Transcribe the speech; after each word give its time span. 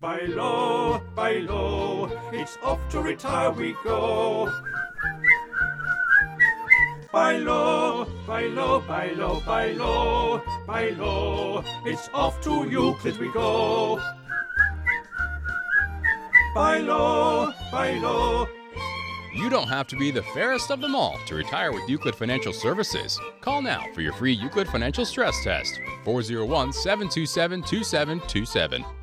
Buy 0.00 0.20
low, 0.22 1.02
buy 1.14 1.40
low, 1.40 2.10
it's 2.32 2.56
off 2.62 2.80
to 2.88 3.02
retire 3.02 3.50
we 3.50 3.76
go. 3.84 4.50
Buy 7.12 7.36
low, 7.36 8.06
buy 8.26 8.46
low, 8.46 8.80
buy 8.80 9.10
low, 9.12 9.42
buy 9.44 9.72
low, 9.72 10.42
buy 10.66 10.88
low, 10.90 11.62
it's 11.84 12.08
off 12.14 12.40
to 12.40 12.66
Euclid 12.66 13.18
we 13.18 13.30
go. 13.30 14.00
Buy 16.54 16.78
low, 16.78 17.52
buy 17.70 17.98
low. 17.98 18.48
You 19.34 19.50
don't 19.50 19.68
have 19.68 19.86
to 19.88 19.96
be 19.96 20.10
the 20.10 20.22
fairest 20.32 20.70
of 20.70 20.80
them 20.80 20.94
all 20.96 21.18
to 21.26 21.34
retire 21.34 21.72
with 21.72 21.86
Euclid 21.90 22.14
Financial 22.14 22.54
Services. 22.54 23.20
Call 23.42 23.60
now 23.60 23.84
for 23.92 24.00
your 24.00 24.14
free 24.14 24.32
Euclid 24.32 24.68
Financial 24.68 25.04
Stress 25.04 25.44
Test. 25.44 25.78
401 26.04 26.72
727 26.72 27.62
2727. 27.64 28.99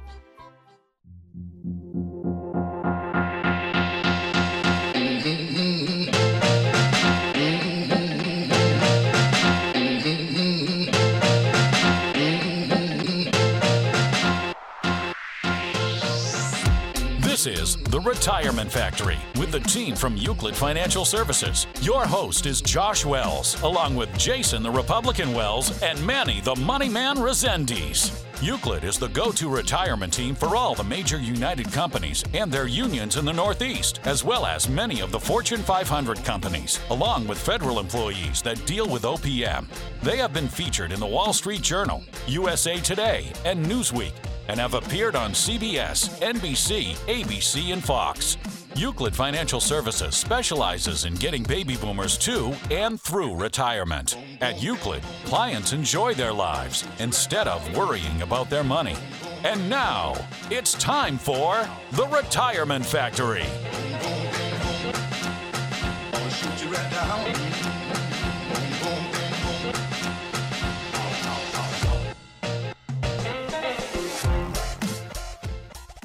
The 17.97 18.03
Retirement 18.03 18.71
Factory 18.71 19.17
with 19.39 19.51
the 19.51 19.59
team 19.61 19.95
from 19.95 20.15
Euclid 20.15 20.55
Financial 20.55 21.03
Services. 21.03 21.65
Your 21.81 22.05
host 22.05 22.45
is 22.45 22.61
Josh 22.61 23.03
Wells, 23.03 23.59
along 23.63 23.95
with 23.95 24.15
Jason 24.19 24.61
the 24.61 24.69
Republican 24.69 25.33
Wells 25.33 25.81
and 25.81 26.05
Manny 26.05 26.39
the 26.41 26.55
Money 26.57 26.89
Man 26.89 27.17
Resendiz. 27.17 28.23
Euclid 28.39 28.83
is 28.83 28.99
the 28.99 29.07
go 29.07 29.31
to 29.31 29.49
retirement 29.49 30.13
team 30.13 30.35
for 30.35 30.55
all 30.55 30.75
the 30.75 30.83
major 30.83 31.17
United 31.19 31.71
companies 31.71 32.23
and 32.35 32.51
their 32.51 32.67
unions 32.67 33.17
in 33.17 33.25
the 33.25 33.33
Northeast, 33.33 33.99
as 34.05 34.23
well 34.23 34.45
as 34.45 34.69
many 34.69 34.99
of 34.99 35.11
the 35.11 35.19
Fortune 35.19 35.63
500 35.63 36.23
companies, 36.23 36.79
along 36.91 37.25
with 37.25 37.39
federal 37.39 37.79
employees 37.79 38.43
that 38.43 38.63
deal 38.67 38.87
with 38.87 39.05
OPM. 39.05 39.65
They 40.03 40.17
have 40.17 40.33
been 40.33 40.47
featured 40.47 40.91
in 40.91 40.99
the 40.99 41.07
Wall 41.07 41.33
Street 41.33 41.63
Journal, 41.63 42.03
USA 42.27 42.79
Today, 42.79 43.31
and 43.43 43.65
Newsweek 43.65 44.13
and 44.47 44.59
have 44.59 44.73
appeared 44.73 45.15
on 45.15 45.31
CBS, 45.31 46.19
NBC, 46.21 46.95
ABC, 47.07 47.73
and 47.73 47.83
Fox. 47.83 48.37
Euclid 48.75 49.15
Financial 49.15 49.59
Services 49.59 50.15
specializes 50.15 51.05
in 51.05 51.15
getting 51.15 51.41
baby 51.43 51.75
boomers 51.77 52.17
to 52.19 52.53
and 52.69 53.01
through 53.01 53.35
retirement. 53.35 54.17
At 54.39 54.61
Euclid, 54.61 55.01
clients 55.25 55.73
enjoy 55.73 56.13
their 56.13 56.31
lives 56.31 56.87
instead 56.99 57.47
of 57.47 57.75
worrying 57.75 58.21
about 58.21 58.49
their 58.51 58.63
money. 58.63 58.95
And 59.43 59.67
now, 59.69 60.13
it's 60.51 60.73
time 60.73 61.17
for 61.17 61.67
The 61.93 62.07
Retirement 62.07 62.85
Factory. 62.85 63.45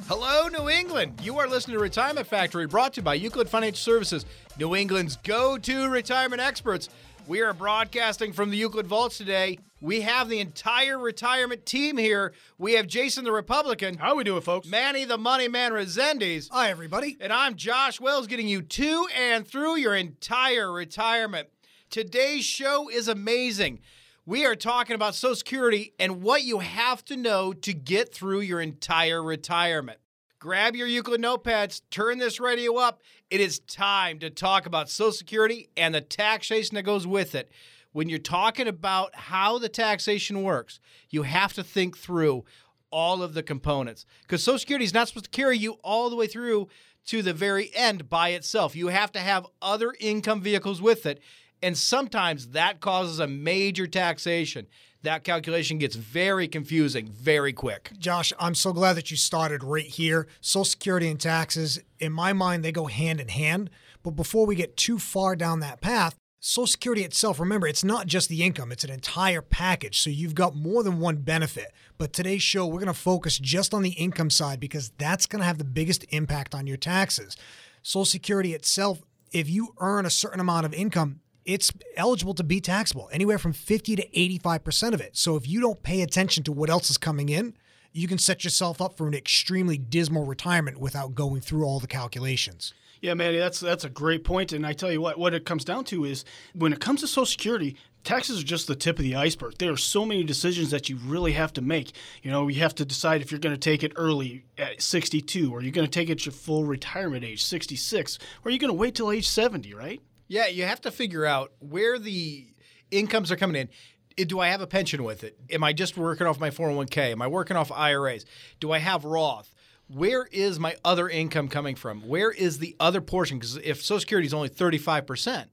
Hello, 0.08 0.48
New 0.48 0.68
England. 0.68 1.20
You 1.22 1.38
are 1.38 1.46
listening 1.46 1.76
to 1.76 1.82
Retirement 1.82 2.26
Factory 2.26 2.66
brought 2.66 2.94
to 2.94 3.00
you 3.00 3.04
by 3.04 3.14
Euclid 3.14 3.48
Financial 3.48 3.78
Services, 3.78 4.26
New 4.58 4.74
England's 4.74 5.16
go 5.16 5.56
to 5.56 5.88
retirement 5.88 6.42
experts. 6.42 6.88
We 7.28 7.40
are 7.40 7.54
broadcasting 7.54 8.32
from 8.32 8.50
the 8.50 8.56
Euclid 8.56 8.88
Vaults 8.88 9.16
today. 9.16 9.60
We 9.80 10.00
have 10.00 10.28
the 10.28 10.40
entire 10.40 10.98
retirement 10.98 11.64
team 11.64 11.96
here. 11.96 12.34
We 12.58 12.72
have 12.72 12.88
Jason 12.88 13.24
the 13.24 13.30
Republican. 13.30 13.96
How 13.96 14.16
we 14.16 14.24
doing, 14.24 14.42
folks? 14.42 14.66
Manny 14.66 15.04
the 15.04 15.18
Money 15.18 15.46
Man 15.46 15.70
Resendiz. 15.70 16.48
Hi, 16.50 16.70
everybody. 16.70 17.16
And 17.20 17.32
I'm 17.32 17.54
Josh 17.54 18.00
Wells 18.00 18.26
getting 18.26 18.48
you 18.48 18.60
to 18.60 19.06
and 19.16 19.46
through 19.46 19.76
your 19.76 19.94
entire 19.94 20.72
retirement. 20.72 21.48
Today's 21.90 22.44
show 22.44 22.90
is 22.90 23.06
amazing. 23.06 23.78
We 24.24 24.46
are 24.46 24.54
talking 24.54 24.94
about 24.94 25.16
Social 25.16 25.34
Security 25.34 25.94
and 25.98 26.22
what 26.22 26.44
you 26.44 26.60
have 26.60 27.04
to 27.06 27.16
know 27.16 27.52
to 27.54 27.72
get 27.72 28.14
through 28.14 28.40
your 28.40 28.60
entire 28.60 29.20
retirement. 29.20 29.98
Grab 30.42 30.74
your 30.74 30.88
Euclid 30.88 31.22
notepads, 31.22 31.82
turn 31.92 32.18
this 32.18 32.40
radio 32.40 32.74
up. 32.74 33.00
It 33.30 33.40
is 33.40 33.60
time 33.60 34.18
to 34.18 34.28
talk 34.28 34.66
about 34.66 34.90
Social 34.90 35.12
Security 35.12 35.68
and 35.76 35.94
the 35.94 36.00
taxation 36.00 36.74
that 36.74 36.82
goes 36.82 37.06
with 37.06 37.36
it. 37.36 37.48
When 37.92 38.08
you're 38.08 38.18
talking 38.18 38.66
about 38.66 39.14
how 39.14 39.60
the 39.60 39.68
taxation 39.68 40.42
works, 40.42 40.80
you 41.10 41.22
have 41.22 41.52
to 41.52 41.62
think 41.62 41.96
through 41.96 42.44
all 42.90 43.22
of 43.22 43.34
the 43.34 43.44
components 43.44 44.04
because 44.22 44.42
Social 44.42 44.58
Security 44.58 44.84
is 44.84 44.92
not 44.92 45.06
supposed 45.06 45.26
to 45.26 45.30
carry 45.30 45.56
you 45.56 45.74
all 45.84 46.10
the 46.10 46.16
way 46.16 46.26
through 46.26 46.66
to 47.06 47.22
the 47.22 47.32
very 47.32 47.70
end 47.72 48.10
by 48.10 48.30
itself. 48.30 48.74
You 48.74 48.88
have 48.88 49.12
to 49.12 49.20
have 49.20 49.46
other 49.62 49.94
income 50.00 50.40
vehicles 50.40 50.82
with 50.82 51.06
it. 51.06 51.20
And 51.62 51.78
sometimes 51.78 52.48
that 52.48 52.80
causes 52.80 53.20
a 53.20 53.28
major 53.28 53.86
taxation. 53.86 54.66
That 55.02 55.24
calculation 55.24 55.78
gets 55.78 55.96
very 55.96 56.46
confusing 56.46 57.08
very 57.08 57.52
quick. 57.52 57.90
Josh, 57.98 58.32
I'm 58.38 58.54
so 58.54 58.72
glad 58.72 58.92
that 58.94 59.10
you 59.10 59.16
started 59.16 59.64
right 59.64 59.84
here. 59.84 60.28
Social 60.40 60.64
Security 60.64 61.08
and 61.08 61.18
taxes, 61.18 61.80
in 61.98 62.12
my 62.12 62.32
mind, 62.32 62.64
they 62.64 62.70
go 62.70 62.86
hand 62.86 63.20
in 63.20 63.26
hand. 63.26 63.68
But 64.04 64.12
before 64.12 64.46
we 64.46 64.54
get 64.54 64.76
too 64.76 65.00
far 65.00 65.34
down 65.34 65.58
that 65.58 65.80
path, 65.80 66.14
Social 66.38 66.68
Security 66.68 67.02
itself, 67.02 67.40
remember, 67.40 67.66
it's 67.66 67.82
not 67.82 68.06
just 68.06 68.28
the 68.28 68.44
income, 68.44 68.70
it's 68.70 68.84
an 68.84 68.90
entire 68.90 69.42
package. 69.42 69.98
So 69.98 70.10
you've 70.10 70.36
got 70.36 70.54
more 70.54 70.84
than 70.84 71.00
one 71.00 71.16
benefit. 71.16 71.72
But 71.98 72.12
today's 72.12 72.42
show, 72.42 72.66
we're 72.66 72.78
going 72.78 72.86
to 72.86 72.94
focus 72.94 73.40
just 73.40 73.74
on 73.74 73.82
the 73.82 73.90
income 73.90 74.30
side 74.30 74.60
because 74.60 74.90
that's 74.98 75.26
going 75.26 75.40
to 75.40 75.46
have 75.46 75.58
the 75.58 75.64
biggest 75.64 76.04
impact 76.10 76.54
on 76.54 76.68
your 76.68 76.76
taxes. 76.76 77.36
Social 77.82 78.04
Security 78.04 78.54
itself, 78.54 79.02
if 79.32 79.50
you 79.50 79.74
earn 79.78 80.06
a 80.06 80.10
certain 80.10 80.38
amount 80.38 80.66
of 80.66 80.74
income, 80.74 81.21
it's 81.44 81.72
eligible 81.96 82.34
to 82.34 82.44
be 82.44 82.60
taxable, 82.60 83.08
anywhere 83.12 83.38
from 83.38 83.52
50 83.52 83.96
to 83.96 84.08
85% 84.08 84.94
of 84.94 85.00
it. 85.00 85.16
So 85.16 85.36
if 85.36 85.48
you 85.48 85.60
don't 85.60 85.82
pay 85.82 86.02
attention 86.02 86.44
to 86.44 86.52
what 86.52 86.70
else 86.70 86.90
is 86.90 86.98
coming 86.98 87.28
in, 87.28 87.54
you 87.92 88.08
can 88.08 88.18
set 88.18 88.44
yourself 88.44 88.80
up 88.80 88.96
for 88.96 89.06
an 89.06 89.14
extremely 89.14 89.76
dismal 89.76 90.24
retirement 90.24 90.78
without 90.78 91.14
going 91.14 91.40
through 91.40 91.64
all 91.64 91.80
the 91.80 91.86
calculations. 91.86 92.72
Yeah, 93.02 93.14
man, 93.14 93.36
that's 93.36 93.58
that's 93.58 93.84
a 93.84 93.90
great 93.90 94.22
point. 94.22 94.52
And 94.52 94.64
I 94.64 94.72
tell 94.72 94.92
you 94.92 95.00
what, 95.00 95.18
what 95.18 95.34
it 95.34 95.44
comes 95.44 95.64
down 95.64 95.84
to 95.86 96.04
is 96.04 96.24
when 96.54 96.72
it 96.72 96.80
comes 96.80 97.00
to 97.00 97.08
Social 97.08 97.26
Security, 97.26 97.76
taxes 98.04 98.40
are 98.40 98.44
just 98.44 98.68
the 98.68 98.76
tip 98.76 98.96
of 98.96 99.02
the 99.02 99.16
iceberg. 99.16 99.58
There 99.58 99.72
are 99.72 99.76
so 99.76 100.06
many 100.06 100.22
decisions 100.22 100.70
that 100.70 100.88
you 100.88 100.96
really 101.04 101.32
have 101.32 101.52
to 101.54 101.62
make. 101.62 101.92
You 102.22 102.30
know, 102.30 102.46
you 102.46 102.60
have 102.60 102.76
to 102.76 102.84
decide 102.84 103.20
if 103.20 103.32
you're 103.32 103.40
going 103.40 103.56
to 103.56 103.60
take 103.60 103.82
it 103.82 103.92
early 103.96 104.44
at 104.56 104.80
62, 104.80 105.52
or 105.52 105.62
you're 105.62 105.72
going 105.72 105.86
to 105.86 105.90
take 105.90 106.10
it 106.10 106.12
at 106.12 106.26
your 106.26 106.32
full 106.32 106.64
retirement 106.64 107.24
age, 107.24 107.44
66, 107.44 108.20
or 108.44 108.52
you're 108.52 108.58
going 108.60 108.72
to 108.72 108.74
wait 108.74 108.94
till 108.94 109.10
age 109.10 109.28
70, 109.28 109.74
right? 109.74 110.00
Yeah, 110.32 110.46
you 110.46 110.64
have 110.64 110.80
to 110.80 110.90
figure 110.90 111.26
out 111.26 111.52
where 111.58 111.98
the 111.98 112.46
incomes 112.90 113.30
are 113.30 113.36
coming 113.36 113.68
in. 114.16 114.26
Do 114.28 114.40
I 114.40 114.48
have 114.48 114.62
a 114.62 114.66
pension 114.66 115.04
with 115.04 115.24
it? 115.24 115.36
Am 115.50 115.62
I 115.62 115.74
just 115.74 115.98
working 115.98 116.26
off 116.26 116.40
my 116.40 116.48
401k? 116.48 117.12
Am 117.12 117.20
I 117.20 117.26
working 117.26 117.54
off 117.54 117.70
IRAs? 117.70 118.24
Do 118.58 118.72
I 118.72 118.78
have 118.78 119.04
Roth? 119.04 119.54
Where 119.88 120.26
is 120.32 120.58
my 120.58 120.76
other 120.86 121.06
income 121.06 121.48
coming 121.48 121.76
from? 121.76 122.08
Where 122.08 122.30
is 122.30 122.60
the 122.60 122.74
other 122.80 123.02
portion? 123.02 123.38
Because 123.38 123.58
if 123.58 123.82
Social 123.82 124.00
Security 124.00 124.26
is 124.26 124.32
only 124.32 124.48
35%, 124.48 125.48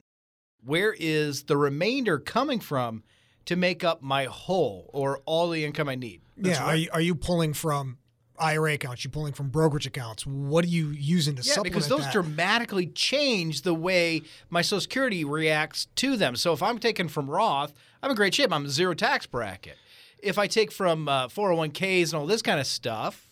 where 0.64 0.94
is 0.98 1.42
the 1.42 1.58
remainder 1.58 2.18
coming 2.18 2.58
from 2.58 3.02
to 3.44 3.56
make 3.56 3.84
up 3.84 4.00
my 4.00 4.24
whole 4.24 4.88
or 4.94 5.20
all 5.26 5.50
the 5.50 5.62
income 5.62 5.90
I 5.90 5.94
need? 5.94 6.22
yeah, 6.38 6.64
are, 6.64 6.76
you, 6.76 6.88
are 6.94 7.02
you 7.02 7.14
pulling 7.14 7.52
from 7.52 7.98
IRA 8.40 8.74
accounts? 8.74 9.04
you're 9.04 9.10
pulling 9.12 9.32
from 9.32 9.48
brokerage 9.48 9.86
accounts? 9.86 10.26
What 10.26 10.64
are 10.64 10.68
you 10.68 10.88
using 10.88 11.34
to 11.36 11.42
Yeah, 11.42 11.52
supplement 11.54 11.74
because 11.74 11.88
those 11.88 12.04
that? 12.04 12.12
dramatically 12.12 12.86
change 12.86 13.62
the 13.62 13.74
way 13.74 14.22
my 14.48 14.62
Social 14.62 14.80
Security 14.80 15.24
reacts 15.24 15.86
to 15.96 16.16
them. 16.16 16.36
So 16.36 16.52
if 16.52 16.62
I'm 16.62 16.78
taking 16.78 17.08
from 17.08 17.30
Roth, 17.30 17.72
I'm 18.02 18.10
in 18.10 18.16
great 18.16 18.34
shape. 18.34 18.52
I'm 18.52 18.66
a 18.66 18.68
zero 18.70 18.94
tax 18.94 19.26
bracket. 19.26 19.76
If 20.22 20.38
I 20.38 20.46
take 20.46 20.72
from 20.72 21.08
uh, 21.08 21.28
401ks 21.28 22.12
and 22.12 22.14
all 22.14 22.26
this 22.26 22.42
kind 22.42 22.60
of 22.60 22.66
stuff, 22.66 23.26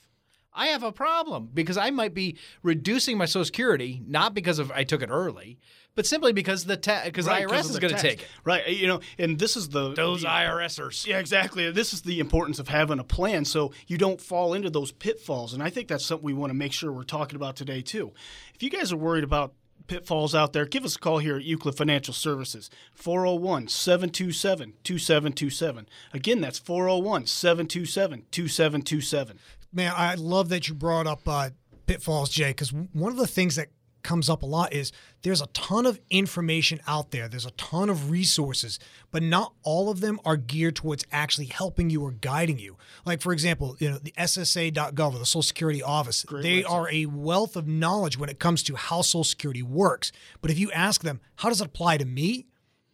I 0.54 0.68
have 0.68 0.82
a 0.82 0.92
problem 0.92 1.50
because 1.54 1.76
I 1.76 1.91
might 1.91 2.15
be 2.15 2.36
reducing 2.62 3.16
my 3.18 3.27
Social 3.27 3.44
Security 3.44 4.03
not 4.06 4.34
because 4.34 4.59
of 4.59 4.71
I 4.72 4.84
took 4.84 5.03
it 5.03 5.10
early, 5.10 5.59
but 5.98 6.06
simply 6.06 6.33
because 6.33 6.65
the 6.65 6.77
ta- 6.77 7.03
because 7.06 7.27
Right, 7.27 7.42
IRS 7.42 7.50
'cause 7.50 7.65
of 7.71 7.72
is 7.72 7.78
going 7.80 7.95
to 7.97 8.00
take 8.00 8.22
it. 8.22 8.28
Right. 8.45 8.68
You 8.68 8.86
know, 8.86 9.00
and 9.18 9.36
this 9.36 9.56
is 9.56 9.71
the 9.71 9.95
Those 9.95 10.22
the- 10.22 10.28
IRSers. 10.28 11.04
Yeah, 11.04 11.18
exactly. 11.18 11.68
This 11.72 11.92
is 11.92 12.03
the 12.03 12.21
importance 12.21 12.60
of 12.60 12.68
having 12.68 13.00
a 13.00 13.04
plan 13.04 13.45
so 13.45 13.72
you 13.89 13.98
don't 13.98 14.21
fall 14.21 14.54
into 14.54 14.71
those 14.71 14.92
pitfalls. 14.92 15.53
And 15.54 15.60
I 15.60 15.71
think 15.71 15.89
that's 15.89 16.06
something 16.06 16.24
we 16.24 16.34
want 16.34 16.50
to 16.50 16.54
make 16.54 16.72
sure 16.72 16.92
we're 16.92 17.03
talking 17.03 17.34
about 17.34 17.56
today, 17.56 17.83
too. 17.83 18.12
If 18.54 18.62
you 18.62 18.71
guys 18.71 18.92
are 18.92 18.97
worried 18.97 19.24
about 19.24 19.54
pitfalls 19.89 20.36
out 20.36 20.53
there, 20.53 20.66
give 20.66 20.84
us 20.84 20.95
a 20.95 20.98
call 21.00 21.18
here 21.18 21.34
at 21.36 21.42
Euclid 21.42 21.74
Financial 21.77 22.15
Services, 22.15 22.71
401 22.95 23.66
727 23.66 24.74
2727. 24.84 25.89
Again, 26.12 26.41
that's 26.41 26.60
401 26.60 27.27
727 27.27 28.22
2727. 28.30 29.39
Man, 29.72 29.92
I 29.97 30.15
love 30.15 30.48
that 30.50 30.68
you 30.68 30.74
brought 30.74 31.09
up 31.09 31.27
uh, 31.27 31.50
pitfalls, 31.86 32.30
Jay, 32.30 32.50
because 32.50 32.72
one 32.72 33.10
of 33.10 33.18
the 33.18 33.27
things 33.27 33.56
that 33.56 33.68
comes 34.03 34.28
up 34.28 34.42
a 34.42 34.47
lot 34.47 34.72
is 34.72 34.92
there's 35.22 35.41
a 35.41 35.47
ton 35.48 35.86
of 35.86 36.00
information 36.10 36.80
out 36.86 37.10
there. 37.10 37.28
There's 37.28 37.47
a 37.47 37.50
ton 37.53 37.91
of 37.91 38.10
resources, 38.10 38.78
but 39.10 39.22
not 39.22 39.53
all 39.62 39.91
of 39.91 40.00
them 40.00 40.21
are 40.24 40.36
geared 40.36 40.77
towards 40.77 41.04
actually 41.12 41.47
helping 41.47 41.91
you 41.91 42.03
or 42.03 42.12
guiding 42.12 42.59
you. 42.59 42.77
Like 43.04 43.21
for 43.21 43.33
example, 43.33 43.77
you 43.78 43.91
know, 43.91 43.98
the 43.98 44.12
SSA.gov 44.12 45.15
or 45.15 45.18
the 45.18 45.27
Social 45.27 45.42
Security 45.42 45.83
Office, 45.83 46.24
they 46.42 46.65
are 46.65 46.89
a 46.91 47.06
wealth 47.06 47.56
of 47.56 47.66
knowledge 47.66 48.18
when 48.18 48.28
it 48.28 48.39
comes 48.39 48.62
to 48.65 48.77
how 48.77 49.03
Social 49.03 49.24
Security 49.24 49.62
works. 49.62 50.12
But 50.41 50.50
if 50.50 50.59
you 50.59 50.71
ask 50.72 51.03
them, 51.03 51.21
how 51.36 51.48
does 51.48 51.60
it 51.60 51.66
apply 51.66 51.98
to 51.98 52.04
me? 52.04 52.47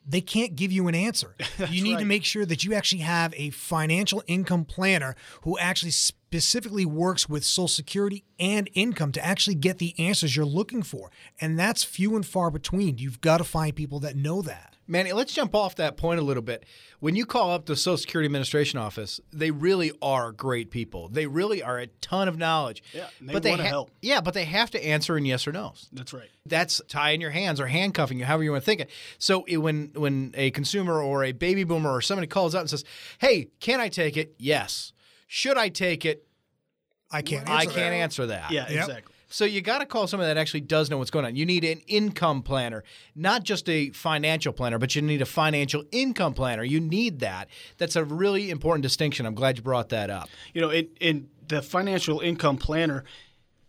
They 0.07 0.21
can't 0.21 0.55
give 0.55 0.71
you 0.71 0.87
an 0.89 0.95
answer. 0.95 1.35
you 1.71 1.83
need 1.83 1.99
to 1.99 2.05
make 2.05 2.25
sure 2.25 2.45
that 2.45 2.63
you 2.63 2.75
actually 2.75 3.01
have 3.01 3.33
a 3.37 3.51
financial 3.51 4.23
income 4.27 4.67
planner 4.67 5.17
who 5.43 5.59
actually 5.59 5.93
specifically 6.27 6.85
works 6.85 7.29
with 7.29 7.45
Social 7.45 7.69
Security 7.69 8.25
and 8.41 8.69
income 8.75 9.13
to 9.13 9.25
actually 9.25 9.55
get 9.55 9.79
the 9.79 9.95
answers 9.99 10.35
you're 10.35 10.45
looking 10.45 10.83
for. 10.83 11.11
And 11.41 11.59
that's 11.59 11.85
few 11.85 12.17
and 12.17 12.27
far 12.27 12.51
between. 12.51 12.99
You've 12.99 13.21
got 13.21 13.39
to 13.39 13.45
find 13.45 13.75
people 13.75 14.01
that 14.01 14.17
know 14.17 14.43
that. 14.43 14.75
Manny, 14.87 15.13
let's 15.13 15.33
jump 15.33 15.55
off 15.55 15.77
that 15.77 15.97
point 15.97 16.21
a 16.21 16.23
little 16.23 16.43
bit. 16.43 16.65
When 17.01 17.17
you 17.17 17.25
call 17.25 17.51
up 17.51 17.67
the 17.67 17.77
Social 17.77 17.97
Security 17.97 18.27
Administration 18.27 18.79
office, 18.79 19.19
they 19.33 19.51
really 19.51 19.93
are 20.03 20.31
great 20.33 20.71
people. 20.71 21.09
They 21.09 21.27
really 21.27 21.63
are 21.63 21.79
a 21.79 21.87
ton 21.87 22.29
of 22.29 22.37
knowledge. 22.37 22.83
Yeah, 22.93 23.07
they 23.21 23.33
but 23.33 23.43
they 23.43 23.51
wanna 23.51 23.65
help. 23.65 23.91
Yeah, 24.03 24.21
but 24.21 24.35
they 24.35 24.45
have 24.45 24.71
to 24.73 24.85
answer 24.85 25.17
in 25.17 25.25
yes 25.25 25.47
or 25.47 25.53
no's. 25.53 25.89
That's 25.93 26.13
right. 26.13 26.29
That's 26.47 26.83
tying 26.89 27.21
your 27.21 27.31
hands 27.31 27.61
or 27.61 27.67
handcuffing 27.67 28.19
you, 28.19 28.25
however 28.27 28.45
you 28.45 28.51
want 28.51 28.63
to 28.63 28.67
think 28.67 28.81
it. 28.83 28.91
So 29.19 29.45
it, 29.45 29.59
when 29.59 29.93
when 29.95 30.33
a 30.35 30.51
consumer 30.51 31.01
or 31.01 31.25
a 31.25 31.33
baby 31.33 31.65
boomer 31.65 31.91
or 31.91 32.03
somebody 32.03 32.27
calls 32.27 32.55
out 32.55 32.61
and 32.61 32.71
says, 32.71 32.85
"Hey, 33.19 33.49
can 33.61 33.81
I 33.81 33.89
take 33.89 34.17
it?" 34.17 34.35
Yes. 34.39 34.93
Should 35.27 35.57
I 35.59 35.69
take 35.69 36.05
it? 36.05 36.27
I 37.11 37.23
can't 37.23 37.49
I 37.49 37.63
answer 37.63 37.67
can't 37.67 37.77
that. 37.77 37.97
answer 37.97 38.27
that. 38.27 38.51
Yeah, 38.51 38.69
Yep. 38.69 38.81
exactly. 38.81 39.15
So 39.29 39.45
you 39.45 39.63
got 39.63 39.79
to 39.79 39.87
call 39.87 40.07
someone 40.07 40.29
that 40.29 40.37
actually 40.37 40.61
does 40.61 40.91
know 40.91 40.99
what's 40.99 41.11
going 41.11 41.25
on. 41.25 41.35
You 41.35 41.45
need 41.45 41.65
an 41.65 41.81
income 41.89 42.43
planner, 42.43 42.85
not 43.17 43.43
just 43.43 43.69
a 43.69 43.91
financial 43.91 44.53
planner, 44.53 44.79
but 44.79 44.95
you 44.95 45.03
need 45.03 45.21
a 45.23 45.27
financial 45.27 45.83
income 45.91 46.35
planner. 46.35 46.63
You 46.63 46.79
need 46.79 47.19
that. 47.21 47.49
That's 47.79 47.97
a 47.97 48.05
really 48.05 48.51
important 48.51 48.83
distinction. 48.85 49.27
I'm 49.27 49.35
glad 49.35 49.57
you 49.57 49.63
brought 49.65 49.89
that 49.89 50.09
up. 50.09 50.29
You 50.53 50.61
know, 50.61 50.71
in, 50.71 50.89
in 51.01 51.29
the 51.49 51.63
financial 51.63 52.21
income 52.21 52.59
planner, 52.59 53.03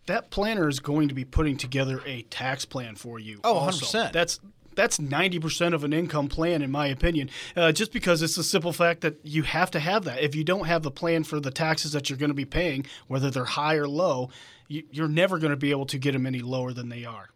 that 0.06 0.30
planner 0.30 0.68
is 0.68 0.78
going 0.78 1.08
to 1.08 1.14
be 1.14 1.24
putting 1.24 1.56
together 1.56 2.00
a 2.06 2.22
tax 2.22 2.64
plan 2.64 2.94
for 2.94 3.18
you. 3.18 3.40
Oh, 3.42 3.54
also. 3.54 3.86
100%. 3.86 4.12
That's 4.12 4.38
that's 4.76 4.98
90% 4.98 5.74
of 5.74 5.82
an 5.82 5.92
income 5.92 6.28
plan, 6.28 6.62
in 6.62 6.70
my 6.70 6.86
opinion, 6.86 7.30
uh, 7.56 7.72
just 7.72 7.92
because 7.92 8.22
it's 8.22 8.36
the 8.36 8.44
simple 8.44 8.72
fact 8.72 9.00
that 9.00 9.18
you 9.24 9.42
have 9.42 9.70
to 9.72 9.80
have 9.80 10.04
that. 10.04 10.22
If 10.22 10.34
you 10.34 10.44
don't 10.44 10.66
have 10.66 10.82
the 10.82 10.90
plan 10.90 11.24
for 11.24 11.40
the 11.40 11.50
taxes 11.50 11.92
that 11.92 12.08
you're 12.08 12.18
going 12.18 12.30
to 12.30 12.34
be 12.34 12.44
paying, 12.44 12.86
whether 13.08 13.30
they're 13.30 13.44
high 13.44 13.74
or 13.74 13.88
low, 13.88 14.30
you, 14.68 14.84
you're 14.90 15.08
never 15.08 15.38
going 15.38 15.50
to 15.50 15.56
be 15.56 15.70
able 15.70 15.86
to 15.86 15.98
get 15.98 16.12
them 16.12 16.26
any 16.26 16.40
lower 16.40 16.72
than 16.72 16.88
they 16.88 17.04
are. 17.04 17.30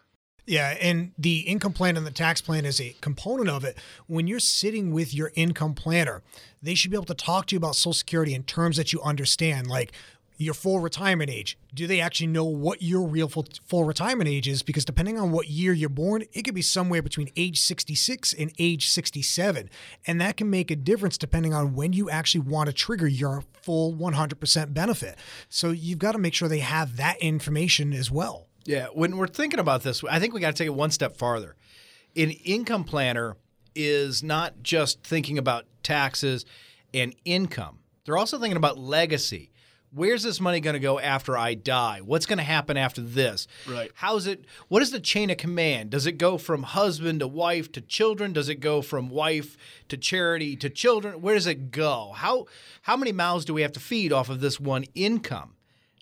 Yeah, 0.47 0.77
and 0.81 1.13
the 1.17 1.41
income 1.41 1.73
plan 1.73 1.97
and 1.97 2.05
the 2.05 2.11
tax 2.11 2.41
plan 2.41 2.65
is 2.65 2.81
a 2.81 2.97
component 3.01 3.49
of 3.49 3.63
it. 3.63 3.79
When 4.07 4.27
you're 4.27 4.41
sitting 4.41 4.93
with 4.93 5.15
your 5.15 5.31
income 5.35 5.75
planner, 5.75 6.23
they 6.61 6.75
should 6.75 6.91
be 6.91 6.97
able 6.97 7.05
to 7.07 7.15
talk 7.15 7.47
to 7.47 7.55
you 7.55 7.59
about 7.59 7.77
Social 7.77 7.93
Security 7.93 8.35
in 8.35 8.43
terms 8.43 8.77
that 8.77 8.93
you 8.93 9.01
understand, 9.03 9.69
like 9.69 9.93
your 10.41 10.55
full 10.55 10.81
retirement 10.81 11.31
age. 11.31 11.59
Do 11.75 11.87
they 11.87 12.01
actually 12.01 12.29
know 12.29 12.45
what 12.45 12.81
your 12.81 13.07
real 13.07 13.29
full, 13.29 13.47
full 13.67 13.85
retirement 13.85 14.29
age 14.29 14.49
is? 14.49 14.63
Because 14.63 14.87
depending 14.87 15.19
on 15.19 15.31
what 15.31 15.49
year 15.49 15.75
you're 15.75 15.91
born, 15.91 16.25
it 16.33 16.43
could 16.43 16.55
be 16.55 16.63
somewhere 16.63 17.03
between 17.03 17.31
age 17.37 17.61
66 17.61 18.33
and 18.33 18.51
age 18.59 18.89
67. 18.89 19.69
And 20.07 20.21
that 20.21 20.39
can 20.39 20.49
make 20.49 20.71
a 20.71 20.77
difference 20.77 21.19
depending 21.19 21.53
on 21.53 21.75
when 21.75 21.93
you 21.93 22.09
actually 22.09 22.41
want 22.41 22.69
to 22.69 22.73
trigger 22.73 23.07
your 23.07 23.45
full 23.61 23.93
100% 23.95 24.73
benefit. 24.73 25.19
So 25.51 25.71
you've 25.71 25.99
got 25.99 26.13
to 26.13 26.19
make 26.19 26.33
sure 26.33 26.49
they 26.49 26.61
have 26.61 26.97
that 26.97 27.19
information 27.19 27.93
as 27.93 28.11
well. 28.11 28.47
Yeah, 28.65 28.87
when 28.95 29.19
we're 29.19 29.27
thinking 29.27 29.61
about 29.61 29.83
this, 29.83 30.03
I 30.09 30.19
think 30.19 30.33
we 30.33 30.41
got 30.41 30.55
to 30.55 30.59
take 30.59 30.67
it 30.67 30.75
one 30.75 30.91
step 30.91 31.17
farther. 31.17 31.55
An 32.17 32.31
income 32.31 32.85
planner 32.85 33.37
is 33.75 34.23
not 34.23 34.63
just 34.63 35.03
thinking 35.03 35.37
about 35.37 35.67
taxes 35.83 36.47
and 36.95 37.15
income. 37.25 37.81
They're 38.05 38.17
also 38.17 38.39
thinking 38.39 38.57
about 38.57 38.79
legacy. 38.79 39.50
Where's 39.93 40.23
this 40.23 40.41
money 40.41 40.61
going 40.61 40.75
to 40.75 40.81
go 40.81 41.01
after 41.01 41.37
I 41.37 41.55
die? 41.55 42.01
What's 42.05 42.27
going 42.27 42.39
to 42.39 42.45
happen 42.45 42.77
after 42.77 43.01
this? 43.01 43.49
Right. 43.69 43.91
How's 43.95 44.27
it 44.27 44.45
what 44.69 44.83
is 44.83 44.93
the 44.93 45.01
chain 45.01 45.31
of 45.31 45.37
command? 45.37 45.91
Does 45.91 46.07
it 46.07 46.13
go 46.19 46.39
from 46.39 46.63
husband 46.63 47.21
to 47.21 47.29
wife 47.29 47.73
to 47.73 47.81
children? 47.81 48.33
Does 48.33 48.49
it 48.49 48.57
go 48.57 48.83
from 48.83 49.09
wife 49.09 49.57
to 49.89 49.97
charity 49.97 50.57
to 50.57 50.71
children? 50.71 51.21
Where 51.21 51.35
does 51.35 51.47
it 51.47 51.71
go? 51.71 52.13
How 52.15 52.47
how 52.83 52.97
many 52.97 53.13
mouths 53.13 53.45
do 53.45 53.55
we 53.55 53.63
have 53.63 53.73
to 53.73 53.81
feed 53.81 54.13
off 54.13 54.29
of 54.29 54.41
this 54.41 54.61
one 54.61 54.85
income? 54.95 55.55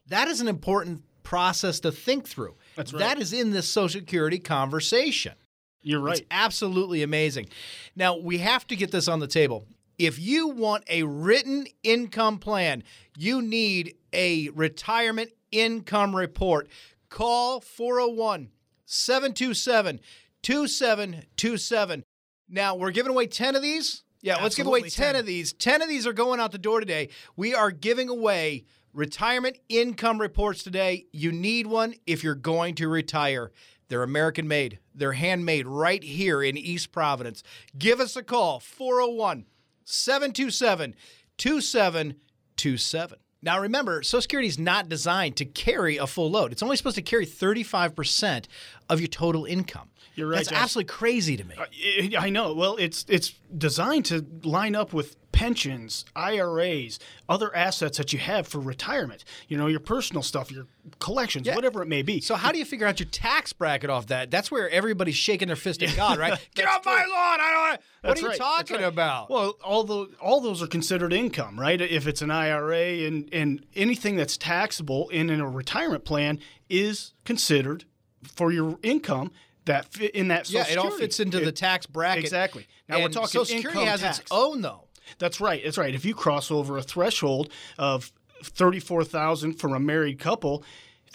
That 0.09 0.29
is 0.29 0.41
an 0.41 0.49
important 0.49 1.03
process 1.23 1.81
to 1.81 1.93
think 1.93 2.27
through. 2.27 2.57
That's 2.77 2.93
right. 2.93 3.01
That 3.01 3.21
is 3.21 3.33
in 3.33 3.51
this 3.51 3.69
Social 3.69 4.01
Security 4.01 4.39
conversation. 4.39 5.35
You're 5.83 6.01
right. 6.01 6.19
It's 6.19 6.27
absolutely 6.31 7.03
amazing. 7.03 7.49
Now, 7.95 8.17
we 8.17 8.39
have 8.39 8.67
to 8.69 8.77
get 8.77 8.91
this 8.91 9.09
on 9.09 9.21
the 9.21 9.27
table. 9.27 9.67
If 9.99 10.21
you 10.21 10.49
want 10.49 10.85
a 10.89 11.03
written 11.03 11.67
income 11.83 12.39
plan, 12.39 12.85
you 13.17 13.43
need 13.43 13.97
a 14.13 14.49
retirement 14.51 15.31
income 15.51 16.15
report. 16.15 16.69
Call 17.09 17.61
401 17.61 18.51
727 18.85 20.01
2727. 20.43 22.05
Now, 22.49 22.77
we're 22.77 22.93
giving 22.93 23.11
away 23.11 23.27
10 23.27 23.57
of 23.57 23.63
these. 23.63 24.05
Yeah, 24.21 24.43
let's 24.43 24.55
give 24.55 24.67
away 24.67 24.83
Absolutely 24.85 25.13
10 25.13 25.17
of 25.17 25.27
these. 25.27 25.53
10 25.53 25.83
of 25.83 25.89
these 25.89 26.07
are 26.07 26.13
going 26.13 26.41
out 26.41 26.53
the 26.53 26.59
door 26.59 26.81
today. 26.81 27.09
We 27.37 27.55
are 27.55 27.71
giving 27.71 28.09
away 28.09 28.65
retirement 28.93 29.59
income 29.69 30.21
reports 30.21 30.63
today. 30.63 31.07
You 31.13 31.33
need 31.33 31.67
one 31.67 31.95
if 32.07 32.23
you're 32.23 32.35
going 32.35 32.77
to 32.77 32.89
retire. 32.89 33.53
They're 33.89 34.03
American 34.03 34.47
made, 34.47 34.81
they're 34.95 35.13
handmade 35.13 35.67
right 35.67 36.03
here 36.03 36.43
in 36.43 36.57
East 36.59 36.93
Providence. 36.93 37.43
Give 37.77 38.01
us 38.01 38.17
a 38.17 38.23
call 38.23 38.61
401 38.61 39.47
727 39.91 40.95
2727. 41.39 43.19
Now 43.41 43.61
remember, 43.61 44.03
Social 44.03 44.21
Security 44.21 44.49
is 44.49 44.59
not 44.59 44.89
designed 44.89 45.37
to 45.37 45.45
carry 45.45 45.97
a 45.97 46.07
full 46.07 46.31
load. 46.31 46.53
It's 46.53 46.63
only 46.63 46.77
supposed 46.77 46.97
to 46.97 47.03
carry 47.03 47.25
35% 47.25 48.47
of 48.91 49.01
your 49.01 49.09
total 49.09 49.45
income. 49.45 49.91
You're 50.19 50.27
right, 50.29 50.37
That's 50.39 50.49
Josh. 50.51 50.59
absolutely 50.63 50.89
crazy 50.93 51.37
to 51.37 51.45
me. 51.45 51.55
Uh, 51.57 52.19
I 52.21 52.27
I 52.27 52.31
know. 52.31 52.53
Well, 52.53 52.77
it's 52.77 53.07
it's 53.09 53.35
designed 53.57 54.05
to 54.07 54.27
line 54.43 54.75
up 54.75 54.93
with 54.93 55.17
pensions, 55.31 56.05
IRAs, 56.17 56.99
other 57.29 57.55
assets 57.55 57.97
that 57.99 58.13
you 58.13 58.19
have 58.19 58.49
for 58.49 58.59
retirement. 58.59 59.25
You 59.47 59.57
know, 59.57 59.69
your 59.69 59.79
personal 59.79 60.23
stuff, 60.25 60.51
your 60.51 60.67
collections, 60.99 61.47
Yeah. 61.47 61.55
whatever 61.55 61.81
it 61.83 61.87
may 61.87 62.03
be. 62.03 62.21
So 62.21 62.35
how 62.35 62.51
do 62.51 62.59
you 62.59 62.65
figure 62.65 62.87
out 62.89 62.99
your 62.99 63.09
tax 63.11 63.53
bracket 63.53 63.89
off 63.91 64.09
that? 64.09 64.33
That's 64.33 64.51
where 64.51 64.69
everybody's 64.71 65.15
shaking 65.15 65.47
their 65.47 65.57
fist 65.57 65.83
at 65.85 65.95
God, 65.95 66.19
right? 66.19 66.37
Get 66.57 66.67
off 66.67 66.85
my 66.85 66.93
lawn! 66.93 67.07
I 67.41 67.53
don't. 67.71 67.71
What 67.71 67.81
That's 68.03 68.21
are 68.21 68.23
you 68.23 68.29
right, 68.31 68.39
that's 68.39 68.69
talking 68.71 68.77
right. 68.83 68.85
about? 68.93 69.31
Well, 69.31 69.55
all 69.63 69.85
those 69.85 70.09
all 70.21 70.41
those 70.41 70.63
are 70.63 70.67
considered 70.67 71.13
income, 71.13 71.59
right? 71.61 71.81
If 71.81 72.09
it's 72.09 72.23
an 72.23 72.33
IRA 72.33 73.07
and 73.07 73.29
and 73.33 73.65
anything 73.77 74.17
that's 74.17 74.37
taxable 74.37 75.09
in, 75.11 75.31
in 75.31 75.41
a 75.41 75.49
retirement 75.49 76.05
plan 76.05 76.41
is 76.69 77.13
considered 77.25 77.85
for 78.25 78.51
your 78.51 78.79
income 78.83 79.31
that 79.69 79.97
in 80.01 80.29
that. 80.29 80.51
yeah, 80.51 80.65
Social 80.65 80.73
it 80.73 80.79
all 80.85 80.91
fits 80.99 81.21
into 81.21 81.41
the 81.41 81.53
tax 81.53 81.87
bracket. 81.87 82.25
Exactly. 82.25 82.67
Now 82.89 82.99
we're 82.99 83.05
And 83.07 83.15
talking 83.15 83.29
Social 83.29 83.45
Security 83.47 83.79
income 83.81 83.89
has 83.89 84.01
tax. 84.01 84.19
its 84.19 84.29
own 84.31 84.61
though. 84.61 84.85
That's 85.19 85.41
right. 85.41 85.63
That's 85.65 85.79
right. 85.79 85.95
If 85.95 86.05
you 86.05 86.15
cross 86.15 86.51
over 86.51 86.77
a 86.77 86.83
threshold 86.83 87.51
of 87.79 88.13
thirty-four 88.45 89.05
thousand 89.05 89.55
for 89.55 89.75
a 89.75 89.81
married 89.81 90.19
couple, 90.19 90.63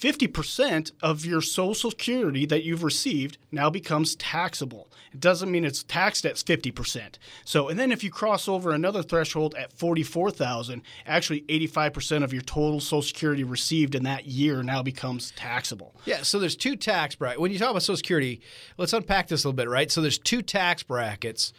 fifty 0.04 0.28
percent 0.28 0.92
of 1.02 1.26
your 1.26 1.40
Social 1.40 1.90
Security 1.90 2.46
that 2.46 2.66
you've 2.66 2.84
received 2.84 3.38
now 3.54 3.70
becomes 3.70 4.18
taxable. 4.18 4.92
It 5.14 5.22
doesn't 5.22 5.50
mean 5.50 5.64
it's 5.64 5.82
taxed 5.82 6.26
at 6.26 6.38
fifty 6.38 6.72
percent. 6.72 7.18
So, 7.46 7.70
and 7.70 7.80
then 7.80 7.90
if 7.90 8.04
you 8.04 8.12
cross 8.12 8.50
over 8.50 8.72
another 8.72 9.02
threshold 9.02 9.56
at 9.56 9.72
forty-four 9.72 10.32
thousand, 10.32 10.82
actually 11.06 11.46
eighty-five 11.48 11.94
percent 11.94 12.26
of 12.26 12.34
your 12.34 12.42
total 12.42 12.82
Social 12.82 13.02
Security 13.02 13.46
received 13.46 13.96
in 13.96 14.04
that 14.04 14.26
year 14.26 14.62
now 14.62 14.84
becomes 14.84 15.32
taxable. 15.38 15.96
Yeah, 16.04 16.24
so 16.24 16.38
there's 16.38 16.58
two 16.58 16.76
tax 16.76 17.16
brackets. 17.16 17.40
When 17.40 17.54
you 17.54 17.58
talk 17.58 17.72
about 17.72 17.84
Social 17.84 17.96
Security, 17.96 18.42
let's 18.78 18.92
unpack 18.92 19.30
this 19.30 19.46
a 19.46 19.48
little 19.48 19.56
bit, 19.56 19.70
right? 19.70 19.90
So 19.90 20.02
there's 20.02 20.20
two 20.20 20.42
tax 20.42 20.84
brackets, 20.84 21.54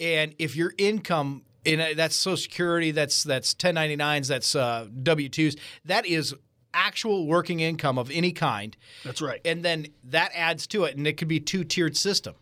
and 0.00 0.34
if 0.38 0.56
your 0.56 0.72
income 0.78 1.42
in 1.66 1.96
that's 1.98 2.16
Social 2.16 2.38
Security, 2.38 2.92
that's 2.92 3.24
that's 3.24 3.54
1099s, 3.54 4.26
that's 4.26 4.56
uh, 4.56 4.86
W2s, 5.02 5.58
that 5.84 6.06
is 6.06 6.34
actual 6.74 7.26
working 7.26 7.60
income 7.60 7.98
of 7.98 8.10
any 8.10 8.32
kind, 8.32 8.76
That's 9.04 9.20
right. 9.22 9.40
and 9.44 9.64
then 9.64 9.88
that 10.04 10.30
adds 10.34 10.66
to 10.68 10.84
it, 10.84 10.96
and 10.96 11.06
it 11.06 11.16
could 11.16 11.28
be 11.28 11.40
two 11.40 11.64
tiered 11.64 11.96
system. 11.96 12.34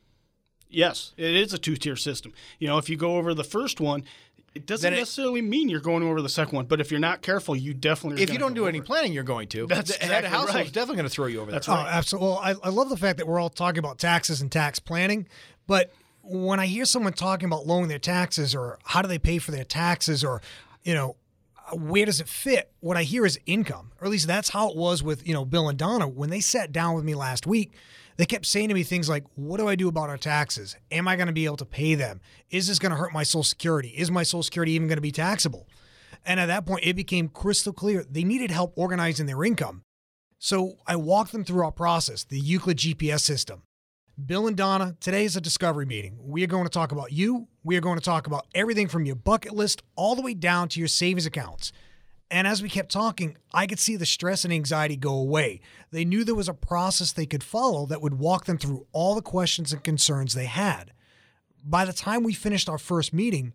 Yes, 0.71 1.15
it 1.17 1.35
is 1.35 1.55
a 1.55 1.59
two-tier 1.59 1.97
system. 1.97 2.33
You 2.59 2.69
know, 2.69 2.77
if 2.79 2.91
you 2.91 2.97
go 2.97 3.17
over 3.17 3.35
the 3.35 3.45
first 3.45 3.81
one. 3.81 4.05
It 4.55 4.67
doesn't 4.67 4.93
it- 4.93 4.97
necessarily 4.97 5.41
mean 5.43 5.69
you're 5.69 5.79
going 5.79 6.03
over 6.03 6.21
the 6.21 6.29
second 6.29 6.57
one, 6.57 6.65
but 6.67 6.81
if 6.81 6.91
you're 6.91 6.99
not 6.99 7.23
careful, 7.23 7.55
you 7.55 7.75
definitely. 7.75 8.21
Are 8.21 8.25
If 8.25 8.33
you 8.33 8.39
don't 8.39 8.55
go 8.55 8.63
do 8.63 8.67
any 8.67 8.79
it. 8.79 8.85
planning, 8.87 9.13
you're 9.13 9.23
going 9.23 9.47
to. 9.49 9.67
That's 9.67 9.97
the 9.97 10.05
head 10.05 10.11
of 10.11 10.25
exactly 10.25 10.31
household 10.39 10.67
is 10.67 10.73
definitely 10.73 10.97
going 10.97 11.09
to 11.09 11.15
throw 11.15 11.27
you 11.27 11.41
over 11.43 11.51
there. 11.51 11.61
That's 11.61 11.69
Oh, 11.69 11.75
absolutely. 11.75 12.29
Well, 12.29 12.39
I, 12.39 12.55
I 12.65 12.69
love 12.71 12.89
the 12.89 12.97
fact 12.97 13.19
that 13.19 13.27
we're 13.29 13.39
all 13.39 13.51
talking 13.51 13.79
about 13.79 13.99
taxes 13.99 14.41
and 14.41 14.51
tax 14.51 14.79
planning, 14.79 15.29
but 15.67 15.93
when 16.23 16.59
I 16.59 16.67
hear 16.67 16.87
someone 16.87 17.13
talking 17.13 17.47
about 17.47 17.67
lowering 17.67 17.89
their 17.89 17.99
taxes 18.01 18.55
or 18.55 18.79
how 18.85 19.01
do 19.03 19.07
they 19.07 19.19
pay 19.19 19.39
for 19.39 19.51
their 19.53 19.65
taxes 19.65 20.25
or, 20.25 20.43
you 20.83 20.95
know, 20.95 21.17
where 21.73 22.07
does 22.07 22.21
it 22.21 22.29
fit? 22.29 22.73
What 22.81 22.97
I 22.97 23.03
hear 23.03 23.27
is 23.27 23.39
income, 23.47 23.93
or 24.01 24.07
at 24.07 24.11
least 24.11 24.27
that's 24.27 24.51
how 24.51 24.71
it 24.71 24.77
was 24.77 25.03
with, 25.03 25.27
you 25.27 25.35
know, 25.35 25.45
Bill 25.45 25.69
and 25.69 25.79
Donna. 25.79 26.09
When 26.09 26.31
they 26.31 26.41
sat 26.41 26.73
down 26.73 26.95
with 26.95 27.05
me 27.05 27.15
last 27.15 27.47
week, 27.47 27.73
They 28.19 28.27
kept 28.27 28.47
saying 28.47 28.69
to 28.69 28.75
me 28.75 28.83
things 28.83 29.09
like, 29.09 29.25
What 29.37 29.59
do 29.59 29.69
I 29.69 29.77
do 29.77 29.89
about 29.89 30.11
our 30.11 30.19
taxes? 30.19 30.77
Am 30.91 31.07
I 31.07 31.15
going 31.15 31.29
to 31.29 31.33
be 31.33 31.45
able 31.45 31.57
to 31.59 31.65
pay 31.65 31.95
them? 31.95 32.21
Is 32.51 32.67
this 32.67 32.81
going 32.81 32.91
to 32.91 32.99
hurt 32.99 33.13
my 33.13 33.23
Social 33.23 33.45
Security? 33.45 33.91
Is 33.91 34.11
my 34.11 34.25
Social 34.25 34.43
Security 34.43 34.73
even 34.73 34.89
going 34.89 34.97
to 34.97 35.03
be 35.03 35.13
taxable? 35.13 35.69
And 36.27 36.41
at 36.41 36.47
that 36.47 36.67
point, 36.67 36.85
it 36.85 36.97
became 36.97 37.29
crystal 37.29 37.73
clear 37.73 38.05
they 38.05 38.25
needed 38.25 38.51
help 38.51 38.73
organizing 38.77 39.27
their 39.27 39.45
income. 39.45 39.83
So 40.41 40.79
I 40.87 40.97
walked 40.97 41.31
them 41.31 41.45
through 41.45 41.65
our 41.65 41.73
process, 41.73 42.25
the 42.25 42.41
Euclid 42.41 42.79
GPS 42.79 43.21
system. 43.21 43.63
Bill 44.27 44.49
and 44.49 44.57
Donna, 44.57 44.97
today 44.99 45.25
is 45.25 45.37
a 45.37 45.41
discovery 45.41 45.87
meeting. 45.87 46.19
We 46.21 46.43
are 46.43 46.49
going 46.49 46.65
to 46.65 46.71
talk 46.71 46.91
about 46.91 47.13
you. 47.13 47.47
We 47.63 47.77
are 47.77 47.81
going 47.81 48.01
to 48.01 48.05
talk 48.05 48.27
about 48.27 48.49
everything 48.53 48.89
from 48.89 49.05
your 49.05 49.15
bucket 49.15 49.53
list 49.53 49.81
all 49.95 50.17
the 50.17 50.23
way 50.23 50.35
down 50.35 50.69
to 50.71 50.81
your 50.81 50.89
savings 50.89 51.25
accounts. 51.25 51.71
And 52.29 52.45
as 52.45 52.61
we 52.61 52.69
kept 52.69 52.91
talking, 52.91 53.37
I 53.55 53.69
could 53.69 53.79
see 53.79 53.95
the 53.95 54.05
stress 54.05 54.43
and 54.43 54.53
anxiety 54.53 54.97
go 54.97 55.15
away. 55.15 55.61
They 55.93 56.05
knew 56.05 56.25
there 56.25 56.35
was 56.35 56.49
a 56.49 56.55
process 56.55 57.13
they 57.13 57.27
could 57.27 57.45
follow 57.45 57.87
that 57.87 58.03
would 58.03 58.15
walk 58.15 58.47
them 58.47 58.59
through 58.59 58.89
all 58.91 59.15
the 59.15 59.23
questions 59.23 59.73
and 59.73 59.85
concerns 59.85 60.35
they 60.35 60.47
had. 60.47 60.93
By 61.65 61.85
the 61.85 61.93
time 61.93 62.25
we 62.25 62.33
finished 62.33 62.69
our 62.69 62.77
first 62.77 63.13
meeting, 63.13 63.53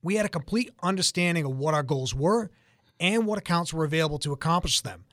we 0.00 0.14
had 0.14 0.26
a 0.26 0.30
complete 0.30 0.70
understanding 0.80 1.44
of 1.44 1.56
what 1.56 1.74
our 1.74 1.82
goals 1.82 2.14
were 2.14 2.52
and 3.00 3.26
what 3.26 3.38
accounts 3.38 3.74
were 3.74 3.84
available 3.84 4.20
to 4.20 4.32
accomplish 4.32 4.80
them. 4.80 5.06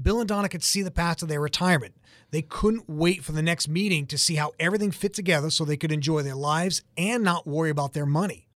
Bill 0.00 0.20
and 0.20 0.28
Donna 0.28 0.48
could 0.48 0.62
see 0.62 0.82
the 0.82 0.90
path 0.90 1.18
to 1.18 1.26
their 1.26 1.40
retirement. 1.40 1.94
They 2.30 2.42
couldn't 2.42 2.88
wait 2.88 3.22
for 3.24 3.32
the 3.32 3.42
next 3.42 3.68
meeting 3.68 4.06
to 4.06 4.16
see 4.16 4.36
how 4.36 4.52
everything 4.58 4.90
fit 4.90 5.12
together 5.12 5.50
so 5.50 5.64
they 5.64 5.76
could 5.76 5.92
enjoy 5.92 6.22
their 6.22 6.34
lives 6.34 6.82
and 6.96 7.22
not 7.22 7.46
worry 7.46 7.70
about 7.70 7.92
their 7.92 8.06
money. 8.06 8.48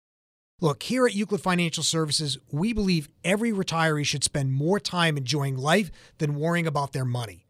Look, 0.60 0.84
here 0.84 1.06
at 1.06 1.14
Euclid 1.14 1.42
Financial 1.42 1.82
Services, 1.82 2.38
we 2.50 2.72
believe 2.72 3.10
every 3.22 3.52
retiree 3.52 4.06
should 4.06 4.24
spend 4.24 4.54
more 4.54 4.80
time 4.80 5.18
enjoying 5.18 5.58
life 5.58 5.90
than 6.16 6.36
worrying 6.36 6.66
about 6.66 6.92
their 6.92 7.04
money. 7.04 7.44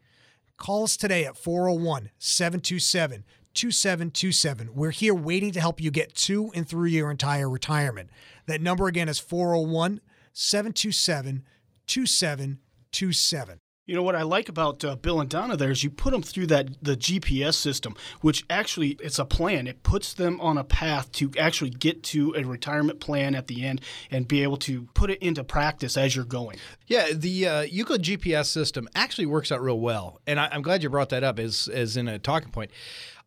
Call 0.57 0.83
us 0.83 0.97
today 0.97 1.25
at 1.25 1.37
401 1.37 2.11
727 2.19 3.25
2727. 3.55 4.75
We're 4.75 4.91
here 4.91 5.15
waiting 5.15 5.53
to 5.53 5.61
help 5.61 5.81
you 5.81 5.93
get 5.93 6.15
to 6.17 6.51
and 6.55 6.69
through 6.69 6.89
your 6.89 7.11
entire 7.11 7.49
retirement. 7.49 8.11
That 8.47 8.61
number 8.61 8.89
again 8.89 9.09
is 9.09 9.21
401 9.21 10.01
727 10.33 11.45
2727. 11.87 13.61
You 13.87 13.95
know 13.95 14.03
what 14.03 14.17
I 14.17 14.23
like 14.23 14.49
about 14.49 14.85
uh, 14.85 14.97
Bill 14.97 15.21
and 15.21 15.31
Donna 15.31 15.57
there 15.57 15.71
is 15.71 15.85
you 15.85 15.91
put 15.91 16.11
them 16.11 16.23
through 16.23 16.49
that 16.49 16.83
the 16.83 16.97
GPS 16.97 17.55
system, 17.55 17.95
which 18.21 18.45
actually 18.51 18.97
it's 19.01 19.21
a 19.21 19.25
plan. 19.25 19.69
It 19.69 19.85
puts 19.85 20.13
them 20.13 20.41
on 20.41 20.59
a 20.59 20.65
path 20.65 21.13
to 21.13 21.31
actually 21.39 21.71
get 21.71 22.03
to 22.05 22.35
a 22.37 22.43
retirement 22.43 22.99
plan 22.99 23.37
at 23.37 23.47
the 23.47 23.65
end 23.65 23.81
and 24.11 24.27
be 24.27 24.43
able 24.43 24.57
to 24.59 24.89
put 24.95 25.11
it 25.11 25.23
into 25.23 25.45
practice 25.45 25.97
as 25.97 26.17
you're 26.17 26.25
going. 26.25 26.59
Yeah, 26.89 27.11
the 27.15 27.47
uh, 27.47 27.61
Euclid 27.63 28.03
GPS 28.03 28.47
system 28.47 28.89
actually 28.97 29.27
works 29.27 29.53
out 29.53 29.63
real 29.63 29.79
well, 29.79 30.21
and 30.27 30.41
I, 30.41 30.49
am 30.53 30.63
glad 30.63 30.83
you 30.83 30.91
brought 30.91 31.11
that 31.11 31.23
up 31.23 31.39
as 31.39 31.69
as 31.69 31.97
in 31.97 32.09
a 32.09 32.19
talking 32.19 32.51
point. 32.51 32.73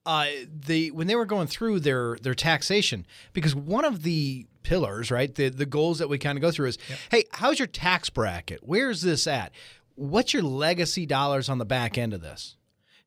Uh, 0.05 0.27
the 0.51 0.91
when 0.91 1.07
they 1.07 1.15
were 1.15 1.25
going 1.25 1.47
through 1.47 1.79
their 1.79 2.17
their 2.21 2.35
taxation, 2.35 3.05
because 3.31 3.55
one 3.55 3.85
of 3.85 4.03
the 4.03 4.45
pillars, 4.63 5.09
right, 5.09 5.33
the 5.35 5.47
the 5.47 5.65
goals 5.65 5.99
that 5.99 6.09
we 6.09 6.17
kind 6.17 6.37
of 6.37 6.41
go 6.41 6.51
through 6.51 6.67
is, 6.67 6.77
yep. 6.89 6.99
hey, 7.11 7.23
how's 7.31 7.59
your 7.59 7.67
tax 7.67 8.09
bracket? 8.09 8.59
Where's 8.61 9.01
this 9.01 9.25
at? 9.25 9.53
What's 9.99 10.33
your 10.33 10.43
legacy 10.43 11.05
dollars 11.05 11.49
on 11.49 11.57
the 11.57 11.65
back 11.65 11.97
end 11.97 12.13
of 12.13 12.21
this? 12.21 12.55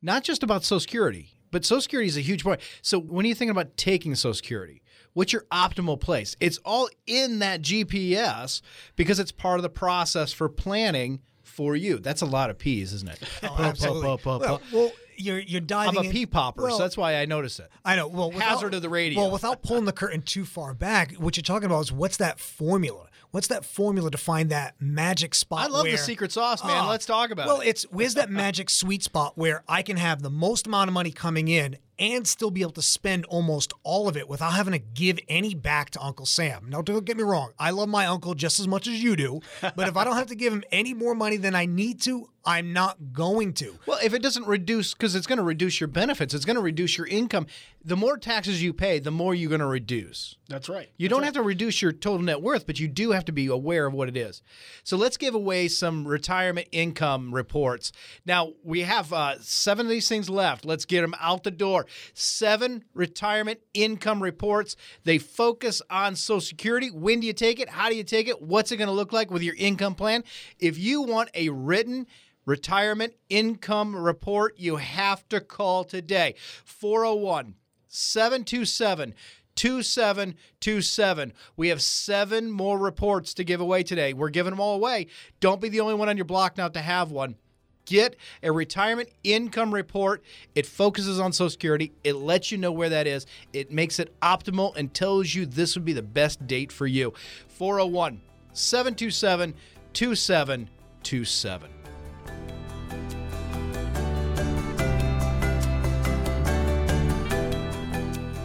Not 0.03 0.25
just 0.25 0.43
about 0.43 0.65
Social 0.65 0.81
Security, 0.81 1.31
but 1.51 1.65
Social 1.65 1.81
Security 1.81 2.09
is 2.09 2.17
a 2.17 2.21
huge 2.21 2.45
point. 2.45 2.61
So 2.83 2.99
when 2.99 3.25
you're 3.25 3.35
thinking 3.35 3.51
about 3.51 3.77
taking 3.77 4.15
Social 4.15 4.35
Security, 4.35 4.83
what's 5.15 5.33
your 5.33 5.47
optimal 5.51 5.99
place? 5.99 6.37
It's 6.41 6.59
all 6.65 6.89
in 7.07 7.39
that 7.39 7.63
GPS 7.63 8.61
because 8.97 9.19
it's 9.19 9.33
part 9.33 9.59
of 9.59 9.63
the 9.63 9.71
process 9.71 10.33
for 10.33 10.49
planning 10.49 11.21
for 11.43 11.75
you. 11.77 11.99
That's 11.99 12.23
a 12.23 12.27
lot 12.27 12.51
of 12.51 12.59
P's, 12.59 12.93
isn't 12.93 13.09
it? 13.09 13.21
Oh, 13.43 13.57
absolutely. 13.59 14.19
well, 14.25 14.61
well, 14.73 14.93
you're 15.17 15.39
you're 15.39 15.61
diving. 15.61 15.99
I'm 15.99 16.07
a 16.07 16.11
pea 16.11 16.27
popper, 16.27 16.63
well, 16.63 16.77
so 16.77 16.83
that's 16.83 16.97
why 16.97 17.17
I 17.17 17.27
notice 17.27 17.59
it. 17.61 17.71
I 17.85 17.97
know. 17.97 18.09
Well, 18.09 18.31
without, 18.31 18.49
hazard 18.49 18.75
of 18.75 18.83
the 18.83 18.89
radio. 18.89 19.21
Well, 19.21 19.31
without 19.31 19.63
pulling 19.63 19.85
the 19.85 19.93
curtain 19.93 20.23
too 20.23 20.45
far 20.45 20.75
back, 20.75 21.13
what 21.15 21.37
you're 21.37 21.43
talking 21.43 21.67
about 21.67 21.81
is 21.81 21.93
what's 21.93 22.17
that 22.19 22.41
formula? 22.41 23.09
What's 23.33 23.47
that 23.47 23.65
formula 23.65 24.11
to 24.11 24.19
find 24.19 24.51
that 24.51 24.75
magic 24.79 25.35
spot? 25.35 25.61
I 25.61 25.67
love 25.67 25.85
where, 25.85 25.93
the 25.93 25.99
secret 25.99 26.33
sauce, 26.33 26.63
man. 26.63 26.85
Uh, 26.85 26.89
Let's 26.89 27.07
talk 27.07 27.31
about 27.31 27.47
well, 27.47 27.57
it. 27.57 27.59
Well, 27.61 27.69
it's 27.69 27.83
where's 27.85 28.15
that 28.15 28.31
magic 28.31 28.69
sweet 28.69 29.03
spot 29.03 29.39
where 29.39 29.65
I 29.67 29.81
can 29.81 29.97
have 29.97 30.23
the 30.23 30.31
most 30.31 30.67
amount 30.67 30.89
of 30.89 30.95
money 30.95 31.13
coming 31.13 31.49
in 31.49 31.79
and 31.99 32.27
still 32.27 32.51
be 32.51 32.63
able 32.63 32.73
to 32.73 32.83
spend 32.83 33.25
almost 33.27 33.73
all 33.83 34.09
of 34.09 34.17
it 34.17 34.29
without 34.29 34.53
having 34.53 34.73
to 34.73 34.79
give 34.79 35.19
any 35.29 35.55
back 35.55 35.91
to 35.91 36.03
Uncle 36.03 36.27
Sam. 36.27 36.67
Now, 36.69 36.83
don't 36.83 37.05
get 37.05 37.17
me 37.17 37.23
wrong. 37.23 37.53
I 37.59 37.71
love 37.71 37.89
my 37.89 38.07
uncle 38.07 38.35
just 38.35 38.59
as 38.59 38.67
much 38.67 38.87
as 38.87 39.03
you 39.03 39.17
do, 39.17 39.41
but 39.61 39.89
if 39.89 39.97
I 39.97 40.05
don't 40.05 40.17
have 40.17 40.29
to 40.29 40.35
give 40.35 40.53
him 40.53 40.65
any 40.73 40.95
more 40.95 41.15
money 41.15 41.37
than 41.37 41.55
I 41.55 41.67
need 41.67 42.01
to, 42.03 42.29
I'm 42.45 42.73
not 42.73 43.13
going 43.13 43.53
to. 43.55 43.79
Well, 43.87 44.01
if 44.03 44.15
it 44.15 44.23
doesn't 44.23 44.47
reduce, 44.49 44.95
because 44.95 45.15
it's 45.15 45.29
going 45.29 45.37
to 45.39 45.45
reduce 45.45 45.81
your 45.81 45.89
benefits, 45.89 46.35
it's 46.35 46.45
going 46.45 46.57
to 46.57 46.63
reduce 46.63 46.99
your 46.99 47.07
income. 47.07 47.47
The 47.85 47.97
more 47.97 48.17
taxes 48.17 48.63
you 48.63 48.73
pay, 48.73 48.99
the 48.99 49.13
more 49.13 49.35
you're 49.35 49.49
going 49.49 49.61
to 49.61 49.67
reduce. 49.67 50.37
That's 50.49 50.69
right. 50.69 50.91
You 50.97 51.07
That's 51.07 51.11
don't 51.11 51.21
right. 51.21 51.27
have 51.27 51.35
to 51.35 51.43
reduce 51.43 51.81
your 51.81 51.93
total 51.93 52.23
net 52.23 52.43
worth, 52.43 52.67
but 52.67 52.81
you 52.81 52.89
do 52.89 53.13
have 53.13 53.25
to 53.27 53.33
be 53.33 53.47
aware 53.47 53.87
of 53.87 53.93
what 53.95 54.09
it 54.09 54.17
is. 54.17 54.43
So 54.83 54.97
let's 54.97 55.17
give 55.17 55.35
away 55.35 55.69
some 55.69 56.07
retirement 56.07 56.69
income 56.73 57.33
reports. 57.33 57.93
Now, 58.27 58.55
we 58.65 58.81
have 58.81 59.13
uh, 59.13 59.39
seven 59.41 59.87
of 59.87 59.91
these 59.91 60.09
things 60.09 60.29
left. 60.29 60.65
Let's 60.65 60.85
get 60.85 61.03
them 61.03 61.15
out 61.21 61.45
the 61.45 61.51
door. 61.53 61.82
Seven 62.15 62.85
retirement 62.95 63.61
income 63.75 64.23
reports. 64.23 64.77
They 65.05 65.19
focus 65.19 65.83
on 65.91 66.17
Social 66.17 66.41
Security. 66.41 66.91
When 66.91 67.21
do 67.21 67.27
you 67.27 67.33
take 67.33 67.61
it? 67.61 67.69
How 67.69 67.89
do 67.89 67.97
you 67.97 68.05
take 68.05 68.29
it? 68.29 68.43
What's 68.43 68.73
it 68.73 68.77
going 68.77 68.89
to 68.89 68.95
look 68.95 69.13
like 69.13 69.31
with 69.31 69.43
your 69.43 69.55
income 69.57 69.95
plan? 69.95 70.25
If 70.59 70.79
you 70.79 71.03
want 71.03 71.31
a 71.35 71.49
written, 71.49 72.07
retirement 72.45 73.15
income 73.29 73.95
report, 73.95 74.59
you 74.59 74.77
have 74.77 75.29
to 75.29 75.41
call 75.41 75.85
today. 75.85 76.35
401 76.65 77.55
727 77.89 79.15
2727. 79.55 81.33
We 81.57 81.69
have 81.69 81.83
seven 81.83 82.51
more 82.51 82.79
reports 82.79 83.35
to 83.35 83.45
give 83.45 83.61
away 83.61 83.83
today. 83.83 84.15
We're 84.15 84.31
giving 84.31 84.51
them 84.51 84.61
all 84.61 84.77
away. 84.77 85.09
Don't 85.41 85.61
be 85.61 85.69
the 85.69 85.81
only 85.81 85.95
one 85.95 86.09
on 86.09 86.17
your 86.17 86.25
block 86.25 86.57
not 86.57 86.75
to 86.75 86.81
have 86.81 87.11
one. 87.11 87.37
Get 87.85 88.17
a 88.43 88.53
retirement 88.53 89.09
income 89.25 89.75
report. 89.75 90.23
It 90.55 90.67
focuses 90.67 91.19
on 91.19 91.33
Social 91.33 91.51
Security. 91.51 91.93
It 92.05 92.15
lets 92.15 92.53
you 92.53 92.59
know 92.59 92.73
where 92.73 92.89
that 92.89 93.07
is. 93.07 93.27
It 93.53 93.73
makes 93.73 93.99
it 93.99 94.19
optimal 94.21 94.77
and 94.77 94.95
tells 94.95 95.35
you 95.35 95.47
this 95.47 95.75
would 95.75 95.85
be 95.85 95.93
the 95.93 96.03
best 96.03 96.47
date 96.47 96.71
for 96.71 96.87
you. 96.87 97.13
401 97.49 98.21
727 98.53 99.55
2727. 99.93 101.71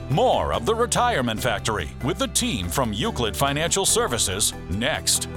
More 0.09 0.51
of 0.51 0.65
the 0.65 0.73
Retirement 0.73 1.39
Factory 1.39 1.91
with 2.03 2.17
the 2.17 2.27
team 2.29 2.69
from 2.69 2.91
Euclid 2.91 3.37
Financial 3.37 3.85
Services 3.85 4.51
next. 4.71 5.27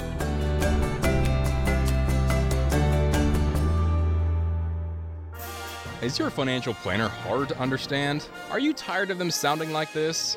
Is 6.02 6.18
your 6.18 6.30
financial 6.30 6.72
planner 6.72 7.08
hard 7.08 7.50
to 7.50 7.58
understand? 7.58 8.26
Are 8.50 8.58
you 8.58 8.72
tired 8.72 9.10
of 9.10 9.18
them 9.18 9.30
sounding 9.30 9.70
like 9.70 9.92
this? 9.92 10.34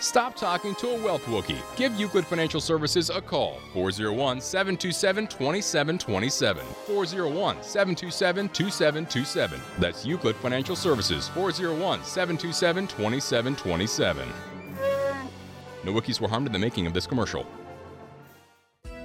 Stop 0.00 0.36
talking 0.36 0.74
to 0.76 0.88
a 0.88 1.04
wealth 1.04 1.22
Wookie. 1.26 1.60
Give 1.76 1.92
Euclid 2.00 2.24
Financial 2.24 2.62
Services 2.62 3.10
a 3.10 3.20
call. 3.20 3.58
401 3.74 4.40
727 4.40 5.26
2727. 5.26 6.64
401 6.86 7.62
727 7.62 8.48
2727. 8.48 9.60
That's 9.78 10.06
Euclid 10.06 10.36
Financial 10.36 10.76
Services. 10.76 11.28
401 11.28 12.04
727 12.04 12.86
2727. 12.86 14.28
No 15.84 15.92
Wookiees 15.92 16.20
were 16.20 16.28
harmed 16.28 16.46
in 16.46 16.52
the 16.52 16.58
making 16.58 16.86
of 16.86 16.94
this 16.94 17.06
commercial. 17.06 17.44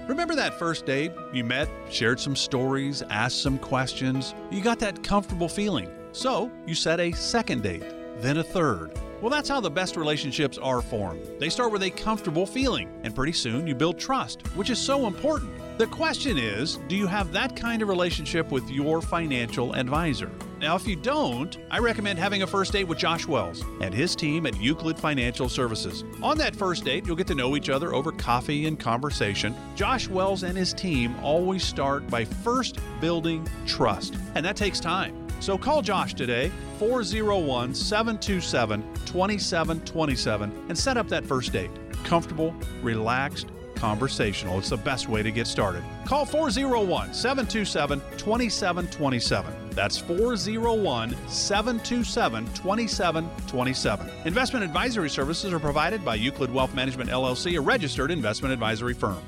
Remember 0.08 0.36
that 0.36 0.60
first 0.60 0.86
date? 0.86 1.14
You 1.32 1.46
met, 1.46 1.70
shared 1.90 2.20
some 2.20 2.36
stories, 2.36 3.02
asked 3.10 3.42
some 3.42 3.58
questions. 3.58 4.36
You 4.52 4.62
got 4.62 4.80
that 4.80 5.02
comfortable 5.02 5.48
feeling. 5.48 5.90
So 6.12 6.52
you 6.68 6.76
set 6.76 7.00
a 7.00 7.14
second 7.14 7.64
date, 7.64 7.84
then 8.18 8.38
a 8.38 8.44
third. 8.44 8.92
Well, 9.22 9.30
that's 9.30 9.48
how 9.48 9.62
the 9.62 9.72
best 9.72 9.96
relationships 9.96 10.58
are 10.58 10.82
formed. 10.82 11.26
They 11.40 11.48
start 11.48 11.72
with 11.72 11.84
a 11.84 11.90
comfortable 11.90 12.46
feeling, 12.46 12.90
and 13.04 13.16
pretty 13.16 13.32
soon 13.32 13.66
you 13.66 13.76
build 13.76 13.98
trust, 13.98 14.46
which 14.58 14.70
is 14.70 14.78
so 14.78 15.08
important. 15.08 15.52
The 15.78 15.88
question 15.88 16.38
is 16.38 16.80
do 16.90 16.98
you 16.98 17.08
have 17.08 17.32
that 17.32 17.56
kind 17.56 17.82
of 17.82 17.88
relationship 17.88 18.52
with 18.52 18.70
your 18.70 19.02
financial 19.02 19.74
advisor? 19.74 20.30
Now, 20.64 20.78
if 20.78 20.88
you 20.88 20.96
don't, 20.96 21.58
I 21.70 21.80
recommend 21.80 22.18
having 22.18 22.44
a 22.44 22.48
first 22.48 22.72
date 22.72 22.86
with 22.86 22.98
Josh 22.98 23.28
Wells 23.28 23.66
and 23.82 23.94
his 23.94 24.16
team 24.16 24.46
at 24.46 24.56
Euclid 24.62 24.98
Financial 24.98 25.50
Services. 25.50 26.06
On 26.22 26.38
that 26.38 26.56
first 26.56 26.86
date, 26.86 27.06
you'll 27.06 27.18
get 27.18 27.28
to 27.28 27.36
know 27.36 27.58
each 27.58 27.68
other 27.68 27.94
over 27.94 28.14
coffee 28.14 28.66
and 28.66 28.80
conversation. 28.80 29.54
Josh 29.76 30.08
Wells 30.08 30.44
and 30.44 30.58
his 30.58 30.74
team 30.74 31.18
always 31.22 31.66
start 31.66 32.08
by 32.08 32.24
first 32.24 32.80
building 33.02 33.46
trust, 33.66 34.16
and 34.36 34.46
that 34.46 34.56
takes 34.56 34.80
time. 34.80 35.28
So 35.42 35.58
call 35.58 35.82
Josh 35.82 36.14
today, 36.14 36.50
401 36.80 37.76
727 37.76 38.82
2727, 39.06 40.66
and 40.70 40.80
set 40.80 40.96
up 40.96 41.10
that 41.10 41.26
first 41.26 41.52
date. 41.52 41.72
Comfortable, 42.06 42.56
relaxed, 42.82 43.48
conversational. 43.76 44.60
It's 44.60 44.70
the 44.70 44.78
best 44.78 45.10
way 45.10 45.24
to 45.24 45.30
get 45.30 45.46
started. 45.46 45.84
Call 46.06 46.26
401 46.26 47.14
727 47.14 48.00
2727. 48.18 49.63
That's 49.76 49.98
401 49.98 51.16
727 51.28 52.46
2727. 52.54 54.10
Investment 54.26 54.66
advisory 54.66 55.10
services 55.10 55.52
are 55.54 55.60
provided 55.60 56.06
by 56.06 56.16
Euclid 56.16 56.54
Wealth 56.54 56.74
Management 56.74 57.10
LLC, 57.10 57.58
a 57.58 57.62
registered 57.62 58.12
investment 58.12 58.54
advisory 58.54 58.94
firm. 58.94 59.22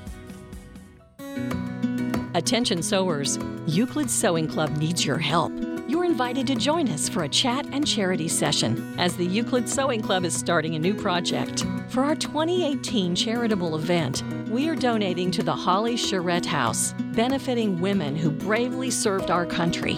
Attention 2.34 2.82
sewers, 2.82 3.38
Euclid 3.66 4.10
Sewing 4.10 4.46
Club 4.46 4.76
needs 4.76 5.06
your 5.06 5.16
help. 5.16 5.52
You're 5.88 6.04
invited 6.04 6.46
to 6.48 6.54
join 6.54 6.88
us 6.90 7.08
for 7.08 7.22
a 7.22 7.28
chat 7.28 7.64
and 7.72 7.86
charity 7.86 8.28
session 8.28 8.94
as 8.98 9.16
the 9.16 9.24
Euclid 9.24 9.68
Sewing 9.68 10.02
Club 10.02 10.24
is 10.24 10.36
starting 10.36 10.74
a 10.74 10.78
new 10.78 10.92
project. 10.92 11.64
For 11.88 12.04
our 12.04 12.14
2018 12.14 13.14
charitable 13.14 13.76
event, 13.76 14.22
we 14.48 14.68
are 14.68 14.76
donating 14.76 15.30
to 15.32 15.42
the 15.42 15.54
Holly 15.54 15.96
Charette 15.96 16.46
House, 16.46 16.92
benefiting 17.14 17.80
women 17.80 18.14
who 18.14 18.30
bravely 18.30 18.90
served 18.90 19.30
our 19.30 19.44
country. 19.44 19.94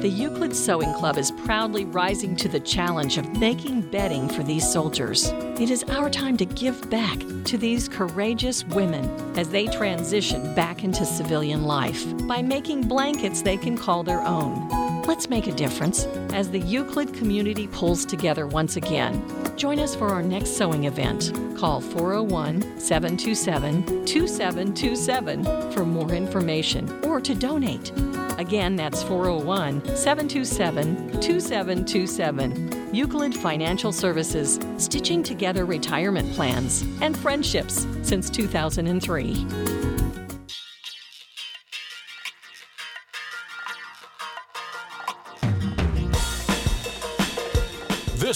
The 0.00 0.08
Euclid 0.08 0.54
Sewing 0.54 0.92
Club 0.94 1.16
is 1.16 1.30
proudly 1.44 1.84
rising 1.86 2.36
to 2.36 2.48
the 2.48 2.60
challenge 2.60 3.16
of 3.16 3.38
making 3.38 3.82
bedding 3.90 4.28
for 4.28 4.42
these 4.42 4.70
soldiers. 4.70 5.28
It 5.58 5.70
is 5.70 5.84
our 5.84 6.10
time 6.10 6.36
to 6.36 6.44
give 6.44 6.88
back 6.90 7.18
to 7.44 7.56
these 7.56 7.88
courageous 7.88 8.64
women 8.66 9.08
as 9.38 9.48
they 9.48 9.66
transition 9.66 10.54
back 10.54 10.84
into 10.84 11.04
civilian 11.06 11.64
life 11.64 12.04
by 12.26 12.42
making 12.42 12.82
blankets 12.88 13.42
they 13.42 13.56
can 13.56 13.76
call 13.76 14.02
their 14.02 14.22
own. 14.22 14.87
Let's 15.08 15.30
make 15.30 15.46
a 15.46 15.52
difference 15.52 16.04
as 16.34 16.50
the 16.50 16.60
Euclid 16.60 17.14
community 17.14 17.66
pulls 17.68 18.04
together 18.04 18.46
once 18.46 18.76
again. 18.76 19.24
Join 19.56 19.78
us 19.78 19.94
for 19.94 20.08
our 20.08 20.22
next 20.22 20.50
sewing 20.58 20.84
event. 20.84 21.32
Call 21.56 21.80
401 21.80 22.78
727 22.78 24.04
2727 24.04 25.72
for 25.72 25.86
more 25.86 26.12
information 26.12 27.02
or 27.06 27.22
to 27.22 27.34
donate. 27.34 27.90
Again, 28.36 28.76
that's 28.76 29.02
401 29.02 29.96
727 29.96 31.20
2727. 31.22 32.94
Euclid 32.94 33.34
Financial 33.34 33.92
Services, 33.92 34.60
stitching 34.76 35.22
together 35.22 35.64
retirement 35.64 36.30
plans 36.34 36.82
and 37.00 37.16
friendships 37.16 37.86
since 38.02 38.28
2003. 38.28 39.77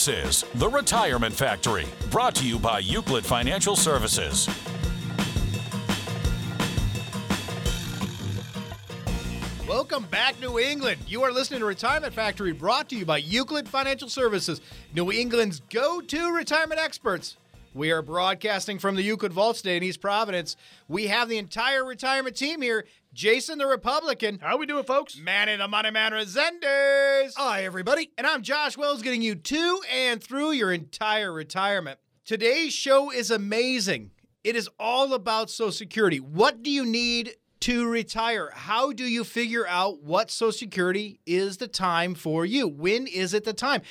This 0.02 0.42
is 0.42 0.50
The 0.54 0.68
Retirement 0.68 1.32
Factory, 1.32 1.86
brought 2.10 2.34
to 2.34 2.44
you 2.44 2.58
by 2.58 2.80
Euclid 2.80 3.24
Financial 3.24 3.76
Services. 3.76 4.48
Welcome 9.68 10.02
back, 10.06 10.40
New 10.40 10.58
England. 10.58 11.02
You 11.06 11.22
are 11.22 11.30
listening 11.30 11.60
to 11.60 11.66
Retirement 11.66 12.12
Factory 12.12 12.50
brought 12.50 12.88
to 12.88 12.96
you 12.96 13.04
by 13.04 13.18
Euclid 13.18 13.68
Financial 13.68 14.08
Services, 14.08 14.60
New 14.92 15.12
England's 15.12 15.60
go 15.70 16.00
to 16.00 16.34
retirement 16.34 16.80
experts. 16.80 17.36
We 17.72 17.92
are 17.92 18.02
broadcasting 18.02 18.80
from 18.80 18.96
the 18.96 19.02
Euclid 19.02 19.32
Vault 19.32 19.58
today 19.58 19.76
in 19.76 19.84
East 19.84 20.00
Providence. 20.00 20.56
We 20.88 21.06
have 21.06 21.28
the 21.28 21.38
entire 21.38 21.84
retirement 21.84 22.34
team 22.34 22.60
here. 22.60 22.86
Jason 23.12 23.58
the 23.58 23.66
Republican. 23.66 24.38
How 24.38 24.54
are 24.54 24.58
we 24.58 24.64
doing, 24.64 24.84
folks? 24.84 25.18
Manny 25.18 25.54
the 25.56 25.68
Money 25.68 25.90
Man 25.90 26.12
Resendiz. 26.12 27.34
Hi, 27.36 27.62
everybody. 27.62 28.10
And 28.16 28.26
I'm 28.26 28.40
Josh 28.42 28.78
Wells 28.78 29.02
getting 29.02 29.20
you 29.20 29.34
to 29.34 29.80
and 29.92 30.22
through 30.22 30.52
your 30.52 30.72
entire 30.72 31.30
retirement. 31.30 31.98
Today's 32.24 32.72
show 32.72 33.12
is 33.12 33.30
amazing. 33.30 34.12
It 34.44 34.56
is 34.56 34.70
all 34.80 35.12
about 35.12 35.50
Social 35.50 35.72
Security. 35.72 36.20
What 36.20 36.62
do 36.62 36.70
you 36.70 36.86
need 36.86 37.34
to 37.60 37.86
retire? 37.86 38.50
How 38.54 38.92
do 38.92 39.04
you 39.04 39.24
figure 39.24 39.66
out 39.66 40.02
what 40.02 40.30
Social 40.30 40.50
Security 40.50 41.20
is 41.26 41.58
the 41.58 41.68
time 41.68 42.14
for 42.14 42.46
you? 42.46 42.66
When 42.66 43.06
is 43.06 43.34
it 43.34 43.44
the 43.44 43.52
time? 43.52 43.82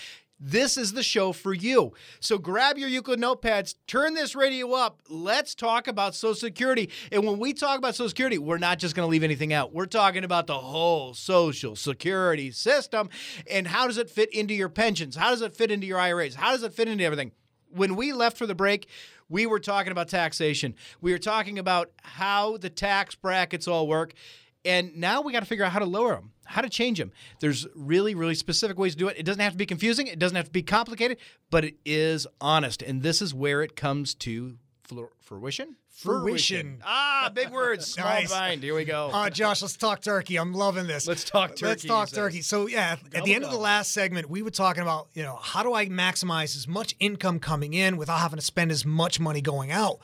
This 0.43 0.75
is 0.75 0.93
the 0.93 1.03
show 1.03 1.33
for 1.33 1.53
you. 1.53 1.93
So 2.19 2.39
grab 2.39 2.79
your 2.79 2.89
Euclid 2.89 3.19
notepads, 3.19 3.75
turn 3.85 4.15
this 4.15 4.35
radio 4.35 4.73
up. 4.73 4.99
Let's 5.07 5.53
talk 5.53 5.87
about 5.87 6.15
Social 6.15 6.33
Security. 6.33 6.89
And 7.11 7.27
when 7.27 7.37
we 7.37 7.53
talk 7.53 7.77
about 7.77 7.93
Social 7.93 8.09
Security, 8.09 8.39
we're 8.39 8.57
not 8.57 8.79
just 8.79 8.95
going 8.95 9.05
to 9.05 9.11
leave 9.11 9.21
anything 9.21 9.53
out. 9.53 9.71
We're 9.71 9.85
talking 9.85 10.23
about 10.23 10.47
the 10.47 10.57
whole 10.57 11.13
Social 11.13 11.75
Security 11.75 12.49
system 12.49 13.09
and 13.49 13.67
how 13.67 13.85
does 13.85 13.99
it 13.99 14.09
fit 14.09 14.33
into 14.33 14.55
your 14.55 14.69
pensions? 14.69 15.15
How 15.15 15.29
does 15.29 15.43
it 15.43 15.55
fit 15.55 15.69
into 15.69 15.85
your 15.85 15.99
IRAs? 15.99 16.33
How 16.33 16.53
does 16.53 16.63
it 16.63 16.73
fit 16.73 16.87
into 16.87 17.03
everything? 17.03 17.33
When 17.69 17.95
we 17.95 18.11
left 18.11 18.35
for 18.35 18.47
the 18.47 18.55
break, 18.55 18.87
we 19.29 19.45
were 19.45 19.59
talking 19.59 19.91
about 19.91 20.09
taxation. 20.09 20.73
We 21.01 21.11
were 21.11 21.19
talking 21.19 21.59
about 21.59 21.91
how 22.01 22.57
the 22.57 22.69
tax 22.69 23.13
brackets 23.13 23.67
all 23.67 23.87
work. 23.87 24.13
And 24.63 24.95
now 24.97 25.21
we 25.21 25.33
got 25.33 25.39
to 25.39 25.45
figure 25.45 25.65
out 25.65 25.71
how 25.71 25.79
to 25.79 25.85
lower 25.85 26.13
them, 26.15 26.31
how 26.45 26.61
to 26.61 26.69
change 26.69 26.99
them. 26.99 27.11
There's 27.39 27.65
really, 27.75 28.13
really 28.13 28.35
specific 28.35 28.77
ways 28.77 28.93
to 28.93 28.99
do 28.99 29.07
it. 29.07 29.17
It 29.17 29.23
doesn't 29.23 29.41
have 29.41 29.53
to 29.53 29.57
be 29.57 29.65
confusing, 29.65 30.07
it 30.07 30.19
doesn't 30.19 30.35
have 30.35 30.45
to 30.45 30.51
be 30.51 30.61
complicated, 30.63 31.17
but 31.49 31.65
it 31.65 31.75
is 31.85 32.27
honest. 32.39 32.81
And 32.81 33.01
this 33.01 33.21
is 33.21 33.33
where 33.33 33.63
it 33.63 33.75
comes 33.75 34.13
to 34.15 34.57
fruition. 35.21 35.75
Fruition. 35.89 36.81
Ah, 36.85 37.31
big 37.33 37.49
words. 37.51 37.85
Small 37.93 38.07
Nice. 38.07 38.31
mind. 38.31 38.63
Here 38.63 38.73
we 38.75 38.85
go. 38.85 39.09
Uh, 39.13 39.29
Josh, 39.29 39.61
let's 39.61 39.77
talk 39.77 40.01
turkey. 40.01 40.37
I'm 40.37 40.53
loving 40.53 40.87
this. 40.87 41.07
Let's 41.07 41.23
talk 41.23 41.51
turkey. 41.51 41.65
Let's 41.65 41.85
talk 41.85 42.09
turkey. 42.09 42.37
says. 42.37 42.47
So 42.47 42.67
yeah, 42.67 42.95
at 43.13 43.23
the 43.23 43.33
end 43.35 43.43
of 43.43 43.51
the 43.51 43.57
last 43.57 43.91
segment, 43.93 44.29
we 44.29 44.41
were 44.41 44.51
talking 44.51 44.81
about 44.81 45.09
you 45.13 45.23
know 45.23 45.35
how 45.35 45.63
do 45.63 45.73
I 45.73 45.87
maximize 45.87 46.55
as 46.55 46.67
much 46.67 46.95
income 46.99 47.39
coming 47.39 47.73
in 47.73 47.97
without 47.97 48.17
having 48.19 48.39
to 48.39 48.45
spend 48.45 48.71
as 48.71 48.85
much 48.85 49.19
money 49.19 49.41
going 49.41 49.71
out. 49.71 49.99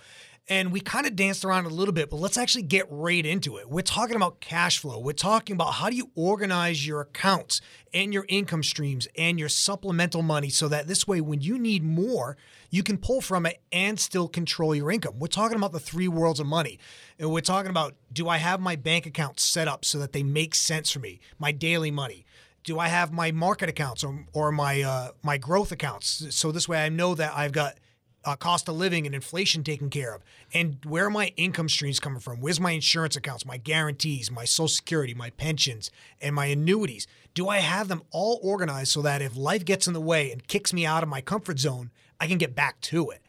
And 0.49 0.71
we 0.71 0.79
kind 0.79 1.05
of 1.05 1.15
danced 1.15 1.43
around 1.43 1.65
a 1.65 1.69
little 1.69 1.93
bit, 1.93 2.09
but 2.09 2.17
let's 2.17 2.37
actually 2.37 2.63
get 2.63 2.85
right 2.89 3.25
into 3.25 3.57
it. 3.57 3.69
We're 3.69 3.81
talking 3.81 4.15
about 4.15 4.39
cash 4.39 4.79
flow. 4.79 4.97
We're 4.97 5.11
talking 5.11 5.55
about 5.55 5.73
how 5.73 5.89
do 5.89 5.97
you 5.97 6.09
organize 6.15 6.87
your 6.87 7.01
accounts 7.01 7.59
and 7.93 8.13
your 8.13 8.25
income 8.29 8.63
streams 8.63 9.09
and 9.17 9.37
your 9.37 9.49
supplemental 9.49 10.21
money 10.21 10.49
so 10.49 10.69
that 10.69 10.87
this 10.87 11.05
way, 11.05 11.19
when 11.19 11.41
you 11.41 11.59
need 11.59 11.83
more, 11.83 12.37
you 12.69 12.81
can 12.81 12.97
pull 12.97 13.19
from 13.19 13.45
it 13.45 13.61
and 13.73 13.99
still 13.99 14.29
control 14.29 14.73
your 14.73 14.89
income. 14.89 15.19
We're 15.19 15.27
talking 15.27 15.57
about 15.57 15.73
the 15.73 15.81
three 15.81 16.07
worlds 16.07 16.39
of 16.39 16.47
money. 16.47 16.79
And 17.19 17.29
we're 17.31 17.41
talking 17.41 17.69
about 17.69 17.95
do 18.13 18.29
I 18.29 18.37
have 18.37 18.61
my 18.61 18.77
bank 18.77 19.05
accounts 19.05 19.43
set 19.43 19.67
up 19.67 19.83
so 19.83 19.99
that 19.99 20.13
they 20.13 20.23
make 20.23 20.55
sense 20.55 20.89
for 20.91 20.99
me, 20.99 21.19
my 21.37 21.51
daily 21.51 21.91
money? 21.91 22.25
Do 22.63 22.79
I 22.79 22.87
have 22.87 23.11
my 23.11 23.31
market 23.31 23.67
accounts 23.67 24.01
or, 24.01 24.25
or 24.31 24.53
my 24.53 24.81
uh, 24.81 25.11
my 25.23 25.37
growth 25.37 25.73
accounts? 25.73 26.27
So 26.29 26.53
this 26.53 26.69
way 26.69 26.85
I 26.85 26.89
know 26.89 27.15
that 27.15 27.33
I've 27.35 27.51
got 27.53 27.77
uh, 28.27 28.35
cost 28.35 28.67
of 28.67 28.75
living 28.75 29.05
and 29.05 29.15
inflation 29.15 29.63
taken 29.63 29.89
care 29.89 30.13
of. 30.13 30.21
And 30.53 30.79
where 30.83 31.05
are 31.05 31.09
my 31.09 31.31
income 31.37 31.69
streams 31.69 31.99
coming 31.99 32.19
from? 32.19 32.41
Where's 32.41 32.59
my 32.59 32.71
insurance 32.71 33.15
accounts, 33.15 33.45
my 33.45 33.55
guarantees, 33.55 34.29
my 34.29 34.43
social 34.43 34.67
security, 34.67 35.13
my 35.13 35.29
pensions, 35.29 35.89
and 36.21 36.35
my 36.35 36.47
annuities? 36.47 37.07
Do 37.33 37.47
I 37.47 37.59
have 37.59 37.87
them 37.87 38.01
all 38.11 38.39
organized 38.43 38.91
so 38.91 39.01
that 39.01 39.21
if 39.21 39.37
life 39.37 39.63
gets 39.63 39.87
in 39.87 39.93
the 39.93 40.01
way 40.01 40.29
and 40.29 40.45
kicks 40.45 40.73
me 40.73 40.85
out 40.85 41.03
of 41.03 41.09
my 41.09 41.21
comfort 41.21 41.57
zone, 41.57 41.89
I 42.19 42.27
can 42.27 42.37
get 42.37 42.53
back 42.53 42.81
to 42.81 43.09
it? 43.11 43.21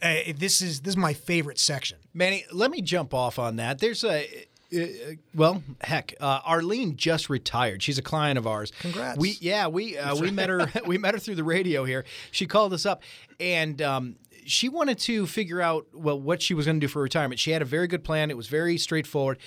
Uh, 0.00 0.32
this 0.36 0.62
is 0.62 0.80
this 0.80 0.92
is 0.92 0.96
my 0.96 1.12
favorite 1.12 1.58
section. 1.58 1.98
Manny, 2.14 2.44
let 2.50 2.70
me 2.70 2.80
jump 2.80 3.12
off 3.12 3.38
on 3.38 3.56
that. 3.56 3.78
There's 3.78 4.04
a. 4.04 4.26
Uh, 4.74 5.14
well, 5.34 5.62
heck, 5.80 6.14
uh, 6.20 6.40
Arlene 6.44 6.96
just 6.96 7.30
retired. 7.30 7.82
She's 7.82 7.98
a 7.98 8.02
client 8.02 8.36
of 8.36 8.46
ours. 8.46 8.72
Congrats. 8.80 9.18
We 9.18 9.36
yeah 9.40 9.68
we 9.68 9.96
uh, 9.96 10.16
we 10.16 10.30
met 10.30 10.48
her 10.48 10.70
we 10.86 10.98
met 10.98 11.14
her 11.14 11.20
through 11.20 11.36
the 11.36 11.44
radio 11.44 11.84
here. 11.84 12.04
She 12.30 12.46
called 12.46 12.72
us 12.72 12.84
up 12.84 13.02
and 13.40 13.80
um, 13.82 14.16
she 14.46 14.68
wanted 14.68 14.98
to 15.00 15.26
figure 15.26 15.60
out 15.60 15.86
well 15.92 16.20
what 16.20 16.40
she 16.42 16.54
was 16.54 16.66
going 16.66 16.80
to 16.80 16.84
do 16.84 16.88
for 16.88 17.02
retirement. 17.02 17.40
She 17.40 17.50
had 17.50 17.62
a 17.62 17.66
very 17.66 17.86
good 17.86 18.04
plan. 18.04 18.30
It 18.30 18.36
was 18.36 18.48
very 18.48 18.78
straightforward, 18.78 19.38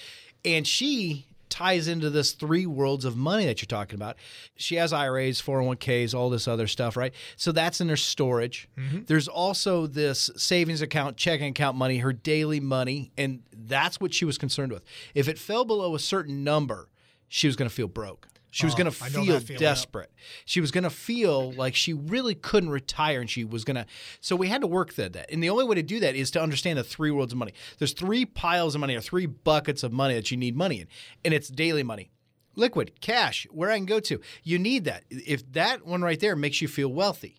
and 0.46 0.68
she 0.68 1.26
ties 1.50 1.88
into 1.88 2.10
this 2.10 2.32
three 2.32 2.66
worlds 2.66 3.06
of 3.06 3.18
money 3.18 3.46
that 3.46 3.62
you're 3.62 3.68
talking 3.68 3.96
about. 3.96 4.16
She 4.56 4.76
has 4.76 4.94
IRAs, 4.94 5.42
401ks, 5.42 6.14
all 6.14 6.30
this 6.30 6.48
other 6.48 6.68
stuff, 6.68 6.96
right? 6.96 7.14
So 7.36 7.52
that's 7.52 7.82
in 7.82 7.90
her 7.90 7.98
storage. 7.98 8.70
Mm-hmm. 8.78 9.00
There's 9.08 9.28
also 9.28 9.88
this 9.88 10.30
savings 10.38 10.82
account, 10.82 11.18
checking 11.18 11.48
account 11.48 11.76
money, 11.76 11.98
her 11.98 12.14
daily 12.14 12.60
money, 12.60 13.12
and 13.18 13.42
that's 13.52 14.00
what 14.00 14.14
she 14.14 14.26
was 14.26 14.38
concerned 14.38 14.72
with. 14.72 14.84
If 15.16 15.28
it 15.28 15.38
fell 15.40 15.66
below 15.66 15.96
a 15.96 16.00
certain 16.00 16.44
number, 16.44 16.88
she 17.28 17.48
was 17.48 17.56
going 17.56 17.70
to 17.70 17.76
feel 17.76 17.88
broke. 17.88 18.28
She 18.52 18.66
was 18.66 18.74
Oh, 18.74 18.78
going 18.78 18.92
to 18.92 18.92
feel 18.92 19.40
desperate. 19.40 20.12
She 20.46 20.60
was 20.60 20.72
going 20.72 20.84
to 20.84 20.90
feel 20.90 21.52
like 21.52 21.76
she 21.76 21.94
really 21.94 22.34
couldn't 22.34 22.70
retire 22.70 23.22
and 23.22 23.30
she 23.30 23.44
was 23.46 23.64
going 23.64 23.76
to. 23.76 23.86
So 24.22 24.36
we 24.36 24.48
had 24.48 24.62
to 24.62 24.68
work 24.68 24.96
that. 24.96 25.14
that. 25.14 25.32
And 25.32 25.44
the 25.44 25.50
only 25.50 25.66
way 25.66 25.76
to 25.76 25.84
do 25.84 26.00
that 26.00 26.16
is 26.16 26.32
to 26.32 26.42
understand 26.42 26.80
the 26.80 26.84
three 26.84 27.12
worlds 27.12 27.32
of 27.34 27.38
money. 27.38 27.54
There's 27.78 27.94
three 27.94 28.26
piles 28.26 28.76
of 28.76 28.82
money 28.82 28.96
or 28.96 29.02
three 29.02 29.28
buckets 29.28 29.84
of 29.84 29.92
money 29.92 30.16
that 30.16 30.32
you 30.32 30.38
need 30.38 30.56
money 30.56 30.82
in, 30.82 30.88
and 31.24 31.34
it's 31.34 31.50
daily 31.50 31.84
money. 31.84 32.10
Liquid, 32.56 33.00
cash, 33.00 33.48
where 33.52 33.70
I 33.70 33.78
can 33.78 33.86
go 33.86 34.00
to. 34.02 34.20
You 34.44 34.60
need 34.60 34.84
that. 34.86 35.04
If 35.10 35.50
that 35.54 35.86
one 35.86 36.02
right 36.02 36.20
there 36.20 36.36
makes 36.36 36.62
you 36.62 36.68
feel 36.68 36.92
wealthy. 36.92 37.36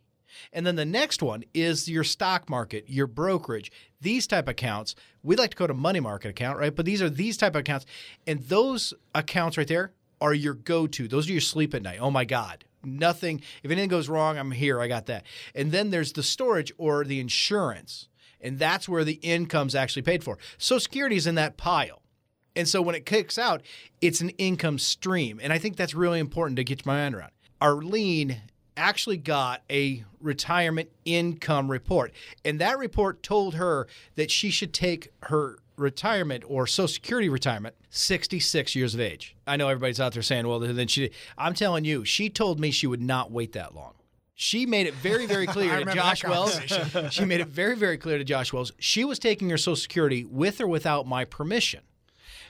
And 0.52 0.64
then 0.66 0.76
the 0.76 0.84
next 0.84 1.22
one 1.22 1.42
is 1.52 1.88
your 1.88 2.04
stock 2.04 2.48
market, 2.48 2.84
your 2.88 3.08
brokerage, 3.08 3.72
these 4.00 4.26
type 4.26 4.44
of 4.44 4.50
accounts. 4.52 4.94
We 5.22 5.36
like 5.36 5.50
to 5.50 5.56
go 5.56 5.66
to 5.66 5.74
money 5.74 6.00
market 6.00 6.28
account, 6.28 6.58
right? 6.58 6.74
But 6.74 6.86
these 6.86 7.02
are 7.02 7.10
these 7.10 7.36
type 7.36 7.54
of 7.56 7.60
accounts. 7.60 7.84
And 8.26 8.40
those 8.44 8.94
accounts 9.14 9.58
right 9.58 9.66
there 9.68 9.92
are 10.20 10.34
your 10.34 10.54
go-to. 10.54 11.08
Those 11.08 11.28
are 11.28 11.32
your 11.32 11.40
sleep 11.40 11.74
at 11.74 11.82
night. 11.82 11.98
Oh 12.00 12.10
my 12.10 12.24
God. 12.24 12.64
Nothing, 12.82 13.42
if 13.62 13.70
anything 13.70 13.90
goes 13.90 14.08
wrong, 14.08 14.38
I'm 14.38 14.52
here. 14.52 14.80
I 14.80 14.88
got 14.88 15.06
that. 15.06 15.24
And 15.54 15.70
then 15.70 15.90
there's 15.90 16.12
the 16.12 16.22
storage 16.22 16.72
or 16.78 17.04
the 17.04 17.20
insurance. 17.20 18.08
And 18.40 18.58
that's 18.58 18.88
where 18.88 19.04
the 19.04 19.20
income's 19.22 19.74
actually 19.74 20.02
paid 20.02 20.24
for. 20.24 20.38
Social 20.56 20.80
Security 20.80 21.16
is 21.16 21.26
in 21.26 21.34
that 21.34 21.56
pile. 21.58 22.00
And 22.56 22.66
so 22.66 22.80
when 22.82 22.94
it 22.94 23.06
kicks 23.06 23.38
out, 23.38 23.62
it's 24.00 24.20
an 24.20 24.30
income 24.30 24.78
stream. 24.78 25.40
And 25.42 25.52
I 25.52 25.58
think 25.58 25.76
that's 25.76 25.94
really 25.94 26.18
important 26.18 26.56
to 26.56 26.64
get 26.64 26.84
your 26.84 26.94
mind 26.94 27.14
around. 27.14 27.32
Arlene 27.60 28.40
actually 28.76 29.18
got 29.18 29.62
a 29.70 30.04
retirement 30.20 30.88
income 31.04 31.70
report. 31.70 32.12
And 32.44 32.58
that 32.60 32.78
report 32.78 33.22
told 33.22 33.54
her 33.54 33.86
that 34.14 34.30
she 34.30 34.50
should 34.50 34.72
take 34.72 35.12
her 35.24 35.58
retirement 35.80 36.44
or 36.46 36.66
Social 36.66 36.88
Security 36.88 37.28
retirement 37.28 37.74
66 37.90 38.74
years 38.74 38.94
of 38.94 39.00
age. 39.00 39.36
I 39.46 39.56
know 39.56 39.68
everybody's 39.68 40.00
out 40.00 40.12
there 40.12 40.22
saying, 40.22 40.46
well, 40.46 40.60
then 40.60 40.86
she, 40.86 41.10
I'm 41.36 41.54
telling 41.54 41.84
you, 41.84 42.04
she 42.04 42.30
told 42.30 42.60
me 42.60 42.70
she 42.70 42.86
would 42.86 43.02
not 43.02 43.30
wait 43.30 43.52
that 43.52 43.74
long. 43.74 43.94
She 44.34 44.64
made 44.64 44.86
it 44.86 44.94
very, 44.94 45.26
very 45.26 45.46
clear 45.48 45.84
to 45.84 45.92
Josh 45.92 46.24
Wells. 46.24 46.58
she 47.10 47.24
made 47.24 47.40
it 47.40 47.48
very, 47.48 47.76
very 47.76 47.98
clear 47.98 48.18
to 48.18 48.24
Josh 48.24 48.52
Wells. 48.52 48.72
She 48.78 49.04
was 49.04 49.18
taking 49.18 49.50
her 49.50 49.58
Social 49.58 49.76
Security 49.76 50.24
with 50.24 50.60
or 50.60 50.66
without 50.66 51.06
my 51.06 51.24
permission. 51.24 51.80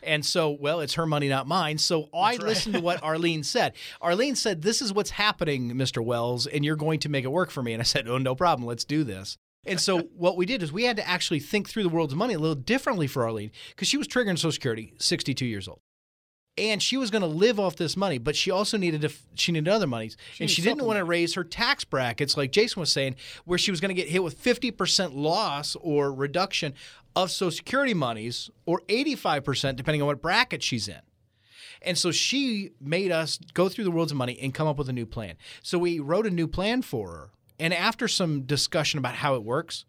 And 0.03 0.25
so, 0.25 0.51
well, 0.51 0.81
it's 0.81 0.95
her 0.95 1.07
money, 1.07 1.29
not 1.29 1.47
mine. 1.47 1.79
So 1.79 2.09
I 2.15 2.37
listened 2.37 2.75
to 2.75 2.81
what 2.81 3.03
Arlene 3.03 3.43
said. 3.43 3.75
Arlene 4.01 4.35
said, 4.35 4.63
This 4.63 4.81
is 4.81 4.93
what's 4.93 5.11
happening, 5.11 5.73
Mr. 5.73 6.03
Wells, 6.03 6.47
and 6.47 6.65
you're 6.65 6.77
going 6.77 7.01
to 7.01 7.09
make 7.09 7.25
it 7.25 7.29
work 7.29 7.51
for 7.51 7.63
me. 7.63 7.73
And 7.73 7.81
I 7.81 7.85
said, 7.85 8.09
Oh, 8.09 8.19
no 8.19 8.35
problem. 8.35 8.67
Let's 8.67 8.85
do 8.85 9.05
this. 9.05 9.37
And 9.67 9.81
so 9.81 9.99
what 10.17 10.37
we 10.37 10.47
did 10.47 10.63
is 10.63 10.73
we 10.73 10.85
had 10.85 10.97
to 10.97 11.09
actually 11.09 11.41
think 11.41 11.69
through 11.69 11.83
the 11.83 11.89
world's 11.89 12.15
money 12.15 12.35
a 12.35 12.39
little 12.39 12.55
differently 12.55 13.07
for 13.07 13.25
Arlene 13.25 13.51
because 13.71 13.89
she 13.89 13.97
was 13.97 14.09
triggering 14.09 14.39
Social 14.39 14.53
Security, 14.53 14.95
62 14.99 15.45
years 15.47 15.69
old. 15.69 15.81
And 16.59 16.83
she 16.83 16.97
was 16.97 17.11
going 17.11 17.23
to 17.23 17.29
live 17.29 17.59
off 17.59 17.77
this 17.77 17.97
money, 17.97 18.19
but 18.19 18.37
she 18.37 18.51
also 18.51 18.77
needed 18.77 19.03
to, 19.03 19.11
she 19.35 19.53
needed 19.53 19.71
other 19.71 19.87
monies, 19.87 20.17
and 20.41 20.51
she 20.51 20.61
didn't 20.61 20.85
want 20.85 20.99
to 20.99 21.05
raise 21.05 21.35
her 21.35 21.45
tax 21.45 21.85
brackets 21.85 22.37
like 22.37 22.51
Jason 22.51 22.81
was 22.81 22.93
saying, 22.93 23.17
where 23.45 23.57
she 23.57 23.71
was 23.71 23.81
going 23.81 23.95
to 23.95 23.95
get 23.95 24.09
hit 24.11 24.23
with 24.23 24.43
50% 24.43 25.15
loss 25.15 25.77
or 25.81 26.13
reduction 26.13 26.75
of 27.17 27.31
Social 27.31 27.53
Security 27.53 27.95
monies, 27.95 28.51
or 28.67 28.83
85% 28.89 29.77
depending 29.77 30.03
on 30.03 30.07
what 30.07 30.21
bracket 30.21 30.63
she's 30.63 30.89
in. 30.89 31.01
And 31.83 31.97
so 31.97 32.11
she 32.11 32.71
made 32.81 33.11
us 33.11 33.39
go 33.55 33.69
through 33.69 33.85
the 33.85 33.91
worlds 33.91 34.13
of 34.13 34.19
money 34.19 34.39
and 34.41 34.53
come 34.53 34.67
up 34.67 34.77
with 34.77 34.89
a 34.89 34.93
new 34.93 35.07
plan. 35.07 35.37
So 35.63 35.79
we 35.79 35.99
wrote 35.99 36.27
a 36.27 36.31
new 36.31 36.47
plan 36.47 36.83
for 36.83 37.09
her. 37.11 37.31
And 37.61 37.75
after 37.75 38.09
some 38.09 38.43
discussion 38.43 38.99
about 38.99 39.15
how 39.15 39.35
it 39.35 39.45
works, 39.45 39.85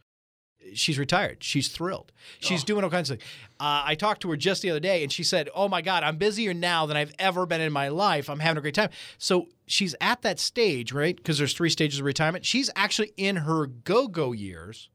she's 0.73 0.99
retired. 0.99 1.43
She's 1.43 1.69
thrilled. 1.69 2.11
She's 2.39 2.63
doing 2.63 2.83
all 2.83 2.89
kinds 2.89 3.09
of 3.09 3.17
things. 3.17 3.29
Uh, 3.59 3.83
I 3.85 3.95
talked 3.95 4.21
to 4.21 4.29
her 4.29 4.37
just 4.37 4.61
the 4.61 4.69
other 4.69 4.79
day 4.79 5.03
and 5.03 5.11
she 5.11 5.23
said, 5.23 5.49
Oh 5.55 5.67
my 5.67 5.81
God, 5.81 6.03
I'm 6.03 6.17
busier 6.17 6.53
now 6.53 6.85
than 6.85 6.97
I've 6.97 7.13
ever 7.17 7.45
been 7.45 7.61
in 7.61 7.71
my 7.71 7.87
life. 7.87 8.29
I'm 8.29 8.39
having 8.39 8.57
a 8.57 8.61
great 8.61 8.75
time. 8.75 8.89
So 9.17 9.47
she's 9.65 9.95
at 10.01 10.21
that 10.21 10.39
stage, 10.39 10.91
right? 10.91 11.15
Because 11.15 11.37
there's 11.37 11.53
three 11.53 11.69
stages 11.69 11.99
of 11.99 12.05
retirement. 12.05 12.45
She's 12.45 12.69
actually 12.75 13.13
in 13.17 13.37
her 13.37 13.67
go 13.67 14.07
go 14.07 14.31
years 14.31 14.89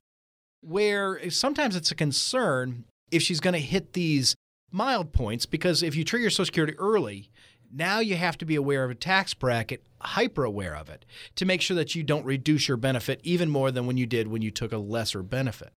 where 0.60 1.30
sometimes 1.30 1.76
it's 1.76 1.90
a 1.90 1.94
concern 1.94 2.84
if 3.10 3.22
she's 3.22 3.40
going 3.40 3.54
to 3.54 3.60
hit 3.60 3.92
these 3.92 4.34
mild 4.70 5.12
points 5.12 5.46
because 5.46 5.82
if 5.82 5.94
you 5.94 6.04
trigger 6.04 6.28
Social 6.28 6.46
Security 6.46 6.74
early, 6.78 7.30
now 7.72 8.00
you 8.00 8.16
have 8.16 8.38
to 8.38 8.44
be 8.44 8.54
aware 8.54 8.84
of 8.84 8.90
a 8.90 8.94
tax 8.94 9.34
bracket, 9.34 9.82
hyper 10.00 10.44
aware 10.44 10.76
of 10.76 10.88
it, 10.88 11.04
to 11.36 11.44
make 11.44 11.60
sure 11.60 11.76
that 11.76 11.94
you 11.94 12.02
don't 12.02 12.24
reduce 12.24 12.68
your 12.68 12.76
benefit 12.76 13.20
even 13.22 13.50
more 13.50 13.70
than 13.70 13.86
when 13.86 13.96
you 13.96 14.06
did 14.06 14.28
when 14.28 14.42
you 14.42 14.50
took 14.50 14.72
a 14.72 14.78
lesser 14.78 15.22
benefit. 15.22 15.72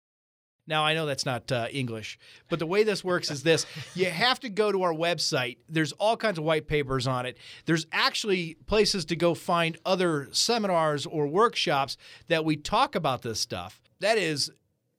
Now, 0.67 0.85
I 0.85 0.93
know 0.93 1.07
that's 1.07 1.25
not 1.25 1.51
uh, 1.51 1.67
English, 1.71 2.19
but 2.47 2.59
the 2.59 2.67
way 2.67 2.83
this 2.83 3.03
works 3.03 3.31
is 3.31 3.41
this 3.41 3.65
you 3.95 4.05
have 4.05 4.39
to 4.41 4.49
go 4.49 4.71
to 4.71 4.83
our 4.83 4.93
website. 4.93 5.57
There's 5.67 5.93
all 5.93 6.15
kinds 6.15 6.37
of 6.37 6.43
white 6.43 6.67
papers 6.67 7.07
on 7.07 7.25
it. 7.25 7.37
There's 7.65 7.87
actually 7.91 8.55
places 8.67 9.03
to 9.05 9.15
go 9.15 9.33
find 9.33 9.79
other 9.83 10.27
seminars 10.31 11.07
or 11.07 11.25
workshops 11.27 11.97
that 12.27 12.45
we 12.45 12.55
talk 12.55 12.93
about 12.93 13.23
this 13.23 13.39
stuff. 13.39 13.81
That 13.99 14.19
is 14.19 14.51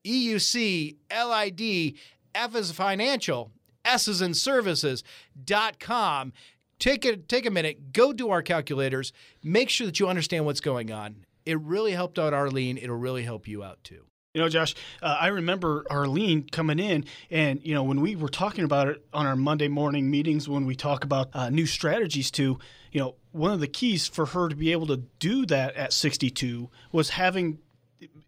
EUC 0.05 0.96
LID 1.11 1.94
F 2.35 2.55
is 2.57 2.72
financial, 2.72 3.53
S 3.85 4.09
is 4.09 4.20
in 4.22 4.35
services 4.35 5.05
dot 5.44 5.79
com. 5.79 6.33
Take 6.80 7.04
a, 7.04 7.16
take 7.16 7.46
a 7.46 7.50
minute, 7.50 7.92
go 7.92 8.12
do 8.12 8.30
our 8.30 8.42
calculators, 8.42 9.12
make 9.44 9.68
sure 9.68 9.86
that 9.86 10.00
you 10.00 10.08
understand 10.08 10.46
what's 10.46 10.60
going 10.60 10.90
on. 10.90 11.24
It 11.44 11.60
really 11.60 11.92
helped 11.92 12.18
out 12.18 12.32
Arlene. 12.32 12.78
It'll 12.78 12.96
really 12.96 13.22
help 13.22 13.46
you 13.46 13.62
out 13.62 13.78
too. 13.84 14.06
You 14.34 14.40
know, 14.40 14.48
Josh, 14.48 14.76
uh, 15.02 15.16
I 15.20 15.26
remember 15.28 15.84
Arlene 15.90 16.48
coming 16.50 16.78
in, 16.78 17.04
and 17.30 17.60
you 17.64 17.74
know, 17.74 17.82
when 17.82 18.00
we 18.00 18.14
were 18.14 18.28
talking 18.28 18.64
about 18.64 18.88
it 18.88 19.04
on 19.12 19.26
our 19.26 19.34
Monday 19.34 19.66
morning 19.66 20.10
meetings, 20.10 20.48
when 20.48 20.66
we 20.66 20.76
talk 20.76 21.02
about 21.04 21.30
uh, 21.34 21.50
new 21.50 21.66
strategies, 21.66 22.30
to 22.32 22.58
you 22.92 23.00
know, 23.00 23.16
one 23.32 23.52
of 23.52 23.60
the 23.60 23.66
keys 23.66 24.06
for 24.06 24.26
her 24.26 24.48
to 24.48 24.54
be 24.54 24.72
able 24.72 24.86
to 24.86 24.98
do 25.18 25.46
that 25.46 25.74
at 25.74 25.92
62 25.92 26.70
was 26.92 27.10
having. 27.10 27.58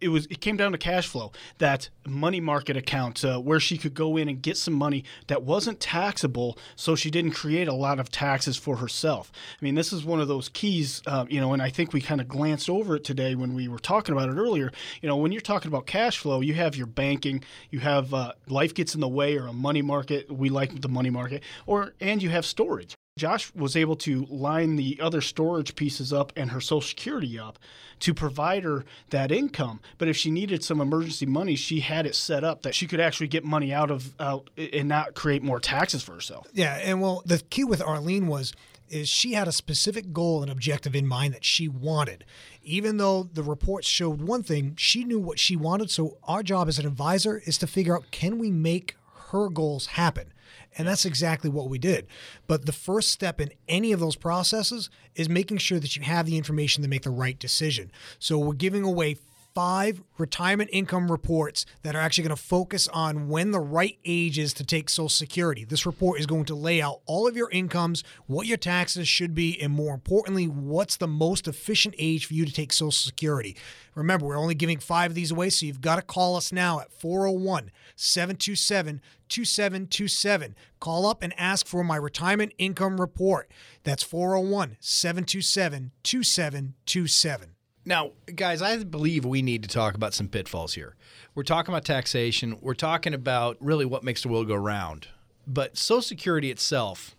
It 0.03 0.09
was. 0.09 0.27
It 0.27 0.41
came 0.41 0.57
down 0.57 0.73
to 0.73 0.79
cash 0.79 1.07
flow. 1.07 1.33
That 1.59 1.89
money 2.07 2.41
market 2.41 2.77
account 2.77 3.25
uh, 3.25 3.39
where 3.39 3.61
she 3.61 3.79
could 3.79 3.95
go 3.95 4.17
in 4.17 4.29
and 4.29 4.43
get 4.43 4.57
some 4.57 4.75
money 4.75 5.05
that 5.29 5.45
wasn't 5.45 5.81
taxable, 5.81 6.59
so 6.77 6.97
she 6.97 7.11
didn't 7.11 7.33
create 7.33 7.69
a 7.69 7.75
lot 7.75 8.01
of 8.01 8.11
taxes 8.11 8.57
for 8.57 8.77
herself. 8.77 9.31
I 9.61 9.65
mean, 9.65 9.75
this 9.77 9.93
is 9.93 10.05
one 10.05 10.21
of 10.21 10.29
those 10.29 10.49
keys, 10.49 11.03
um, 11.07 11.29
you 11.31 11.41
know, 11.41 11.53
and 11.53 11.63
I 11.63 11.71
think 11.71 11.93
we 11.93 12.01
kind 12.01 12.21
of 12.21 12.29
glanced 12.29 12.69
over 12.69 12.97
it 12.97 13.05
today 13.05 13.35
when 13.35 13.55
we 13.55 13.69
were 13.69 13.79
talking 13.79 14.15
about 14.15 14.29
it 14.29 14.37
earlier. 14.37 14.73
You 15.01 15.09
know, 15.09 15.17
when 15.17 15.33
you're 15.33 15.41
talking 15.41 15.69
about 15.69 15.87
cash 15.87 16.19
flow, 16.19 16.41
you 16.41 16.55
have 16.55 16.77
your 16.77 16.87
banking, 16.87 17.45
you 17.71 17.81
have 17.81 18.13
uh, 18.13 18.33
life 18.49 18.75
gets 18.75 18.95
in 18.95 19.01
the 19.01 19.09
way, 19.09 19.37
or 19.37 19.47
a 19.47 19.53
money 19.53 19.83
market. 19.83 20.31
We 20.31 20.49
like 20.49 20.81
the 20.81 20.89
money 20.89 21.11
market, 21.11 21.43
or 21.67 21.95
and 22.01 22.23
you 22.23 22.31
have 22.31 22.45
storage. 22.45 22.97
Josh 23.19 23.55
was 23.55 23.77
able 23.77 23.97
to 23.97 24.25
line 24.31 24.77
the 24.77 24.99
other 25.01 25.21
storage 25.21 25.77
pieces 25.77 26.15
up 26.15 26.33
and 26.35 26.51
her 26.51 26.63
Social 26.63 26.81
Security 26.81 27.39
up 27.39 27.59
to 28.01 28.15
provide 28.15 28.65
her 28.65 28.87
that 29.11 29.31
income. 29.31 29.81
But 29.99 30.09
if 30.09 30.17
she 30.17 30.31
needed 30.31 30.65
some 30.65 30.81
emergency 30.81 31.27
money, 31.27 31.55
she 31.55 31.81
had 31.81 32.07
it 32.07 32.15
set 32.15 32.43
up 32.43 32.63
that 32.63 32.75
she 32.75 32.87
could 32.87 33.01
actually 33.01 33.29
get 33.29 33.45
money 33.45 33.73
out 33.73 33.91
of 33.91 34.19
out 34.19 34.49
and 34.57 34.89
not 34.89 35.15
create 35.15 35.43
more 35.43 35.61
taxes 35.61 36.03
for 36.03 36.15
herself. 36.15 36.47
Yeah, 36.55 36.75
and 36.83 37.03
well, 37.03 37.23
the 37.27 37.41
key 37.51 37.65
with 37.65 37.83
Arlene 37.83 38.29
was 38.29 38.55
is 38.89 39.09
she 39.09 39.35
had 39.35 39.49
a 39.49 39.53
specific 39.53 40.13
goal 40.13 40.43
and 40.43 40.51
objective 40.51 40.95
in 40.97 41.07
mind 41.07 41.35
that 41.35 41.45
she 41.45 41.69
wanted. 41.69 42.25
Even 42.63 42.97
though 42.97 43.25
the 43.25 43.43
reports 43.43 43.87
showed 43.87 44.23
one 44.23 44.43
thing, 44.43 44.75
she 44.77 45.05
knew 45.05 45.19
what 45.19 45.39
she 45.39 45.55
wanted. 45.55 45.91
So 45.91 46.17
our 46.25 46.43
job 46.43 46.67
as 46.67 46.79
an 46.79 46.87
advisor 46.87 47.43
is 47.45 47.59
to 47.59 47.67
figure 47.67 47.95
out 47.95 48.11
can 48.11 48.39
we 48.39 48.51
make 48.51 48.97
her 49.31 49.49
goals 49.49 49.87
happen. 49.87 50.32
And 50.77 50.89
that's 50.89 51.05
exactly 51.05 51.51
what 51.51 51.69
we 51.69 51.79
did. 51.79 52.07
But 52.47 52.67
the 52.67 52.73
first 52.73 53.11
step 53.11 53.41
in 53.41 53.51
any 53.69 53.93
of 53.93 54.01
those 54.01 54.17
processes 54.17 54.91
is 55.15 55.29
making 55.29 55.59
sure 55.59 55.79
that 55.79 55.97
you 55.97 56.03
have 56.03 56.27
the 56.27 56.39
information 56.39 56.83
to 56.83 56.89
make 56.89 57.03
the 57.03 57.11
right 57.11 57.39
decision. 57.39 57.93
So 58.19 58.39
we're 58.39 58.55
giving 58.55 58.83
away 58.85 59.17
five 59.55 60.03
retirement 60.19 60.71
income 60.73 61.11
reports 61.11 61.67
that 61.83 61.95
are 61.95 62.01
actually 62.01 62.25
going 62.25 62.37
to 62.37 62.43
focus 62.43 62.89
on 62.89 63.29
when 63.29 63.51
the 63.51 63.61
right 63.61 63.99
age 64.05 64.39
is 64.39 64.55
to 64.55 64.65
take 64.65 64.89
Social 64.89 65.09
Security. 65.09 65.65
This 65.65 65.87
report 65.87 66.21
is 66.21 66.27
going 66.27 66.45
to 66.47 66.55
lay 66.55 66.81
out 66.81 67.01
all 67.07 67.27
of 67.27 67.37
your 67.37 67.51
incomes, 67.51 68.03
what 68.27 68.47
your 68.47 68.57
taxes 68.57 69.09
should 69.09 69.35
be, 69.35 69.61
and 69.61 69.73
more 69.73 69.95
importantly, 69.95 70.47
what's 70.47 70.97
the 70.97 71.09
most 71.09 71.49
efficient 71.49 71.95
age 71.99 72.27
for 72.27 72.35
you 72.35 72.45
to 72.45 72.53
take 72.53 72.73
Social 72.73 72.93
Security. 72.93 73.57
Remember, 73.95 74.27
we're 74.27 74.39
only 74.39 74.55
giving 74.55 74.79
five 74.79 75.11
of 75.11 75.15
these 75.15 75.31
away, 75.31 75.51
so 75.51 75.67
you've 75.67 75.81
got 75.81 75.97
to 75.97 76.03
call 76.03 76.37
us 76.37 76.53
now 76.53 76.81
at 76.81 76.93
401 76.93 77.71
727 77.97 79.01
2727. 79.29 80.55
Call 80.81 81.07
up 81.07 81.23
and 81.23 81.33
ask 81.39 81.67
for 81.67 81.85
my 81.85 81.97
retirement 81.97 82.53
income 82.59 83.01
report. 83.01 83.51
That's 83.85 84.03
401 84.03 84.77
727 84.81 85.93
2727. 86.03 87.55
Now, 87.85 88.13
guys, 88.35 88.63
I 88.63 88.83
believe 88.85 89.25
we 89.25 89.43
need 89.43 89.63
to 89.65 89.69
talk 89.69 89.95
about 89.95 90.15
some 90.15 90.29
pitfalls 90.29 90.75
here. 90.75 90.95
We're 91.35 91.43
talking 91.43 91.75
about 91.75 91.85
taxation. 91.85 92.59
We're 92.61 92.75
talking 92.75 93.13
about 93.13 93.57
really 93.61 93.85
what 93.85 94.05
makes 94.05 94.23
the 94.23 94.29
world 94.29 94.49
go 94.49 94.55
round. 94.55 95.09
But 95.47 95.77
Social 95.77 96.03
Security 96.03 96.51
itself, 96.51 97.17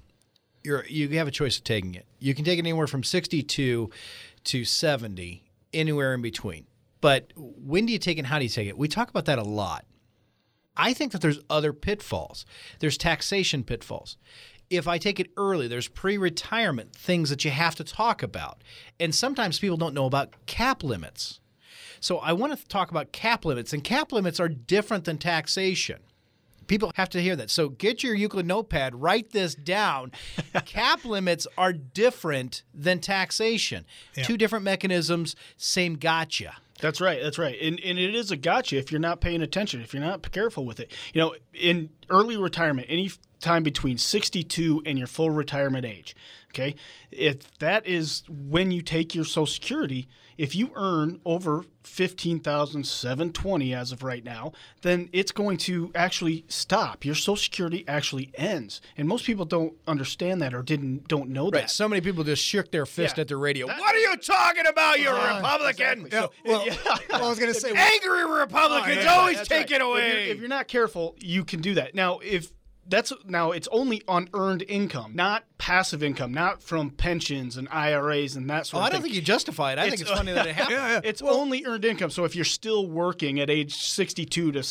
you're, 0.64 0.86
you 0.86 1.10
have 1.18 1.28
a 1.28 1.32
choice 1.32 1.58
of 1.58 1.66
taking 1.66 1.96
it. 1.96 2.06
You 2.20 2.34
can 2.34 2.46
take 2.46 2.58
it 2.58 2.62
anywhere 2.62 2.88
from 2.88 3.04
62 3.04 3.90
to 4.46 4.66
70, 4.66 5.44
anywhere 5.74 6.14
in 6.14 6.22
between. 6.22 6.66
But 7.02 7.32
when 7.36 7.86
do 7.86 7.92
you 7.92 8.00
take 8.00 8.18
it 8.18 8.22
and 8.22 8.28
how 8.28 8.40
do 8.40 8.46
you 8.46 8.50
take 8.50 8.70
it? 8.70 8.78
We 8.78 8.88
talk 8.88 9.10
about 9.10 9.26
that 9.26 9.40
a 9.40 9.44
lot. 9.44 9.86
I 10.78 10.94
think 10.94 11.12
that 11.12 11.22
there's 11.22 11.40
other 11.50 11.74
pitfalls. 11.74 12.46
There's 12.80 12.98
taxation 12.98 13.64
pitfalls. 13.64 14.18
If 14.70 14.88
I 14.88 14.98
take 14.98 15.20
it 15.20 15.32
early, 15.38 15.68
there's 15.68 15.88
pre 15.88 16.18
retirement 16.18 16.96
things 16.96 17.30
that 17.30 17.46
you 17.46 17.52
have 17.52 17.76
to 17.76 17.84
talk 17.84 18.24
about. 18.24 18.64
And 19.00 19.14
sometimes 19.14 19.60
people 19.60 19.78
don't 19.78 19.94
know 19.94 20.06
about 20.06 20.34
cap 20.46 20.84
limits. 20.84 21.40
So 22.00 22.18
I 22.18 22.34
want 22.34 22.58
to 22.58 22.68
talk 22.68 22.92
about 22.92 23.14
cap 23.14 23.46
limits, 23.46 23.72
and 23.72 23.84
cap 23.84 24.12
limits 24.12 24.40
are 24.40 24.50
different 24.50 25.06
than 25.06 25.18
taxation. 25.18 26.00
People 26.68 26.92
have 26.96 27.10
to 27.10 27.22
hear 27.22 27.36
that. 27.36 27.50
So 27.50 27.70
get 27.70 28.04
your 28.04 28.14
Euclid 28.14 28.46
notepad, 28.46 29.02
write 29.02 29.32
this 29.32 29.56
down. 29.56 30.12
cap 30.66 31.06
limits 31.06 31.48
are 31.58 31.74
different 31.74 32.64
than 32.74 33.00
taxation. 33.00 33.86
Two 34.24 34.38
different 34.38 34.66
mechanisms, 34.66 35.36
same 35.58 35.96
gotcha. 35.96 36.56
That's 36.80 37.00
right. 37.00 37.22
That's 37.22 37.38
right. 37.38 37.58
And, 37.62 37.80
and 37.80 37.98
it 37.98 38.14
is 38.14 38.32
a 38.32 38.38
gotcha 38.38 38.78
if 38.78 38.92
you're 38.92 39.00
not 39.00 39.22
paying 39.22 39.42
attention, 39.42 39.82
if 39.82 39.94
you're 39.94 40.04
not 40.04 40.30
careful 40.32 40.66
with 40.66 40.82
it. 40.82 40.92
You 41.14 41.22
know, 41.22 41.36
in 41.54 41.90
early 42.10 42.36
retirement, 42.36 42.88
any 42.90 43.10
time 43.44 43.62
between 43.64 43.98
62 43.98 44.82
and 44.86 44.98
your 44.98 45.08
full 45.08 45.30
retirement 45.30 45.86
age. 45.86 46.16
Okay, 46.50 46.76
if 47.12 47.58
that 47.58 47.88
is 47.88 48.22
when 48.30 48.70
you 48.70 48.84
take 48.84 49.16
your 49.16 49.26
Social 49.26 49.48
Security, 49.48 50.08
if 50.38 50.56
you 50.56 50.70
earn 50.76 51.20
over 51.26 51.66
fifteen 51.84 52.40
thousand 52.40 52.86
seven 52.86 53.32
twenty 53.34 53.74
as 53.74 53.92
of 53.92 54.04
right 54.04 54.24
now, 54.24 54.52
then 54.84 55.10
it's 55.14 55.32
going 55.32 55.58
to 55.58 55.92
actually 55.96 56.46
stop. 56.48 57.06
Your 57.06 57.16
Social 57.16 57.38
Security 57.38 57.84
actually 57.88 58.32
ends, 58.36 58.82
and 58.98 59.08
most 59.08 59.26
people 59.26 59.46
don't 59.46 59.74
understand 59.88 60.44
that 60.44 60.54
or 60.54 60.62
didn't 60.62 61.08
don't 61.08 61.30
know 61.32 61.46
Right. 61.46 61.54
that. 61.62 61.72
So 61.72 61.90
many 61.90 62.02
people 62.02 62.24
just 62.24 62.44
shook 62.46 62.70
their 62.72 62.86
fist 62.86 63.18
Yeah. 63.18 63.22
at 63.22 63.28
the 63.30 63.38
radio. 63.38 63.66
That- 63.66 63.80
what 63.80 63.96
are 63.96 64.00
you 64.00 64.16
talking 64.18 64.68
about, 64.68 65.00
you 65.00 65.10
Uh, 65.10 65.36
Republican? 65.38 66.06
exactly. 66.06 66.12
So- 66.12 66.32
well, 66.46 66.66
yeah. 66.68 66.76
well, 67.10 67.26
I 67.26 67.30
was 67.30 67.40
going 67.40 67.52
to 67.54 67.60
say, 67.60 67.72
Angry 67.76 68.26
Republicans 68.32 68.98
Yeah, 69.04 69.16
always 69.16 69.40
take 69.48 69.72
right. 69.72 69.72
it 69.72 69.82
away. 69.82 70.08
If 70.08 70.14
you're, 70.28 70.36
if 70.36 70.40
you're 70.42 70.50
not 70.50 70.68
careful, 70.68 71.16
you 71.20 71.44
can 71.44 71.62
do 71.62 71.74
that. 71.76 71.96
Now, 71.96 72.20
if 72.20 72.52
that's 72.88 73.14
now 73.26 73.52
it's 73.52 73.68
only 73.72 74.04
on 74.08 74.30
earned 74.34 74.64
income, 74.68 75.16
not 75.16 75.46
passive 75.58 76.04
income, 76.04 76.34
not 76.34 76.62
from 76.62 76.90
pensions 76.92 77.58
and 77.58 77.68
IRAs 77.70 78.36
and 78.36 78.50
that 78.50 78.68
sort 78.68 78.82
oh, 78.82 78.84
sort 78.84 78.84
I 78.84 78.90
don't 78.90 79.02
thing. 79.02 79.12
think 79.12 79.16
you 79.16 79.22
justify 79.22 79.74
it. 79.74 79.80
I 79.80 79.90
think 79.90 80.02
it's 80.02 80.12
funny 80.12 80.34
that 80.34 80.46
it 80.46 80.56
happened. 80.56 81.06
It's 81.06 81.22
only 81.22 81.66
earned 81.66 81.86
income. 81.86 82.10
So 82.10 82.26
if 82.26 82.36
you're 82.36 82.46
still 82.46 82.88
working 82.88 83.40
at 83.40 83.50
age 83.50 83.76
62 83.76 84.52
to 84.52 84.64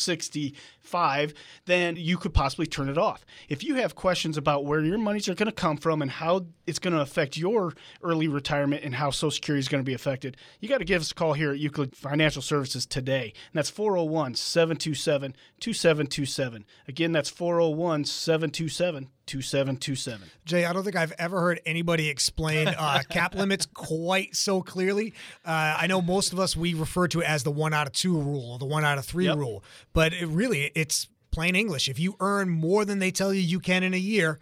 65, 0.83 1.33
then 1.67 1.97
you 1.97 2.19
could 2.19 2.35
possibly 2.35 2.67
turn 2.67 2.89
it 2.89 2.99
off. 2.99 3.25
If 3.49 3.63
you 3.63 3.77
have 3.77 3.95
questions 3.95 4.37
about 4.37 4.65
where 4.65 4.81
your 4.81 4.99
monies 4.99 5.29
are 5.29 5.35
going 5.35 5.47
to 5.47 5.53
come 5.53 5.77
from 5.77 6.03
and 6.03 6.11
how 6.11 6.47
it's 6.67 6.79
going 6.79 6.95
to 6.95 7.01
affect 7.01 7.37
your 7.37 7.75
early 8.03 8.29
retirement 8.29 8.83
and 8.85 8.97
how 8.97 9.11
Social 9.11 9.31
Security 9.31 9.61
is 9.61 9.69
going 9.69 9.83
to 9.83 9.89
be 9.89 9.95
affected, 9.95 10.37
you 10.61 10.69
got 10.69 10.79
to 10.79 10.85
give 10.85 11.01
us 11.01 11.13
a 11.13 11.15
call 11.15 11.35
here 11.35 11.53
at 11.53 11.59
Euclid 11.59 11.97
Financial 11.97 12.43
Services 12.43 12.85
today. 12.85 13.33
And 13.53 13.55
that's 13.55 13.71
401 13.71 14.35
727 14.35 15.37
2727. 15.61 16.65
Again, 16.89 17.13
that's 17.13 17.31
401 17.31 18.05
727 18.05 19.09
2727. 19.33 20.29
Jay, 20.45 20.65
I 20.65 20.73
don't 20.73 20.85
think 20.85 20.97
I've 20.97 21.13
ever 21.19 21.41
heard 21.41 21.61
anybody 21.65 22.09
explain 22.09 22.69
uh, 22.69 23.03
cap 23.09 23.35
limits 23.35 23.67
quite 23.67 24.37
so 24.37 24.63
clearly. 24.63 25.15
Uh, 25.45 25.77
I 25.79 25.87
know 25.87 26.03
most 26.03 26.33
of 26.33 26.39
us 26.41 26.57
we 26.57 26.75
refer 26.75 27.09
to 27.09 27.21
it 27.21 27.27
as 27.27 27.43
the 27.45 27.51
one 27.51 27.73
out 27.73 27.87
of 27.87 27.93
two 27.93 28.17
rule, 28.17 28.59
the 28.59 28.67
one 28.67 28.85
out 28.85 28.99
of 28.99 29.05
three 29.05 29.27
Yep. 29.27 29.37
rule, 29.39 29.65
but 29.93 30.13
it 30.13 30.27
really 30.27 30.71
it's 30.75 31.09
plain 31.31 31.55
English. 31.57 31.89
If 31.89 31.99
you 31.99 32.17
earn 32.21 32.49
more 32.51 32.85
than 32.85 32.99
they 32.99 33.11
tell 33.11 33.33
you 33.33 33.41
you 33.41 33.61
can 33.61 33.83
in 33.83 33.95
a 33.95 33.99
year, 33.99 34.39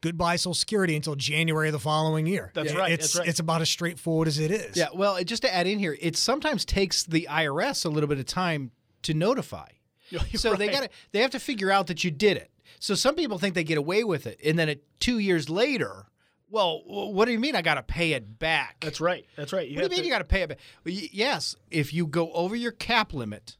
goodbye 0.00 0.36
Social 0.36 0.54
Security 0.54 0.96
until 0.96 1.14
January 1.14 1.68
of 1.68 1.72
the 1.72 1.78
following 1.78 2.26
year. 2.26 2.50
That's 2.54 2.72
Yeah, 2.72 2.78
right, 2.78 2.92
It's 2.92 3.04
that's 3.12 3.16
right. 3.20 3.28
it's 3.28 3.40
about 3.40 3.60
as 3.62 3.70
straightforward 3.70 4.28
as 4.28 4.38
it 4.38 4.50
is. 4.50 4.76
Yeah, 4.76 4.88
well, 4.94 5.22
just 5.24 5.42
to 5.42 5.54
add 5.54 5.66
in 5.66 5.78
here, 5.78 5.96
it 6.00 6.16
sometimes 6.16 6.64
takes 6.64 7.04
the 7.04 7.28
IRS 7.30 7.84
a 7.84 7.88
little 7.88 8.08
bit 8.08 8.18
of 8.18 8.26
time 8.26 8.70
to 9.02 9.14
notify. 9.14 9.68
So 10.36 10.54
they 10.54 10.68
got 10.68 10.82
to 10.84 10.88
they 11.12 11.20
have 11.20 11.30
to 11.30 11.40
figure 11.40 11.70
out 11.70 11.86
that 11.88 12.04
you 12.04 12.10
did 12.10 12.36
it. 12.36 12.50
So 12.80 12.94
some 12.94 13.14
people 13.14 13.38
think 13.38 13.54
they 13.54 13.64
get 13.64 13.78
away 13.78 14.04
with 14.04 14.26
it, 14.26 14.40
and 14.44 14.58
then 14.58 14.68
it, 14.68 14.84
two 15.00 15.18
years 15.18 15.48
later, 15.48 16.06
well, 16.50 16.82
what 16.86 17.24
do 17.24 17.32
you 17.32 17.38
mean 17.40 17.56
I 17.56 17.62
got 17.62 17.74
to 17.74 17.82
pay 17.82 18.12
it 18.12 18.38
back? 18.38 18.76
That's 18.80 19.00
right. 19.00 19.26
That's 19.36 19.52
right. 19.52 19.68
what 19.70 19.76
do 19.76 19.82
you 19.82 19.88
mean 19.88 19.98
to- 20.00 20.04
you 20.04 20.10
got 20.10 20.18
to 20.18 20.24
pay 20.24 20.42
it 20.42 20.48
back? 20.50 20.58
Well, 20.84 20.94
y- 20.94 21.08
yes, 21.12 21.56
if 21.70 21.92
you 21.92 22.06
go 22.06 22.30
over 22.32 22.54
your 22.54 22.72
cap 22.72 23.12
limit, 23.12 23.56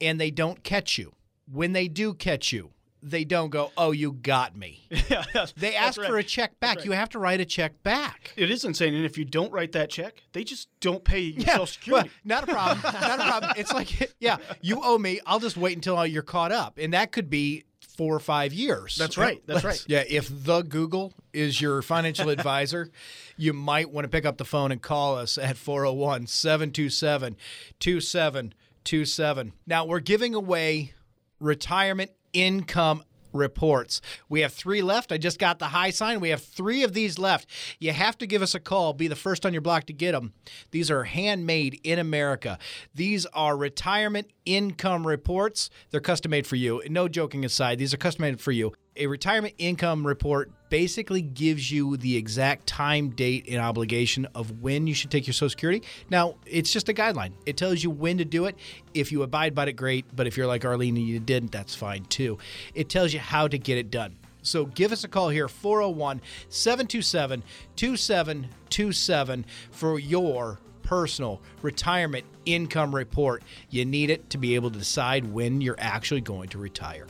and 0.00 0.20
they 0.20 0.30
don't 0.30 0.62
catch 0.62 0.98
you. 0.98 1.14
When 1.50 1.72
they 1.72 1.88
do 1.88 2.12
catch 2.12 2.52
you, 2.52 2.72
they 3.02 3.24
don't 3.24 3.50
go, 3.50 3.70
"Oh, 3.76 3.92
you 3.92 4.12
got 4.12 4.56
me." 4.56 4.88
Yeah, 5.08 5.24
They 5.56 5.74
ask 5.76 6.00
for 6.00 6.16
a 6.18 6.24
check 6.24 6.58
back. 6.60 6.78
right. 6.78 6.84
You 6.84 6.92
have 6.92 7.08
to 7.10 7.18
write 7.20 7.40
a 7.40 7.44
check 7.44 7.82
back. 7.84 8.32
It 8.36 8.50
is 8.50 8.64
insane. 8.64 8.94
And 8.94 9.04
if 9.06 9.16
you 9.16 9.24
don't 9.24 9.52
write 9.52 9.72
that 9.72 9.88
check, 9.90 10.22
they 10.32 10.42
just 10.44 10.68
don't 10.80 11.04
pay 11.04 11.20
your 11.20 11.40
Social 11.42 11.58
well, 11.58 11.66
Security. 11.66 12.10
not 12.24 12.42
a 12.44 12.46
problem. 12.48 12.80
not 12.82 13.20
a 13.20 13.22
problem. 13.24 13.52
It's 13.56 13.72
like, 13.72 14.12
yeah, 14.20 14.38
you 14.60 14.80
owe 14.82 14.98
me. 14.98 15.20
I'll 15.24 15.38
just 15.38 15.56
wait 15.56 15.76
until 15.76 16.04
you're 16.04 16.22
caught 16.22 16.50
up, 16.52 16.78
and 16.78 16.92
that 16.94 17.12
could 17.12 17.30
be 17.30 17.64
four 17.96 18.14
or 18.14 18.20
five 18.20 18.52
years. 18.52 18.96
That's 18.96 19.16
right. 19.18 19.42
That's 19.46 19.64
right. 19.64 19.84
Yeah, 19.88 20.04
if 20.08 20.28
the 20.30 20.62
Google 20.62 21.12
is 21.32 21.60
your 21.60 21.82
financial 21.82 22.28
advisor, 22.30 22.90
you 23.36 23.52
might 23.52 23.90
want 23.90 24.04
to 24.04 24.08
pick 24.08 24.24
up 24.24 24.36
the 24.36 24.44
phone 24.44 24.72
and 24.72 24.80
call 24.80 25.16
us 25.16 25.38
at 25.38 25.56
401 25.56 26.26
727 26.26 27.36
2727. 27.78 29.52
Now, 29.66 29.84
we're 29.84 30.00
giving 30.00 30.34
away 30.34 30.94
retirement 31.40 32.10
income 32.32 33.02
reports. 33.36 34.00
We 34.28 34.40
have 34.40 34.52
three 34.52 34.82
left. 34.82 35.12
I 35.12 35.18
just 35.18 35.38
got 35.38 35.58
the 35.58 35.66
high 35.66 35.90
sign. 35.90 36.20
We 36.20 36.30
have 36.30 36.42
three 36.42 36.82
of 36.82 36.92
these 36.92 37.18
left. 37.18 37.48
You 37.78 37.92
have 37.92 38.18
to 38.18 38.26
give 38.26 38.42
us 38.42 38.54
a 38.54 38.60
call. 38.60 38.92
Be 38.92 39.08
the 39.08 39.16
first 39.16 39.46
on 39.46 39.52
your 39.52 39.62
block 39.62 39.84
to 39.86 39.92
get 39.92 40.12
them. 40.12 40.32
These 40.70 40.90
are 40.90 41.04
handmade 41.04 41.80
in 41.84 41.98
America. 41.98 42.58
These 42.94 43.26
are 43.26 43.56
retirement 43.56 44.30
income 44.44 45.06
reports. 45.06 45.70
They're 45.90 46.00
custom 46.00 46.30
made 46.30 46.46
for 46.46 46.56
you. 46.56 46.82
No 46.88 47.08
joking 47.08 47.44
aside, 47.44 47.78
these 47.78 47.94
are 47.94 47.98
custom 47.98 48.22
made 48.22 48.40
for 48.40 48.52
you. 48.52 48.72
A 48.98 49.06
retirement 49.06 49.54
income 49.58 50.06
report 50.06 50.50
basically 50.70 51.20
gives 51.20 51.70
you 51.70 51.98
the 51.98 52.16
exact 52.16 52.66
time, 52.66 53.10
date, 53.10 53.46
and 53.46 53.60
obligation 53.60 54.26
of 54.34 54.62
when 54.62 54.86
you 54.86 54.94
should 54.94 55.10
take 55.10 55.26
your 55.26 55.34
Social 55.34 55.50
Security. 55.50 55.82
Now, 56.08 56.36
it's 56.46 56.72
just 56.72 56.88
a 56.88 56.94
guideline. 56.94 57.32
It 57.44 57.58
tells 57.58 57.84
you 57.84 57.90
when 57.90 58.16
to 58.18 58.24
do 58.24 58.46
it. 58.46 58.56
If 58.94 59.12
you 59.12 59.22
abide 59.22 59.54
by 59.54 59.66
it, 59.66 59.72
great. 59.74 60.06
But 60.16 60.26
if 60.26 60.38
you're 60.38 60.46
like 60.46 60.64
Arlene 60.64 60.96
and 60.96 61.06
you 61.06 61.20
didn't, 61.20 61.52
that's 61.52 61.74
fine 61.74 62.06
too. 62.06 62.38
It 62.74 62.88
tells 62.88 63.12
you 63.12 63.20
how 63.20 63.48
to 63.48 63.58
get 63.58 63.76
it 63.76 63.90
done. 63.90 64.16
So 64.40 64.64
give 64.64 64.92
us 64.92 65.04
a 65.04 65.08
call 65.08 65.28
here, 65.28 65.48
401 65.48 66.22
727 66.48 67.42
2727 67.76 69.44
for 69.72 69.98
your 69.98 70.58
personal 70.82 71.42
retirement 71.60 72.24
income 72.46 72.94
report. 72.94 73.42
You 73.68 73.84
need 73.84 74.08
it 74.08 74.30
to 74.30 74.38
be 74.38 74.54
able 74.54 74.70
to 74.70 74.78
decide 74.78 75.30
when 75.32 75.60
you're 75.60 75.76
actually 75.78 76.22
going 76.22 76.48
to 76.50 76.58
retire. 76.58 77.06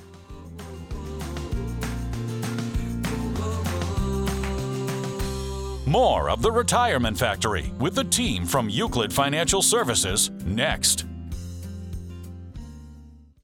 More 5.87 6.31
of 6.31 6.42
The 6.42 6.51
Retirement 6.51 7.16
Factory 7.16 7.72
with 7.79 7.94
the 7.94 8.03
team 8.03 8.44
from 8.44 8.68
Euclid 8.68 9.12
Financial 9.12 9.62
Services 9.62 10.33
next. 10.44 11.07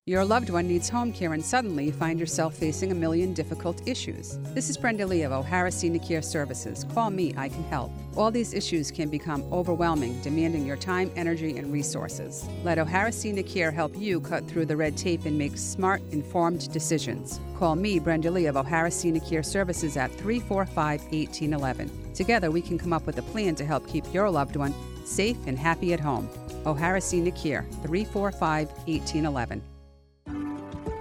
Your 0.04 0.24
loved 0.24 0.50
one 0.50 0.66
needs 0.66 0.88
home 0.88 1.12
care 1.12 1.32
and 1.32 1.44
suddenly 1.44 1.84
you 1.84 1.92
find 1.92 2.18
yourself 2.18 2.56
facing 2.56 2.90
a 2.90 2.94
million 2.96 3.32
difficult 3.32 3.86
issues. 3.86 4.36
This 4.52 4.68
is 4.68 4.76
Brenda 4.76 5.06
Lee 5.06 5.22
of 5.22 5.30
O'Hara 5.30 5.70
Senior 5.70 6.00
Care 6.00 6.22
Services. 6.22 6.84
Call 6.92 7.10
me, 7.10 7.32
I 7.36 7.48
can 7.48 7.62
help. 7.62 7.92
All 8.16 8.32
these 8.32 8.52
issues 8.52 8.90
can 8.90 9.10
become 9.10 9.44
overwhelming, 9.52 10.20
demanding 10.20 10.66
your 10.66 10.76
time, 10.76 11.12
energy, 11.14 11.56
and 11.56 11.72
resources. 11.72 12.44
Let 12.64 12.80
O'Hara 12.80 13.12
Senior 13.12 13.44
Care 13.44 13.70
help 13.70 13.96
you 13.96 14.20
cut 14.20 14.48
through 14.48 14.66
the 14.66 14.76
red 14.76 14.96
tape 14.96 15.24
and 15.24 15.38
make 15.38 15.56
smart, 15.56 16.02
informed 16.10 16.72
decisions. 16.72 17.38
Call 17.56 17.76
me, 17.76 18.00
Brenda 18.00 18.32
Lee 18.32 18.46
of 18.46 18.56
O'Hara 18.56 18.90
Senior 18.90 19.20
Care 19.20 19.44
Services 19.44 19.96
at 19.96 20.10
345 20.10 21.00
1811. 21.12 22.12
Together, 22.12 22.50
we 22.50 22.60
can 22.60 22.76
come 22.76 22.92
up 22.92 23.06
with 23.06 23.18
a 23.18 23.22
plan 23.22 23.54
to 23.54 23.64
help 23.64 23.86
keep 23.86 24.12
your 24.12 24.28
loved 24.28 24.56
one 24.56 24.74
safe 25.04 25.36
and 25.46 25.56
happy 25.56 25.92
at 25.92 26.00
home. 26.00 26.28
O'Hara 26.66 27.00
Senior 27.00 27.32
Care, 27.32 27.64
345 27.84 28.68
1811. 28.88 29.62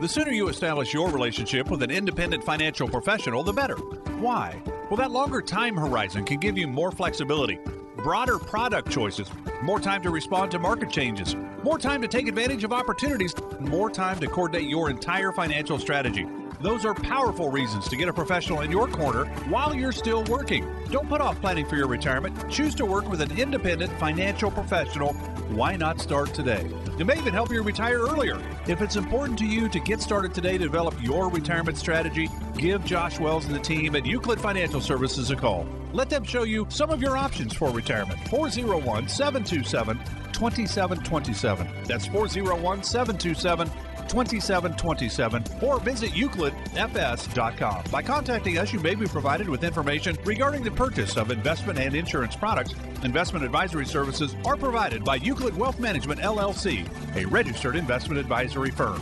The 0.02 0.10
sooner 0.10 0.32
you 0.32 0.48
establish 0.48 0.96
your 0.96 1.12
relationship 1.12 1.70
with 1.70 1.84
an 1.84 1.92
independent 1.92 2.44
financial 2.44 2.90
professional, 2.90 3.44
the 3.44 3.54
better. 3.54 3.76
Why? 3.76 4.60
Well, 4.90 4.98
that 4.98 5.12
longer 5.12 5.44
time 5.44 5.78
horizon 5.78 6.26
can 6.26 6.40
give 6.40 6.58
you 6.58 6.68
more 6.68 6.92
flexibility, 6.92 7.60
broader 7.98 8.40
product 8.40 8.90
choices, 8.90 9.30
more 9.62 9.80
time 9.80 10.02
to 10.02 10.10
respond 10.10 10.50
to 10.54 10.60
market 10.60 10.90
changes, 10.90 11.36
more 11.62 11.78
time 11.78 12.02
to 12.02 12.08
take 12.08 12.28
advantage 12.28 12.64
of 12.64 12.74
opportunities, 12.74 13.36
more 13.60 13.92
time 13.92 14.20
to 14.22 14.28
coordinate 14.28 14.68
your 14.68 14.90
entire 14.90 15.32
financial 15.32 15.78
strategy. 15.78 16.26
Those 16.62 16.86
are 16.86 16.94
powerful 16.94 17.50
reasons 17.50 17.90
to 17.90 17.96
get 17.96 18.08
a 18.08 18.14
professional 18.14 18.62
in 18.62 18.70
your 18.70 18.88
corner 18.88 19.26
while 19.50 19.74
you're 19.74 19.92
still 19.92 20.24
working. 20.26 20.68
Don't 20.92 21.10
put 21.10 21.20
off 21.20 21.42
planning 21.42 21.66
for 21.66 21.76
your 21.76 21.88
retirement. 21.88 22.38
Choose 22.52 22.76
to 22.76 22.86
work 22.86 23.10
with 23.10 23.20
an 23.20 23.36
independent 23.40 23.92
financial 24.00 24.52
professional. 24.52 25.14
Why 25.50 25.76
not 25.76 26.00
start 26.00 26.36
today? 26.36 26.70
It 27.00 27.08
may 27.08 27.18
even 27.18 27.34
help 27.34 27.52
you 27.52 27.64
retire 27.64 28.02
earlier. 28.02 28.40
If 28.68 28.82
it's 28.82 28.96
important 28.96 29.40
to 29.40 29.46
you 29.46 29.70
to 29.70 29.80
get 29.80 30.02
started 30.02 30.36
today 30.36 30.60
to 30.60 30.64
develop 30.64 30.94
your 31.02 31.32
retirement 31.32 31.80
strategy, 31.80 32.30
give 32.58 32.86
Josh 32.86 33.20
Wells 33.20 33.46
and 33.46 33.56
the 33.56 33.60
team 33.60 33.96
at 33.96 34.06
Euclid 34.06 34.40
Financial 34.40 34.82
Services 34.82 35.32
a 35.32 35.36
call. 35.36 35.66
Let 35.94 36.12
them 36.12 36.24
show 36.24 36.44
you 36.44 36.68
some 36.70 36.92
of 36.92 37.02
your 37.02 37.18
options 37.18 37.56
for 37.56 37.72
retirement. 37.72 38.20
401 38.30 39.08
727 39.08 39.98
2727. 40.32 41.68
That's 41.86 42.06
401 42.06 42.84
727 42.84 43.70
2727 44.12 45.44
or 45.64 45.80
visit 45.80 46.12
euclidfs.com. 46.12 47.84
By 47.92 48.02
contacting 48.02 48.58
us, 48.58 48.74
you 48.74 48.80
may 48.80 48.96
be 48.96 49.08
provided 49.08 49.50
with 49.50 49.64
information 49.64 50.18
regarding 50.26 50.64
the 50.64 50.72
purchase 50.72 51.18
of 51.18 51.32
investment 51.32 51.80
and 51.80 51.96
insurance 51.96 52.36
products. 52.36 52.76
Investment 53.04 53.46
advisory 53.46 53.86
services 53.86 54.36
are 54.46 54.58
provided 54.58 55.04
by 55.04 55.16
Euclid 55.16 55.56
Wealth 55.58 55.80
Management 55.80 56.20
LLC, 56.20 56.88
a 57.16 57.26
registered 57.26 57.76
investment 57.76 58.20
advisory 58.20 58.72
firm. 58.72 59.02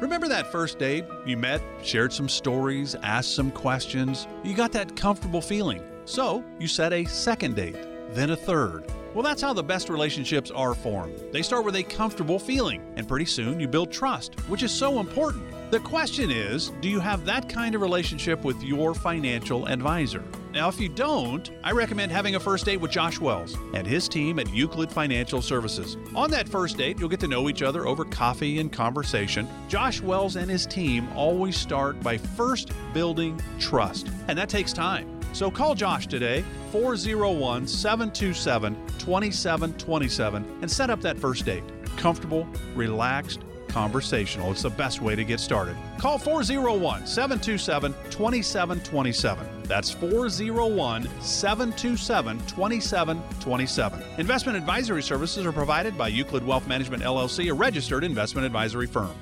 Remember 0.00 0.28
that 0.28 0.50
first 0.50 0.78
date? 0.78 1.04
You 1.26 1.36
met, 1.36 1.60
shared 1.82 2.12
some 2.12 2.28
stories, 2.28 2.94
asked 3.02 3.34
some 3.34 3.50
questions. 3.50 4.26
You 4.42 4.54
got 4.54 4.72
that 4.72 4.96
comfortable 4.96 5.42
feeling. 5.42 5.82
So 6.06 6.42
you 6.58 6.66
set 6.66 6.94
a 6.94 7.04
second 7.04 7.56
date, 7.56 7.76
then 8.14 8.30
a 8.30 8.36
third. 8.36 8.90
Well, 9.12 9.24
that's 9.24 9.42
how 9.42 9.52
the 9.52 9.62
best 9.62 9.88
relationships 9.88 10.52
are 10.52 10.72
formed. 10.72 11.20
They 11.32 11.42
start 11.42 11.64
with 11.64 11.74
a 11.74 11.82
comfortable 11.82 12.38
feeling, 12.38 12.80
and 12.96 13.08
pretty 13.08 13.24
soon 13.24 13.58
you 13.58 13.66
build 13.66 13.90
trust, 13.90 14.38
which 14.48 14.62
is 14.62 14.70
so 14.70 15.00
important. 15.00 15.44
The 15.72 15.80
question 15.80 16.30
is 16.30 16.70
do 16.80 16.88
you 16.88 17.00
have 17.00 17.24
that 17.24 17.48
kind 17.48 17.74
of 17.74 17.80
relationship 17.80 18.44
with 18.44 18.62
your 18.62 18.94
financial 18.94 19.66
advisor? 19.66 20.22
Now, 20.52 20.68
if 20.68 20.80
you 20.80 20.88
don't, 20.88 21.50
I 21.64 21.72
recommend 21.72 22.12
having 22.12 22.36
a 22.36 22.40
first 22.40 22.64
date 22.64 22.76
with 22.76 22.92
Josh 22.92 23.18
Wells 23.18 23.56
and 23.74 23.84
his 23.84 24.08
team 24.08 24.38
at 24.38 24.52
Euclid 24.52 24.92
Financial 24.92 25.42
Services. 25.42 25.96
On 26.14 26.30
that 26.30 26.48
first 26.48 26.76
date, 26.76 26.98
you'll 27.00 27.08
get 27.08 27.20
to 27.20 27.28
know 27.28 27.48
each 27.48 27.62
other 27.62 27.86
over 27.88 28.04
coffee 28.04 28.60
and 28.60 28.72
conversation. 28.72 29.48
Josh 29.68 30.00
Wells 30.00 30.36
and 30.36 30.48
his 30.48 30.66
team 30.66 31.08
always 31.16 31.56
start 31.56 32.00
by 32.00 32.16
first 32.16 32.72
building 32.92 33.40
trust, 33.58 34.08
and 34.28 34.38
that 34.38 34.48
takes 34.48 34.72
time. 34.72 35.20
So 35.32 35.50
call 35.50 35.76
Josh 35.76 36.08
today, 36.08 36.44
401 36.70 37.66
727 37.66 38.74
2727, 38.98 40.58
and 40.62 40.70
set 40.70 40.90
up 40.90 41.00
that 41.00 41.18
first 41.18 41.44
date. 41.44 41.64
Comfortable, 41.96 42.46
relaxed, 42.74 43.40
conversational. 43.70 44.50
It's 44.50 44.62
the 44.62 44.70
best 44.70 45.00
way 45.00 45.14
to 45.14 45.24
get 45.24 45.40
started. 45.40 45.76
Call 45.98 46.18
401 46.18 47.06
727 47.06 47.92
2727. 48.10 49.46
That's 49.64 49.90
401 49.90 51.08
727 51.20 52.38
2727. 52.38 54.02
Investment 54.18 54.58
advisory 54.58 55.02
services 55.02 55.46
are 55.46 55.52
provided 55.52 55.96
by 55.96 56.08
Euclid 56.08 56.44
Wealth 56.44 56.66
Management 56.66 57.02
LLC, 57.02 57.50
a 57.50 57.54
registered 57.54 58.04
investment 58.04 58.44
advisory 58.46 58.86
firm. 58.86 59.14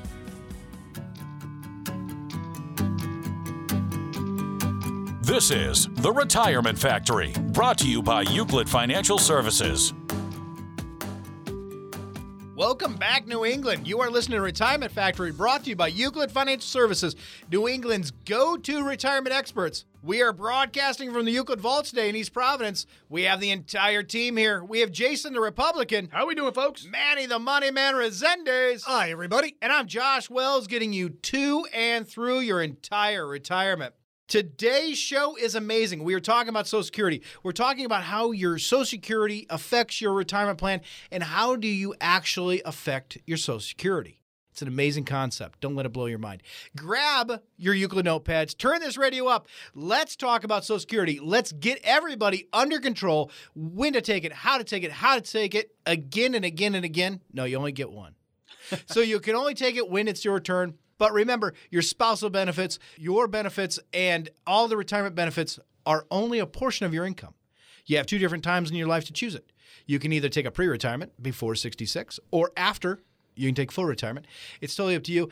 This 5.39 5.53
is 5.53 5.87
The 5.99 6.11
Retirement 6.11 6.77
Factory, 6.77 7.33
brought 7.53 7.79
to 7.79 7.89
you 7.89 8.03
by 8.03 8.23
Euclid 8.23 8.69
Financial 8.69 9.19
Services. 9.19 9.95
Welcome 12.57 12.97
back, 12.97 13.29
New 13.29 13.45
England. 13.45 13.87
You 13.87 14.01
are 14.01 14.11
listening 14.11 14.39
to 14.39 14.43
Retirement 14.43 14.91
Factory, 14.91 15.31
brought 15.31 15.63
to 15.63 15.71
you 15.71 15.77
by 15.77 15.87
Euclid 15.87 16.33
Financial 16.33 16.67
Services, 16.67 17.15
New 17.53 17.69
England's 17.69 18.11
go 18.25 18.57
to 18.57 18.83
retirement 18.83 19.33
experts. 19.33 19.85
We 20.03 20.23
are 20.23 20.33
broadcasting 20.33 21.13
from 21.13 21.25
the 21.25 21.31
Euclid 21.31 21.61
Vault 21.61 21.85
today 21.85 22.09
in 22.09 22.17
East 22.17 22.33
Providence. 22.33 22.87
We 23.09 23.23
have 23.23 23.39
the 23.39 23.53
entire 23.53 24.03
team 24.03 24.37
here. 24.37 24.65
We 24.65 24.81
have 24.81 24.91
Jason 24.91 25.35
the 25.35 25.41
Republican. 25.41 26.09
How 26.11 26.25
are 26.25 26.27
we 26.27 26.35
doing, 26.35 26.53
folks? 26.53 26.85
Manny 26.85 27.27
the 27.27 27.39
Money 27.39 27.71
Man 27.71 27.95
Resendiz. 27.95 28.83
Hi, 28.87 29.13
everybody. 29.13 29.55
And 29.63 29.73
I'm 29.73 29.87
Josh 29.87 30.29
Wells, 30.29 30.67
getting 30.67 30.93
you 30.93 31.11
to 31.11 31.65
and 31.73 32.09
through 32.09 32.41
your 32.41 32.61
entire 32.61 33.25
retirement. 33.25 33.95
Today's 34.29 34.99
show 34.99 35.37
is 35.37 35.55
amazing. 35.55 36.05
We 36.05 36.13
are 36.13 36.21
talking 36.21 36.51
about 36.51 36.67
Social 36.67 36.83
Security. 36.83 37.23
We're 37.43 37.53
talking 37.53 37.87
about 37.87 38.03
how 38.03 38.33
your 38.33 38.59
Social 38.59 38.85
Security 38.85 39.47
affects 39.49 40.03
your 40.03 40.13
retirement 40.13 40.59
plan 40.59 40.83
and 41.11 41.23
how 41.23 41.57
do 41.57 41.67
you 41.67 41.95
actually 41.99 42.61
affect 42.67 43.17
your 43.25 43.39
Social 43.39 43.61
Security. 43.61 44.21
It's 44.53 44.61
an 44.61 44.69
amazing 44.69 45.07
concept. 45.07 45.61
Don't 45.61 45.75
let 45.77 45.87
it 45.87 45.95
blow 45.95 46.05
your 46.05 46.19
mind. 46.19 46.43
Grab 46.77 47.41
your 47.57 47.73
Euclid 47.73 48.05
notepads, 48.05 48.55
turn 48.55 48.81
this 48.81 48.99
radio 48.99 49.29
up. 49.29 49.49
Let's 49.75 50.15
talk 50.15 50.45
about 50.45 50.63
Social 50.63 50.81
Security. 50.81 51.19
Let's 51.23 51.53
get 51.53 51.81
everybody 51.83 52.49
under 52.53 52.81
control, 52.81 53.31
when 53.55 53.95
to 53.95 54.03
take 54.03 54.25
it, 54.25 54.33
how 54.35 54.59
to 54.59 54.65
take 54.65 54.85
it, 54.85 54.93
how 54.93 55.15
to 55.15 55.23
take 55.23 55.55
it 55.55 55.75
again 55.87 56.35
and 56.35 56.45
again 56.45 56.75
and 56.75 56.85
again. 56.85 57.23
No, 57.33 57.45
you 57.45 57.57
only 57.57 57.73
get 57.73 57.91
one. 57.91 58.15
so 58.89 59.01
you 59.01 59.21
can 59.21 59.35
only 59.35 59.55
take 59.55 59.77
it 59.77 59.89
when 59.89 60.07
it's 60.07 60.23
your 60.23 60.39
turn. 60.39 60.75
But 60.99 61.13
remember, 61.13 61.55
your 61.71 61.83
spousal 61.83 62.31
benefits, 62.31 62.79
your 62.97 63.29
benefits, 63.29 63.79
and 63.93 64.29
all 64.47 64.69
the 64.69 64.77
retirement 64.77 65.15
benefits 65.15 65.59
are 65.87 66.07
only 66.11 66.39
a 66.39 66.47
portion 66.47 66.87
of 66.87 66.93
your 66.93 67.07
income. 67.07 67.35
You 67.87 67.97
have 67.97 68.07
two 68.07 68.19
different 68.19 68.45
times 68.45 68.71
in 68.71 68.77
your 68.77 68.89
life 68.89 69.05
to 69.07 69.13
choose 69.13 69.35
it. 69.35 69.51
You 69.87 69.99
can 69.99 70.13
either 70.13 70.29
take 70.29 70.45
a 70.45 70.51
pre 70.51 70.67
retirement 70.67 71.13
before 71.23 71.55
66 71.55 72.21
or 72.31 72.53
after 72.57 73.01
you 73.35 73.49
can 73.49 73.55
take 73.55 73.73
full 73.73 73.87
retirement. 73.87 74.27
It's 74.61 74.75
totally 74.75 74.97
up 74.97 75.05
to 75.05 75.13
you. 75.13 75.31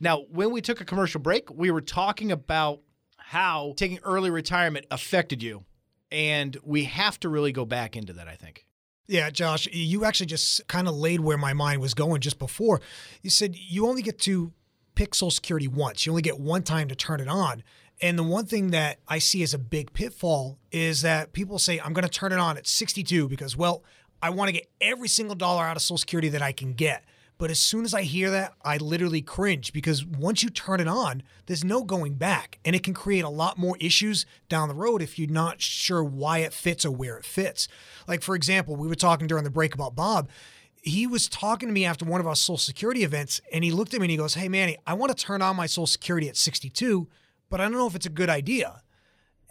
Now, 0.00 0.22
when 0.30 0.52
we 0.52 0.60
took 0.60 0.80
a 0.80 0.84
commercial 0.84 1.20
break, 1.20 1.50
we 1.50 1.70
were 1.70 1.80
talking 1.80 2.32
about 2.32 2.80
how 3.16 3.74
taking 3.76 3.98
early 4.04 4.30
retirement 4.30 4.86
affected 4.90 5.42
you. 5.42 5.64
And 6.10 6.56
we 6.62 6.84
have 6.84 7.20
to 7.20 7.28
really 7.28 7.52
go 7.52 7.66
back 7.66 7.96
into 7.96 8.14
that, 8.14 8.28
I 8.28 8.36
think. 8.36 8.64
Yeah, 9.08 9.28
Josh, 9.30 9.66
you 9.72 10.04
actually 10.04 10.26
just 10.26 10.66
kind 10.68 10.86
of 10.86 10.94
laid 10.94 11.20
where 11.20 11.36
my 11.36 11.52
mind 11.52 11.80
was 11.80 11.94
going 11.94 12.20
just 12.20 12.38
before. 12.38 12.80
You 13.22 13.30
said 13.30 13.56
you 13.56 13.86
only 13.86 14.02
get 14.02 14.18
to 14.20 14.52
pick 14.98 15.14
Social 15.14 15.30
Security 15.30 15.68
once. 15.68 16.04
You 16.04 16.10
only 16.10 16.22
get 16.22 16.40
one 16.40 16.64
time 16.64 16.88
to 16.88 16.96
turn 16.96 17.20
it 17.20 17.28
on. 17.28 17.62
And 18.02 18.18
the 18.18 18.24
one 18.24 18.46
thing 18.46 18.72
that 18.72 18.98
I 19.06 19.20
see 19.20 19.44
as 19.44 19.54
a 19.54 19.58
big 19.58 19.92
pitfall 19.92 20.58
is 20.72 21.02
that 21.02 21.32
people 21.32 21.60
say, 21.60 21.78
I'm 21.78 21.92
going 21.92 22.02
to 22.02 22.10
turn 22.10 22.32
it 22.32 22.40
on 22.40 22.56
at 22.56 22.66
62 22.66 23.28
because, 23.28 23.56
well, 23.56 23.84
I 24.20 24.30
want 24.30 24.48
to 24.48 24.52
get 24.52 24.68
every 24.80 25.06
single 25.06 25.36
dollar 25.36 25.62
out 25.62 25.76
of 25.76 25.82
Social 25.82 25.98
Security 25.98 26.28
that 26.30 26.42
I 26.42 26.50
can 26.50 26.74
get. 26.74 27.04
But 27.38 27.52
as 27.52 27.60
soon 27.60 27.84
as 27.84 27.94
I 27.94 28.02
hear 28.02 28.32
that, 28.32 28.54
I 28.64 28.78
literally 28.78 29.22
cringe 29.22 29.72
because 29.72 30.04
once 30.04 30.42
you 30.42 30.50
turn 30.50 30.80
it 30.80 30.88
on, 30.88 31.22
there's 31.46 31.62
no 31.62 31.84
going 31.84 32.14
back. 32.14 32.58
And 32.64 32.74
it 32.74 32.82
can 32.82 32.92
create 32.92 33.24
a 33.24 33.28
lot 33.28 33.56
more 33.56 33.76
issues 33.78 34.26
down 34.48 34.68
the 34.68 34.74
road 34.74 35.00
if 35.00 35.16
you're 35.16 35.30
not 35.30 35.62
sure 35.62 36.02
why 36.02 36.38
it 36.38 36.52
fits 36.52 36.84
or 36.84 36.90
where 36.90 37.16
it 37.16 37.24
fits. 37.24 37.68
Like, 38.08 38.22
for 38.22 38.34
example, 38.34 38.74
we 38.74 38.88
were 38.88 38.96
talking 38.96 39.28
during 39.28 39.44
the 39.44 39.50
break 39.50 39.74
about 39.74 39.94
Bob 39.94 40.28
he 40.88 41.06
was 41.06 41.28
talking 41.28 41.68
to 41.68 41.72
me 41.72 41.84
after 41.84 42.04
one 42.04 42.20
of 42.20 42.26
our 42.26 42.36
Social 42.36 42.58
Security 42.58 43.04
events, 43.04 43.40
and 43.52 43.64
he 43.64 43.70
looked 43.70 43.94
at 43.94 44.00
me 44.00 44.06
and 44.06 44.10
he 44.10 44.16
goes, 44.16 44.34
Hey, 44.34 44.48
Manny, 44.48 44.76
I 44.86 44.94
want 44.94 45.16
to 45.16 45.24
turn 45.24 45.42
on 45.42 45.56
my 45.56 45.66
Social 45.66 45.86
Security 45.86 46.28
at 46.28 46.36
62, 46.36 47.08
but 47.48 47.60
I 47.60 47.64
don't 47.64 47.72
know 47.72 47.86
if 47.86 47.94
it's 47.94 48.06
a 48.06 48.10
good 48.10 48.30
idea. 48.30 48.82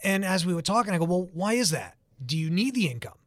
And 0.04 0.24
as 0.24 0.46
we 0.46 0.54
were 0.54 0.62
talking, 0.62 0.94
I 0.94 0.98
go, 0.98 1.06
Well, 1.06 1.30
why 1.34 1.54
is 1.54 1.72
that? 1.72 1.98
Do 2.24 2.38
you 2.38 2.50
need 2.50 2.76
the 2.76 2.88
income? 2.88 3.18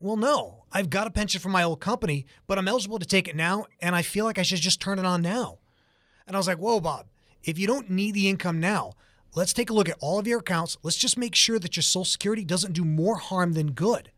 Well, 0.00 0.16
no. 0.16 0.64
I've 0.72 0.90
got 0.90 1.06
a 1.06 1.10
pension 1.10 1.40
from 1.40 1.52
my 1.52 1.62
old 1.62 1.80
company, 1.80 2.26
but 2.46 2.58
I'm 2.58 2.68
eligible 2.68 2.98
to 2.98 3.06
take 3.06 3.28
it 3.28 3.36
now, 3.36 3.66
and 3.80 3.94
I 3.94 4.02
feel 4.02 4.24
like 4.24 4.38
I 4.38 4.42
should 4.42 4.58
just 4.58 4.80
turn 4.80 4.98
it 4.98 5.06
on 5.06 5.22
now. 5.22 5.58
And 6.26 6.36
I 6.36 6.38
was 6.38 6.48
like, 6.48 6.58
Whoa, 6.58 6.80
Bob, 6.80 7.06
if 7.42 7.58
you 7.58 7.66
don't 7.66 7.90
need 7.90 8.14
the 8.14 8.28
income 8.28 8.60
now, 8.60 8.92
let's 9.34 9.52
take 9.52 9.70
a 9.70 9.74
look 9.74 9.88
at 9.88 9.98
all 10.00 10.18
of 10.18 10.26
your 10.26 10.40
accounts. 10.40 10.76
Let's 10.82 10.96
just 10.96 11.18
make 11.18 11.34
sure 11.34 11.58
that 11.58 11.76
your 11.76 11.82
Social 11.82 12.04
Security 12.04 12.44
doesn't 12.44 12.72
do 12.72 12.84
more 12.84 13.16
harm 13.16 13.52
than 13.52 13.72
good. 13.72 14.10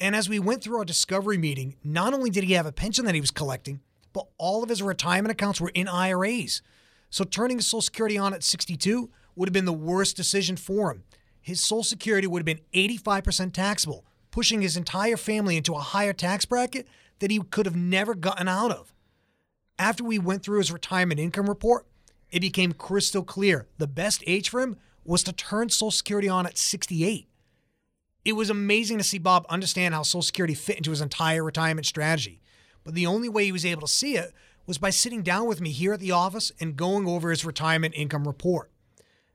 And 0.00 0.16
as 0.16 0.28
we 0.28 0.38
went 0.38 0.62
through 0.62 0.78
our 0.78 0.84
discovery 0.84 1.38
meeting, 1.38 1.76
not 1.84 2.14
only 2.14 2.30
did 2.30 2.44
he 2.44 2.54
have 2.54 2.66
a 2.66 2.72
pension 2.72 3.04
that 3.04 3.14
he 3.14 3.20
was 3.20 3.30
collecting, 3.30 3.80
but 4.12 4.26
all 4.38 4.62
of 4.62 4.68
his 4.68 4.82
retirement 4.82 5.32
accounts 5.32 5.60
were 5.60 5.70
in 5.74 5.88
IRAs. 5.88 6.62
So 7.10 7.24
turning 7.24 7.58
his 7.58 7.66
Social 7.66 7.82
Security 7.82 8.18
on 8.18 8.34
at 8.34 8.42
62 8.42 9.10
would 9.36 9.48
have 9.48 9.52
been 9.52 9.64
the 9.64 9.72
worst 9.72 10.16
decision 10.16 10.56
for 10.56 10.90
him. 10.90 11.04
His 11.40 11.62
Social 11.62 11.84
Security 11.84 12.26
would 12.26 12.40
have 12.40 12.46
been 12.46 12.60
85% 12.74 13.52
taxable, 13.52 14.04
pushing 14.30 14.62
his 14.62 14.76
entire 14.76 15.16
family 15.16 15.56
into 15.56 15.74
a 15.74 15.80
higher 15.80 16.12
tax 16.12 16.44
bracket 16.44 16.86
that 17.18 17.30
he 17.30 17.40
could 17.50 17.66
have 17.66 17.76
never 17.76 18.14
gotten 18.14 18.48
out 18.48 18.70
of. 18.70 18.92
After 19.78 20.04
we 20.04 20.18
went 20.18 20.42
through 20.42 20.58
his 20.58 20.72
retirement 20.72 21.20
income 21.20 21.48
report, 21.48 21.86
it 22.30 22.40
became 22.40 22.72
crystal 22.72 23.22
clear 23.22 23.66
the 23.78 23.86
best 23.86 24.22
age 24.26 24.48
for 24.48 24.60
him 24.60 24.76
was 25.04 25.22
to 25.24 25.32
turn 25.32 25.68
Social 25.68 25.90
Security 25.90 26.28
on 26.28 26.46
at 26.46 26.56
68 26.56 27.28
it 28.24 28.34
was 28.34 28.50
amazing 28.50 28.98
to 28.98 29.04
see 29.04 29.18
Bob 29.18 29.46
understand 29.48 29.94
how 29.94 30.02
Social 30.02 30.22
Security 30.22 30.54
fit 30.54 30.76
into 30.76 30.90
his 30.90 31.00
entire 31.00 31.42
retirement 31.42 31.86
strategy. 31.86 32.40
But 32.84 32.94
the 32.94 33.06
only 33.06 33.28
way 33.28 33.44
he 33.44 33.52
was 33.52 33.66
able 33.66 33.82
to 33.82 33.92
see 33.92 34.16
it 34.16 34.32
was 34.66 34.78
by 34.78 34.90
sitting 34.90 35.22
down 35.22 35.46
with 35.46 35.60
me 35.60 35.70
here 35.70 35.92
at 35.92 36.00
the 36.00 36.12
office 36.12 36.52
and 36.60 36.76
going 36.76 37.08
over 37.08 37.30
his 37.30 37.44
retirement 37.44 37.94
income 37.96 38.26
report. 38.26 38.70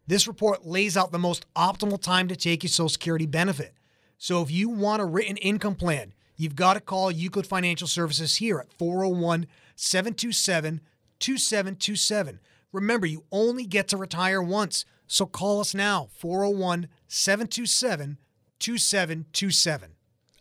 This 0.06 0.28
report 0.28 0.66
lays 0.66 0.96
out 0.96 1.12
the 1.12 1.20
most 1.20 1.46
optimal 1.54 2.02
time 2.02 2.30
to 2.30 2.36
take 2.36 2.64
your 2.64 2.70
Social 2.70 2.90
Security 2.90 3.26
benefit. 3.26 3.74
So 4.18 4.42
if 4.42 4.50
you 4.50 4.70
want 4.70 5.02
a 5.02 5.06
written 5.06 5.36
income 5.38 5.76
plan, 5.76 6.14
you've 6.38 6.56
got 6.56 6.76
to 6.76 6.80
call 6.80 7.12
Euclid 7.12 7.46
Financial 7.46 7.88
Services 7.88 8.38
here 8.38 8.58
at 8.60 8.72
401 8.74 9.48
727 9.76 10.80
2727. 11.20 12.40
Remember, 12.72 13.06
you 13.06 13.26
only 13.32 13.66
get 13.66 13.90
to 13.90 13.98
retire 13.98 14.42
once. 14.42 14.86
So 15.08 15.26
call 15.26 15.60
us 15.60 15.74
now, 15.74 16.10
401 16.14 16.88
727 17.08 18.18
2727. 18.60 19.92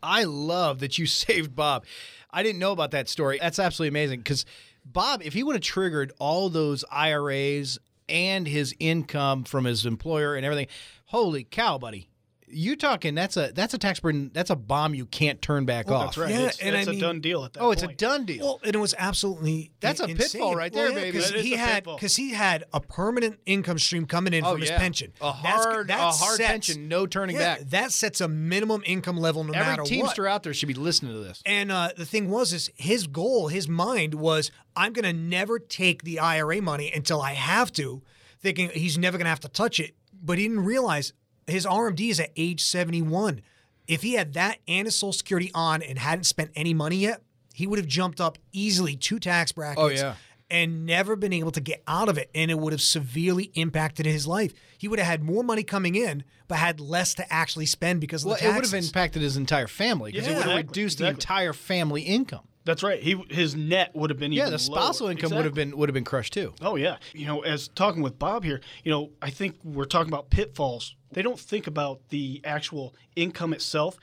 I 0.03 0.25
love 0.25 0.81
that 0.81 0.99
you 0.99 1.07
saved 1.07 1.55
Bob. 1.55 1.85
I 2.31 2.43
didn't 2.43 2.59
know 2.59 2.73
about 2.73 2.91
that 2.91 3.09
story. 3.09 3.39
That's 3.41 3.59
absolutely 3.59 3.89
amazing 3.89 4.21
because 4.21 4.45
Bob, 4.85 5.23
if 5.23 5.33
he 5.33 5.43
would 5.43 5.57
have 5.57 5.63
triggered 5.63 6.13
all 6.19 6.49
those 6.49 6.85
IRAs 6.91 7.79
and 8.09 8.47
his 8.47 8.75
income 8.79 9.45
from 9.45 9.65
his 9.65 9.85
employer 9.87 10.35
and 10.35 10.45
everything, 10.45 10.69
holy 11.07 11.45
cow, 11.45 11.79
buddy 11.79 12.09
you 12.49 12.77
talking 12.77 13.15
that's 13.15 13.37
a 13.37 13.51
that's 13.55 13.75
a 13.75 13.79
tax 13.79 13.99
burden 14.01 14.31
that's 14.33 14.51
a 14.51 14.57
bomb 14.57 14.95
you 14.95 15.05
can't 15.07 15.43
turn 15.43 15.65
back 15.65 15.89
well, 15.89 15.97
off. 16.01 16.07
That's 16.15 16.19
right. 16.19 16.31
Yeah, 16.31 16.47
it's, 16.47 16.59
and 16.61 16.77
it's 16.77 16.87
I 16.87 16.91
a 16.91 16.93
mean- 16.93 17.01
done 17.01 17.21
deal 17.21 17.45
at 17.45 17.53
that 17.55 17.61
Oh, 17.63 17.71
it's 17.73 17.83
a 17.83 17.89
done 17.89 18.25
deal. 18.25 18.45
Well, 18.45 18.61
and 18.65 18.75
it 18.75 18.79
was 18.79 18.95
absolutely 18.97 19.73
That's 19.81 20.01
a 20.01 20.05
insane. 20.05 20.17
pitfall 20.41 20.55
right 20.57 20.73
there, 20.73 20.93
baby. 20.93 21.11
Because 21.13 21.31
he 21.31 21.55
a 21.55 21.59
had 21.59 21.85
because 21.85 22.17
he 22.17 22.31
had 22.31 22.65
a 22.73 22.81
permanent 22.81 23.41
income 23.47 23.79
stream 23.79 24.07
coming 24.07 24.33
in 24.33 24.45
Oh, 24.45 24.53
from 24.53 24.61
his 24.61 24.71
pension. 24.71 25.13
A 25.21 25.35
That's- 25.43 25.65
hard- 25.65 25.89
that 25.89 25.99
a 25.99 26.03
hard 26.13 26.37
sets- 26.37 26.51
pension, 26.51 26.89
no 26.89 27.07
turning 27.07 27.37
yeah, 27.37 27.57
back. 27.57 27.69
That 27.71 27.93
sets 27.93 28.21
a 28.21 28.29
minimum 28.29 28.83
income 28.87 29.17
level 29.17 29.43
no 29.45 29.53
matter 29.53 29.71
Every 29.71 29.83
what. 29.83 29.89
teamster 29.89 30.27
out 30.29 30.43
there 30.43 30.55
should 30.55 30.69
be 30.69 30.75
listening 30.75 31.13
to 31.15 31.21
this. 31.21 31.43
And 31.45 31.73
uh, 31.73 31.91
the 31.97 32.07
thing 32.07 32.31
was, 32.31 32.53
is 32.53 32.71
his 32.77 33.07
goal, 33.07 33.49
his 33.49 33.69
mind 33.69 34.15
was, 34.15 34.51
I'm 34.77 34.93
going 34.93 35.05
to 35.05 35.13
never 35.13 35.59
take 35.59 36.03
the 36.05 36.21
IRA 36.21 36.63
money 36.63 36.93
until 36.95 37.21
I 37.21 37.33
have 37.33 37.73
to, 37.73 38.03
thinking 38.41 38.71
he's 38.71 38.97
never 38.99 39.19
going 39.19 39.25
to 39.25 39.31
have 39.31 39.41
to 39.41 39.49
touch 39.49 39.81
it. 39.81 39.95
But 40.23 40.39
he 40.39 40.45
didn't 40.49 40.65
realize 40.65 41.13
his 41.47 41.65
RMD 41.67 42.11
is 42.11 42.21
at 42.21 42.31
age 42.37 42.63
71. 42.63 43.41
If 43.87 44.03
he 44.03 44.15
had 44.15 44.33
that 44.35 44.59
and 44.67 44.87
his 44.87 44.97
Social 44.97 45.13
Security 45.13 45.51
on 45.55 45.83
and 45.83 45.99
hadn't 45.99 46.25
spent 46.25 46.51
any 46.57 46.75
money 46.75 46.97
yet, 46.97 47.23
he 47.55 47.67
would 47.67 47.79
have 47.79 47.87
jumped 47.89 48.21
up 48.21 48.37
easily 48.53 48.97
two 48.97 49.19
tax 49.19 49.53
brackets. 49.53 49.81
Oh, 49.81 49.89
yeah. 49.89 50.15
and 50.51 50.87
never 50.87 51.17
been 51.17 51.33
able 51.33 51.51
to 51.53 51.61
get 51.61 51.83
out 51.89 52.09
of 52.09 52.19
it. 52.19 52.31
And 52.35 52.51
it 52.51 52.59
would 52.59 52.73
have 52.73 52.81
severely 52.83 53.51
impacted 53.55 54.07
his 54.07 54.27
life. 54.27 54.53
He 54.79 54.87
would 54.89 54.99
have 54.99 55.07
had 55.09 55.23
more 55.25 55.43
money 55.43 55.63
coming 55.63 55.95
in, 55.95 56.23
but 56.49 56.59
had 56.59 56.79
less 56.81 57.15
to 57.15 57.33
actually 57.33 57.67
spend 57.67 58.01
because 58.01 58.23
of 58.25 58.29
Well, 58.31 58.39
the 58.41 58.49
it 58.49 58.55
would 58.55 58.65
have 58.65 58.75
impacted 58.75 59.23
his 59.23 59.37
entire 59.37 59.67
family 59.67 60.13
because 60.13 60.27
it 60.27 60.31
Yeah, 60.33 60.37
would 60.39 60.43
have 60.47 60.53
exactly, 60.59 60.69
reduced 60.83 60.99
the 60.99 61.09
entire 61.09 61.53
family 61.53 62.03
income. 62.03 62.47
That's 62.65 62.83
right. 62.83 63.01
He 63.01 63.15
his 63.31 63.55
net 63.55 63.95
would 63.95 64.11
have 64.11 64.19
been 64.19 64.33
Yeah, 64.33 64.43
even 64.43 64.53
the 64.53 64.59
spousal 64.59 65.07
lower. 65.07 65.13
income 65.13 65.31
would 65.37 65.45
have 65.45 65.55
been 65.55 65.77
would 65.77 65.89
have 65.89 65.95
been 65.95 66.05
crushed 66.05 66.33
too. 66.33 66.53
Oh 66.61 66.75
yeah, 66.75 66.97
you 67.13 67.25
know, 67.25 67.43
as 67.43 67.69
talking 67.69 68.03
with 68.03 68.19
Bob 68.19 68.43
here, 68.43 68.61
you 68.83 68.91
know, 68.91 69.11
I 69.23 69.31
think 69.31 69.55
we're 69.63 69.85
talking 69.85 70.13
about 70.13 70.31
pitfalls. 70.31 70.97
They 71.17 71.23
don't 71.23 71.41
think 71.41 71.67
about 71.67 72.11
the 72.11 72.43
actual 72.45 72.95
income 73.17 73.55
itself. 73.55 73.99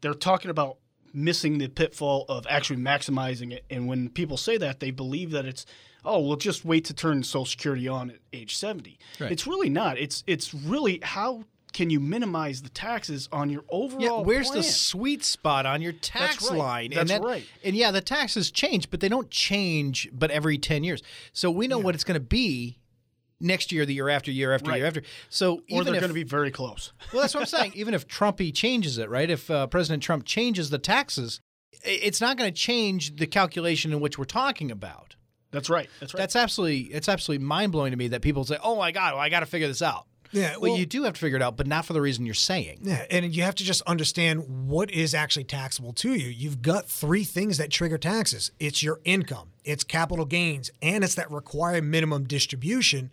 They're 0.00 0.14
talking 0.14 0.50
about 0.50 0.78
missing 1.12 1.58
the 1.58 1.68
pitfall 1.68 2.24
of 2.26 2.46
actually 2.48 2.78
maximizing 2.80 3.52
it. 3.52 3.66
And 3.68 3.86
when 3.86 4.08
people 4.08 4.38
say 4.38 4.56
that, 4.56 4.80
they 4.80 4.90
believe 4.90 5.30
that 5.32 5.44
it's 5.44 5.66
oh, 6.06 6.20
well, 6.20 6.36
just 6.36 6.64
wait 6.64 6.86
to 6.86 6.94
turn 6.94 7.22
Social 7.22 7.44
Security 7.44 7.86
on 7.86 8.12
at 8.12 8.16
age 8.32 8.56
seventy. 8.56 8.98
Right. 9.20 9.30
It's 9.30 9.46
really 9.46 9.68
not. 9.68 9.98
It's 9.98 10.24
it's 10.26 10.54
really 10.54 11.00
how 11.02 11.44
can 11.74 11.90
you 11.90 12.00
minimize 12.00 12.62
the 12.62 12.70
taxes 12.70 13.28
on 13.30 13.50
your 13.50 13.64
overall? 13.68 14.20
Yeah, 14.20 14.26
where's 14.26 14.50
the 14.50 14.62
sweet 14.62 15.22
spot 15.22 15.66
on 15.66 15.82
your 15.82 15.92
tax 15.92 16.48
right. 16.48 16.58
line? 16.58 16.90
That's 16.94 17.10
and 17.10 17.22
that- 17.22 17.28
right. 17.28 17.44
And 17.62 17.76
yeah, 17.76 17.90
the 17.90 18.00
taxes 18.00 18.50
change, 18.50 18.90
but 18.90 19.00
they 19.00 19.10
don't 19.10 19.30
change 19.30 20.08
but 20.14 20.30
every 20.30 20.56
10 20.56 20.82
years. 20.82 21.02
So 21.34 21.50
we 21.50 21.68
know 21.68 21.78
what 21.78 21.94
it's 21.94 22.04
going 22.04 22.14
to 22.14 22.26
be 22.26 22.78
next 23.40 23.72
year, 23.72 23.84
the 23.86 23.94
year 23.94 24.08
after, 24.08 24.30
year 24.30 24.52
after, 24.52 24.70
Right. 24.70 24.78
year 24.78 24.86
after. 24.86 25.02
So 25.28 25.54
Or 25.54 25.60
even 25.68 25.84
they're 25.92 26.00
going 26.00 26.08
to 26.08 26.14
be 26.14 26.22
very 26.22 26.50
close. 26.50 26.92
Well, 27.12 27.22
that's 27.22 27.34
what 27.34 27.40
I'm 27.40 27.46
saying. 27.46 27.72
Even 27.74 27.94
if 27.94 28.08
Trumpy 28.08 28.52
changes 28.54 28.98
it, 28.98 29.08
right? 29.08 29.30
If 29.30 29.50
uh, 29.50 29.66
President 29.66 30.02
Trump 30.02 30.24
changes 30.24 30.70
the 30.70 30.78
taxes, 30.78 31.40
it's 31.84 32.20
not 32.20 32.36
going 32.36 32.52
to 32.52 32.56
change 32.56 33.16
the 33.16 33.26
calculation 33.26 33.92
in 33.92 34.00
which 34.00 34.18
we're 34.18 34.24
talking 34.24 34.70
about. 34.70 35.16
That's 35.50 35.70
right. 35.70 35.88
That's 36.00 36.12
right. 36.14 36.18
That's 36.18 36.34
absolutely 36.34 36.92
it's 36.92 37.08
absolutely 37.08 37.44
mind 37.44 37.70
blowing 37.70 37.92
to 37.92 37.96
me 37.96 38.08
that 38.08 38.22
people 38.22 38.44
say, 38.44 38.58
"Oh 38.62 38.74
my 38.76 38.90
God, 38.90 39.12
well, 39.14 39.22
I 39.22 39.28
got 39.28 39.40
to 39.40 39.46
figure 39.46 39.68
this 39.68 39.82
out." 39.82 40.06
Yeah, 40.34 40.52
well, 40.52 40.72
well- 40.72 40.78
you 40.78 40.86
do 40.86 41.04
have 41.04 41.14
to 41.14 41.20
figure 41.20 41.36
it 41.36 41.42
out, 41.42 41.56
but 41.56 41.66
not 41.66 41.84
for 41.86 41.92
the 41.92 42.00
reason 42.00 42.26
you're 42.26 42.34
saying. 42.34 42.80
Yeah, 42.82 43.06
and 43.10 43.34
you 43.34 43.42
have 43.42 43.54
to 43.56 43.64
just 43.64 43.82
understand 43.82 44.68
what 44.68 44.90
is 44.90 45.14
actually 45.14 45.44
taxable 45.44 45.92
to 45.94 46.14
you. 46.14 46.28
You've 46.28 46.62
got 46.62 46.88
three 46.88 47.24
things 47.24 47.58
that 47.58 47.70
trigger 47.70 47.98
taxes. 47.98 48.50
It's 48.58 48.82
your 48.82 49.00
income, 49.04 49.50
it's 49.64 49.84
capital 49.84 50.24
gains, 50.24 50.70
and 50.82 51.04
it's 51.04 51.14
that 51.14 51.30
required 51.30 51.84
minimum 51.84 52.24
distribution. 52.24 53.10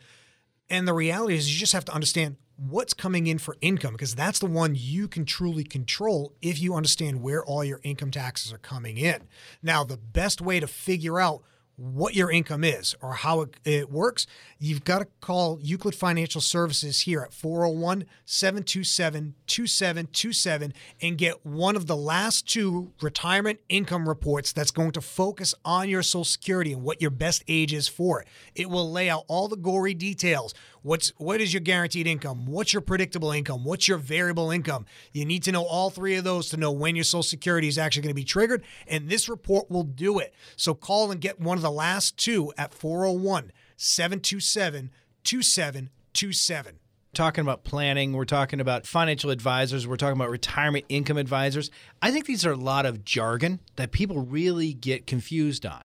And 0.70 0.88
the 0.88 0.94
reality 0.94 1.36
is 1.36 1.54
you 1.54 1.60
just 1.60 1.74
have 1.74 1.86
to 1.86 1.94
understand 1.94 2.38
what's 2.56 2.94
coming 2.94 3.26
in 3.28 3.40
for 3.40 3.58
income 3.62 3.94
because 3.94 4.14
that's 4.14 4.40
the 4.40 4.46
one 4.46 4.76
you 4.78 5.08
can 5.08 5.26
truly 5.26 5.64
control 5.64 6.34
if 6.42 6.62
you 6.62 6.76
understand 6.76 7.22
where 7.22 7.44
all 7.44 7.64
your 7.64 7.80
income 7.84 8.12
taxes 8.12 8.54
are 8.54 8.60
coming 8.60 8.98
in. 8.98 9.24
Now, 9.64 9.84
the 9.84 9.98
best 9.98 10.42
way 10.42 10.60
to 10.60 10.68
figure 10.68 11.20
out 11.20 11.42
what 11.76 12.16
your 12.16 12.30
income 12.30 12.64
is 12.64 12.96
or 13.02 13.14
how 13.14 13.42
it, 13.42 13.56
it 13.66 13.90
works, 13.90 14.28
you've 14.60 14.84
got 14.84 15.00
to 15.00 15.08
call 15.20 15.60
Euclid 15.62 15.96
Financial 15.96 16.42
Services 16.42 17.02
here 17.02 17.22
at 17.22 17.34
401 17.34 18.06
727 18.26 19.36
2727 19.48 20.74
and 21.02 21.18
get 21.18 21.46
one 21.46 21.76
of 21.76 21.88
the 21.88 21.96
last 21.96 22.48
two 22.48 22.92
retirement 23.02 23.60
income 23.70 24.08
reports 24.08 24.54
that's 24.54 24.72
going 24.72 24.92
to 24.92 25.02
focus 25.02 25.54
on 25.66 25.90
your 25.90 26.04
Social 26.04 26.24
Security 26.24 26.74
and 26.74 26.84
what 26.84 27.02
your 27.02 27.12
best 27.12 27.44
age 27.48 27.74
is 27.74 27.88
for 27.88 28.22
it. 28.22 28.28
It 28.56 28.70
will 28.70 28.92
lay 28.92 29.10
out 29.10 29.26
all 29.28 29.48
the 29.48 29.58
gory 29.58 29.94
details. 29.94 30.54
What's 30.84 31.10
what 31.18 31.42
is 31.42 31.54
your 31.54 31.62
guaranteed 31.62 32.08
income? 32.08 32.48
What's 32.48 32.74
your 32.74 32.82
predictable 32.82 33.32
income? 33.32 33.64
What's 33.64 33.88
your 33.88 34.00
variable 34.00 34.50
income? 34.50 34.88
You 35.14 35.26
need 35.26 35.44
to 35.44 35.52
know 35.52 35.64
all 35.64 35.92
three 35.92 36.16
of 36.16 36.24
those 36.24 36.50
to 36.50 36.58
know 36.58 36.72
when 36.72 36.96
your 36.96 37.04
Social 37.04 37.22
Security 37.22 37.68
is 37.68 37.78
actually 37.78 38.02
going 38.02 38.16
to 38.16 38.16
be 38.16 38.24
triggered, 38.24 38.64
and 38.88 39.08
this 39.08 39.30
report 39.30 39.70
will 39.70 39.84
do 39.84 40.18
it. 40.18 40.34
So 40.56 40.74
call 40.74 41.12
and 41.12 41.22
get 41.22 41.40
one 41.40 41.58
of 41.58 41.62
the 41.62 41.72
last 41.72 42.18
two 42.18 42.52
at 42.58 42.74
401 42.74 43.52
727 43.78 44.90
2727. 45.24 46.80
talking 47.14 47.42
about 47.44 47.64
planning, 47.64 48.14
we're 48.14 48.26
talking 48.26 48.60
about 48.60 48.88
financial 48.88 49.30
advisors, 49.30 49.88
we're 49.88 49.98
talking 49.98 50.16
about 50.16 50.32
retirement 50.32 50.86
income 50.90 51.18
advisors. 51.18 51.70
I 52.02 52.10
think 52.10 52.26
these 52.26 52.44
are 52.44 52.54
a 52.54 52.58
lot 52.58 52.88
of 52.88 53.06
jargon 53.06 53.60
that 53.76 53.92
people 53.92 54.20
really 54.22 54.74
get 54.74 55.06
confused 55.06 55.64
on. 55.64 55.82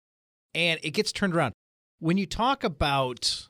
And 0.52 0.80
it 0.82 0.90
gets 0.90 1.12
turned 1.12 1.36
around. 1.36 1.52
When 2.00 2.18
you 2.18 2.26
talk 2.26 2.64
about 2.64 3.46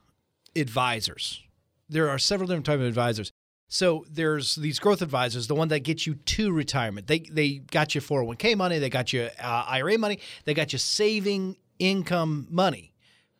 advisors, 0.56 1.42
there 1.88 2.08
are 2.08 2.18
several 2.18 2.46
different 2.46 2.66
types 2.66 2.80
of 2.80 2.86
advisors. 2.86 3.32
So 3.72 4.04
there's 4.10 4.56
these 4.56 4.80
growth 4.80 5.00
advisors, 5.00 5.46
the 5.46 5.54
one 5.54 5.68
that 5.68 5.80
gets 5.80 6.04
you 6.04 6.14
to 6.14 6.52
retirement. 6.52 7.06
They 7.06 7.20
they 7.20 7.58
got 7.58 7.94
you 7.94 8.00
401k 8.00 8.56
money, 8.56 8.78
they 8.78 8.90
got 8.90 9.12
you 9.12 9.28
uh, 9.40 9.64
IRA 9.68 9.96
money, 9.96 10.18
they 10.44 10.54
got 10.54 10.72
you 10.72 10.78
saving 10.78 11.56
income 11.78 12.48
money, 12.50 12.92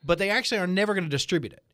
but 0.04 0.18
they 0.18 0.30
actually 0.30 0.58
are 0.58 0.68
never 0.68 0.94
going 0.94 1.04
to 1.04 1.11
distribute 1.11 1.52
it. 1.52 1.64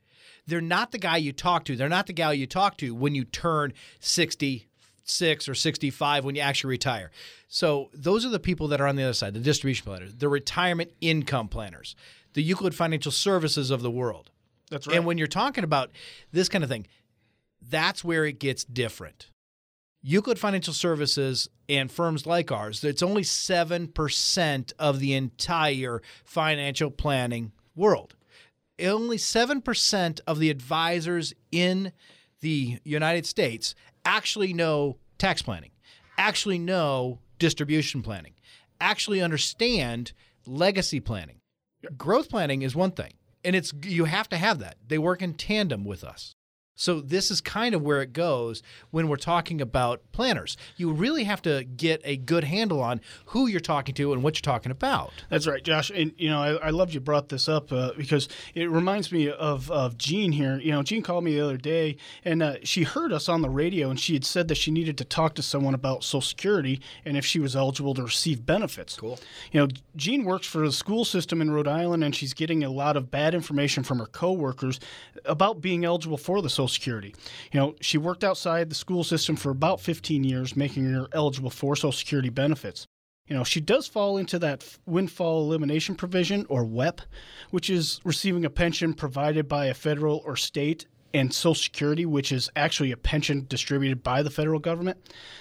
They're 0.47 0.61
not 0.61 0.93
the 0.93 0.99
guy 0.99 1.16
you 1.16 1.32
talk 1.32 1.64
to. 1.64 1.76
They're 1.76 1.89
not 1.89 2.07
the 2.07 2.12
gal 2.12 2.32
you 2.32 2.47
talk 2.47 2.78
to 2.78 2.95
when 2.95 3.14
you 3.14 3.24
turn 3.24 3.72
66 4.01 5.49
or 5.49 5.55
65 5.55 6.24
when 6.24 6.34
you 6.34 6.41
actually 6.41 6.70
retire. 6.70 7.11
So 7.49 7.91
those 7.93 8.24
are 8.24 8.30
the 8.30 8.39
people 8.39 8.68
that 8.68 8.80
are 8.80 8.87
on 8.87 8.97
the 8.97 9.03
other 9.03 9.12
side, 9.12 9.34
the 9.34 9.41
distribution 9.41 9.84
planners, 9.84 10.14
the 10.14 10.28
retirement 10.28 10.93
income 11.01 11.49
planners, 11.49 11.97
the 12.34 12.43
Euclid 12.43 12.74
Financial 12.74 13.12
Services 13.12 13.70
of 13.70 13.82
the 13.82 13.91
world. 13.91 14.30
That's 14.71 14.87
right. 14.87 14.97
And 14.97 15.07
when 15.07 15.19
you're 15.19 15.27
talking 15.27 15.64
about 15.64 15.91
this 16.33 16.49
kind 16.49 16.64
of 16.64 16.71
thing, 16.71 16.87
that's 17.62 18.05
where 18.05 18.25
it 18.25 18.39
gets 18.39 18.64
different. 18.64 19.31
Euclid 20.03 20.39
Financial 20.39 20.73
Services 20.73 21.49
and 21.69 21.91
firms 21.91 22.27
like 22.27 22.53
ours, 22.53 22.85
it's 22.85 23.03
only 23.03 23.23
7% 23.23 24.73
of 24.79 25.01
the 25.01 25.14
entire 25.14 26.01
financial 26.25 26.91
planning 26.91 27.53
world. 27.75 28.14
Only 28.81 29.17
7% 29.17 30.21
of 30.27 30.39
the 30.39 30.51
advisors 30.51 31.35
in 31.51 31.93
the 32.41 32.79
United 32.85 33.27
States 33.27 33.75
actually 34.05 34.53
know 34.53 34.99
tax 35.19 35.43
planning, 35.43 35.71
actually 36.19 36.59
know 36.59 37.19
distribution 37.39 38.03
planning, 38.03 38.35
actually 38.81 39.21
understand 39.21 40.12
legacy 40.47 41.01
planning. 41.01 41.41
Growth 41.97 42.29
planning 42.29 42.62
is 42.62 42.77
one 42.77 42.93
thing, 42.93 43.14
and 43.47 43.55
it's 43.57 43.73
you 43.85 44.05
have 44.05 44.29
to 44.31 44.37
have 44.37 44.59
that. 44.59 44.77
They 44.87 44.99
work 44.99 45.23
in 45.23 45.35
tandem 45.35 45.85
with 45.85 46.03
us. 46.05 46.35
So 46.77 47.01
this 47.01 47.31
is 47.31 47.41
kind 47.41 47.74
of 47.74 47.83
where 47.83 48.03
it 48.03 48.12
goes 48.12 48.62
when 48.91 49.09
we're 49.09 49.16
talking 49.16 49.61
about 49.62 50.03
planners. 50.12 50.59
You 50.77 50.93
really 50.93 51.24
have 51.24 51.41
to 51.43 51.64
get 51.64 52.03
a 52.05 52.18
good 52.18 52.45
handle 52.45 52.83
on 52.83 53.01
who 53.27 53.47
you're 53.47 53.61
talking 53.61 53.95
to 53.97 54.12
and 54.12 54.22
what 54.22 54.37
you're 54.37 54.53
talking 54.53 54.70
about. 54.70 55.12
That's 55.31 55.47
right, 55.47 55.62
Josh. 55.62 55.91
And 55.91 56.12
you 56.18 56.29
know, 56.29 56.41
I, 56.41 56.66
I 56.66 56.70
loved 56.70 56.93
you 56.93 57.01
brought 57.01 57.31
this 57.31 57.49
up 57.49 57.72
uh, 57.72 57.93
because 57.97 58.29
it 58.55 58.70
reminds 58.70 59.11
me 59.11 59.31
of 59.31 59.70
of 59.70 59.97
Jean 59.97 60.33
here. 60.33 60.59
You 60.59 60.72
know, 60.72 60.83
Jean 60.83 61.03
called 61.03 61.24
me 61.24 61.35
the 61.35 61.45
other 61.45 61.57
day, 61.57 61.97
and 62.24 62.43
uh, 62.43 62.57
she 62.62 62.83
heard 62.83 63.12
us 63.12 63.29
on 63.29 63.41
the 63.41 63.51
radio, 63.51 63.89
and 63.89 63.99
she 63.99 64.12
had 64.12 64.24
said 64.24 64.49
that 64.49 64.57
she 64.57 64.70
needed 64.70 64.99
to 64.99 65.05
talk 65.05 65.35
to 65.37 65.43
someone 65.43 65.74
about 65.74 66.05
Social 66.05 66.20
Security 66.20 66.81
and 67.05 67.16
if 67.16 67.24
she 67.24 67.41
was 67.41 67.57
eligible 67.57 67.95
to 67.95 68.03
receive 68.03 68.45
benefits. 68.45 68.97
Cool. 68.97 69.18
You 69.51 69.61
know, 69.61 69.68
Jean 69.97 70.24
works 70.24 70.47
for 70.47 70.66
the 70.66 70.72
school 70.72 71.07
system 71.07 71.41
in 71.41 71.51
Rhode 71.51 71.68
Island, 71.68 72.05
and 72.05 72.14
she's 72.14 72.35
getting 72.35 72.62
a 72.62 72.70
lot 72.70 72.97
of 72.97 73.11
bad 73.11 73.35
information 73.35 73.83
from 73.83 73.99
her 73.99 74.07
coworkers 74.07 74.79
about 75.24 75.62
being 75.62 75.85
eligible 75.85 76.18
for 76.18 76.43
the 76.43 76.51
Social 76.51 76.66
Security. 76.69 77.14
You 77.53 77.61
know, 77.61 77.75
she 77.81 77.99
worked 77.99 78.25
outside 78.25 78.69
the 78.69 78.75
school 78.75 79.05
system 79.05 79.37
for 79.37 79.51
about 79.51 79.81
15 79.81 80.25
years, 80.25 80.57
making 80.57 80.93
her 80.93 81.07
eligible 81.12 81.51
for 81.51 81.77
Social 81.77 81.93
Security 81.93 82.29
benefits. 82.31 82.87
You 83.29 83.37
know, 83.37 83.45
she 83.45 83.61
does 83.61 83.89
fall 83.89 84.17
into 84.19 84.39
that 84.39 84.64
windfall 84.87 85.43
elimination 85.43 85.97
provision, 85.97 86.47
or 86.49 86.64
WEP, 86.64 87.01
which 87.51 87.69
is 87.69 88.01
receiving 88.05 88.45
a 88.45 88.51
pension 88.51 88.95
provided 88.95 89.49
by 89.49 89.67
a 89.67 89.75
federal 89.75 90.23
or 90.25 90.37
state, 90.37 90.87
and 91.17 91.33
Social 91.33 91.55
Security, 91.55 92.05
which 92.05 92.31
is 92.31 92.51
actually 92.55 92.93
a 92.93 92.97
pension 92.97 93.47
distributed 93.49 94.03
by 94.03 94.23
the 94.23 94.31
federal 94.31 94.61
government. 94.61 94.99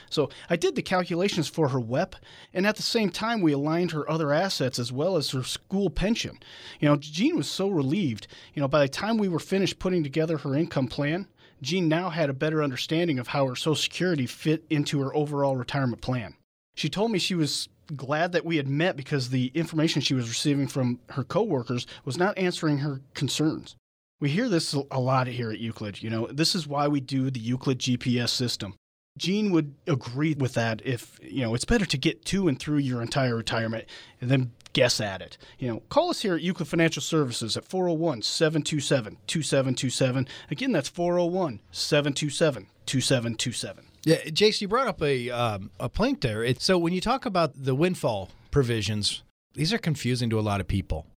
So 0.09 0.29
I 0.49 0.55
did 0.55 0.75
the 0.75 0.81
calculations 0.81 1.49
for 1.49 1.69
her 1.69 1.79
WEP, 1.79 2.15
and 2.53 2.65
at 2.65 2.77
the 2.77 2.81
same 2.81 3.09
time, 3.09 3.41
we 3.41 3.51
aligned 3.51 3.91
her 3.91 4.09
other 4.09 4.31
assets 4.31 4.79
as 4.79 4.93
well 4.93 5.17
as 5.17 5.31
her 5.31 5.43
school 5.43 5.89
pension. 5.89 6.39
You 6.79 6.87
know, 6.87 6.95
Jean 6.95 7.35
was 7.35 7.49
so 7.49 7.67
relieved. 7.67 8.27
You 8.53 8.61
know, 8.61 8.69
by 8.69 8.79
the 8.79 8.87
time 8.87 9.17
we 9.17 9.27
were 9.27 9.39
finished 9.39 9.79
putting 9.79 10.03
together 10.03 10.37
her 10.39 10.55
income 10.55 10.87
plan, 10.87 11.27
Jean 11.61 11.89
now 11.89 12.09
had 12.09 12.29
a 12.29 12.33
better 12.33 12.63
understanding 12.63 13.19
of 13.19 13.27
how 13.27 13.45
her 13.47 13.55
Social 13.55 13.75
Security 13.75 14.25
fit 14.25 14.63
into 14.69 15.01
her 15.01 15.13
overall 15.13 15.57
retirement 15.57 16.01
plan. 16.01 16.35
She 16.75 16.89
told 16.89 17.11
me 17.11 17.19
she 17.19 17.35
was 17.35 17.67
glad 17.95 18.31
that 18.31 18.45
we 18.45 18.57
had 18.57 18.67
met 18.67 18.95
because 18.95 19.29
the 19.29 19.51
information 19.53 20.01
she 20.01 20.13
was 20.13 20.29
receiving 20.29 20.67
from 20.67 20.99
her 21.09 21.23
coworkers 21.23 21.85
was 22.05 22.17
not 22.17 22.37
answering 22.37 22.79
her 22.79 23.01
concerns. 23.13 23.75
We 24.19 24.29
hear 24.29 24.47
this 24.47 24.73
a 24.73 24.99
lot 24.99 25.27
here 25.27 25.51
at 25.51 25.59
Euclid. 25.59 26.01
You 26.01 26.09
know, 26.09 26.27
this 26.27 26.55
is 26.55 26.67
why 26.67 26.87
we 26.87 26.99
do 27.01 27.29
the 27.29 27.39
Euclid 27.39 27.79
GPS 27.79 28.29
system. 28.29 28.75
Jean 29.17 29.51
would 29.51 29.73
agree 29.87 30.33
with 30.33 30.53
that 30.55 30.81
if, 30.85 31.19
you 31.21 31.41
know, 31.41 31.55
it's 31.55 31.65
better 31.65 31.85
to 31.85 31.97
get 31.97 32.25
to 32.25 32.47
and 32.47 32.59
through 32.59 32.77
your 32.77 33.01
entire 33.01 33.35
retirement 33.35 33.85
and 34.19 34.29
then 34.29 34.51
guess 34.73 34.99
at 34.99 35.21
it. 35.21 35.37
You 35.57 35.69
know, 35.69 35.79
call 35.89 36.09
us 36.09 36.21
here 36.21 36.35
at 36.35 36.41
Euclid 36.41 36.67
Financial 36.67 37.01
Services 37.01 37.55
at 37.55 37.65
401 37.65 38.23
727 38.23 39.17
2727. 39.25 40.27
Again, 40.51 40.71
that's 40.71 40.89
401 40.89 41.61
727 41.71 42.67
2727. 42.85 43.85
Yeah, 44.03 44.17
Jason, 44.31 44.65
you 44.65 44.67
brought 44.67 44.87
up 44.87 45.01
a 45.01 45.31
um, 45.31 45.71
a 45.79 45.89
point 45.89 46.21
there. 46.21 46.43
It's, 46.43 46.63
so 46.63 46.77
when 46.77 46.93
you 46.93 47.01
talk 47.01 47.25
about 47.25 47.53
the 47.55 47.73
windfall 47.73 48.29
provisions, 48.51 49.23
these 49.53 49.73
are 49.73 49.79
confusing 49.79 50.29
to 50.29 50.39
a 50.39 50.41
lot 50.41 50.61
of 50.61 50.67
people. 50.67 51.07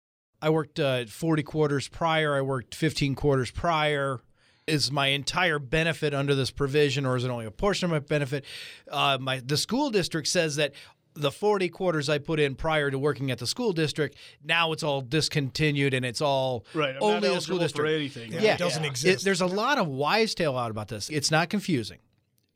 I 0.41 0.51
worked 0.51 0.79
uh, 0.79 1.05
40 1.07 1.43
quarters 1.43 1.89
prior. 1.89 2.35
I 2.37 2.41
worked 2.43 2.75
15 2.75 3.15
quarters 3.15 3.51
prior. 3.51 4.21
Is 4.67 4.93
my 4.93 5.09
entire 5.09 5.59
benefit 5.59 6.13
under 6.13 6.35
this 6.35 6.51
provision, 6.51 7.07
or 7.07 7.17
is 7.17 7.25
it 7.25 7.31
only 7.31 7.47
a 7.47 7.51
portion 7.51 7.87
of 7.87 7.91
my 7.91 8.01
benefit? 8.01 8.45
Uh, 8.91 9.17
my 9.19 9.41
the 9.45 9.57
school 9.57 9.89
district 9.91 10.29
says 10.29 10.57
that 10.57 10.73
the 11.15 11.33
40 11.33 11.71
quarters 11.71 12.09
I 12.11 12.19
put 12.19 12.39
in 12.39 12.55
prior 12.55 12.91
to 12.91 12.99
working 12.99 13.31
at 13.31 13.39
the 13.39 13.47
school 13.47 13.73
district, 13.73 14.17
now 14.45 14.73
it's 14.73 14.83
all 14.83 15.01
discontinued 15.01 15.95
and 15.95 16.05
it's 16.05 16.21
all 16.21 16.65
Right, 16.75 16.95
I'm 16.95 17.03
only 17.03 17.29
the 17.31 17.41
school 17.41 17.57
for 17.57 17.63
district. 17.65 17.91
anything. 17.91 18.33
Yeah, 18.33 18.55
it 18.55 18.59
doesn't 18.59 18.85
It- 18.85 18.89
exist. 18.89 19.25
there's 19.25 19.41
a 19.41 19.47
lot 19.47 19.79
of 19.79 19.89
wise 19.89 20.35
tale 20.35 20.57
out 20.57 20.71
about 20.71 20.89
this. 20.89 21.09
It's 21.09 21.31
not 21.31 21.49
confusing 21.49 21.99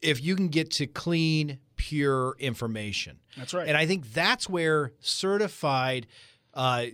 if 0.03 0.23
you 0.23 0.37
can 0.37 0.49
get 0.49 0.71
to 0.73 0.87
clean, 0.87 1.59
pure 1.77 2.37
information. 2.39 3.19
That's 3.39 3.55
right. 3.55 3.67
And 3.67 3.77
I 3.77 3.87
think 3.87 4.13
that's 4.13 4.49
where 4.51 4.93
certified, 5.01 6.07
uh, 6.55 6.87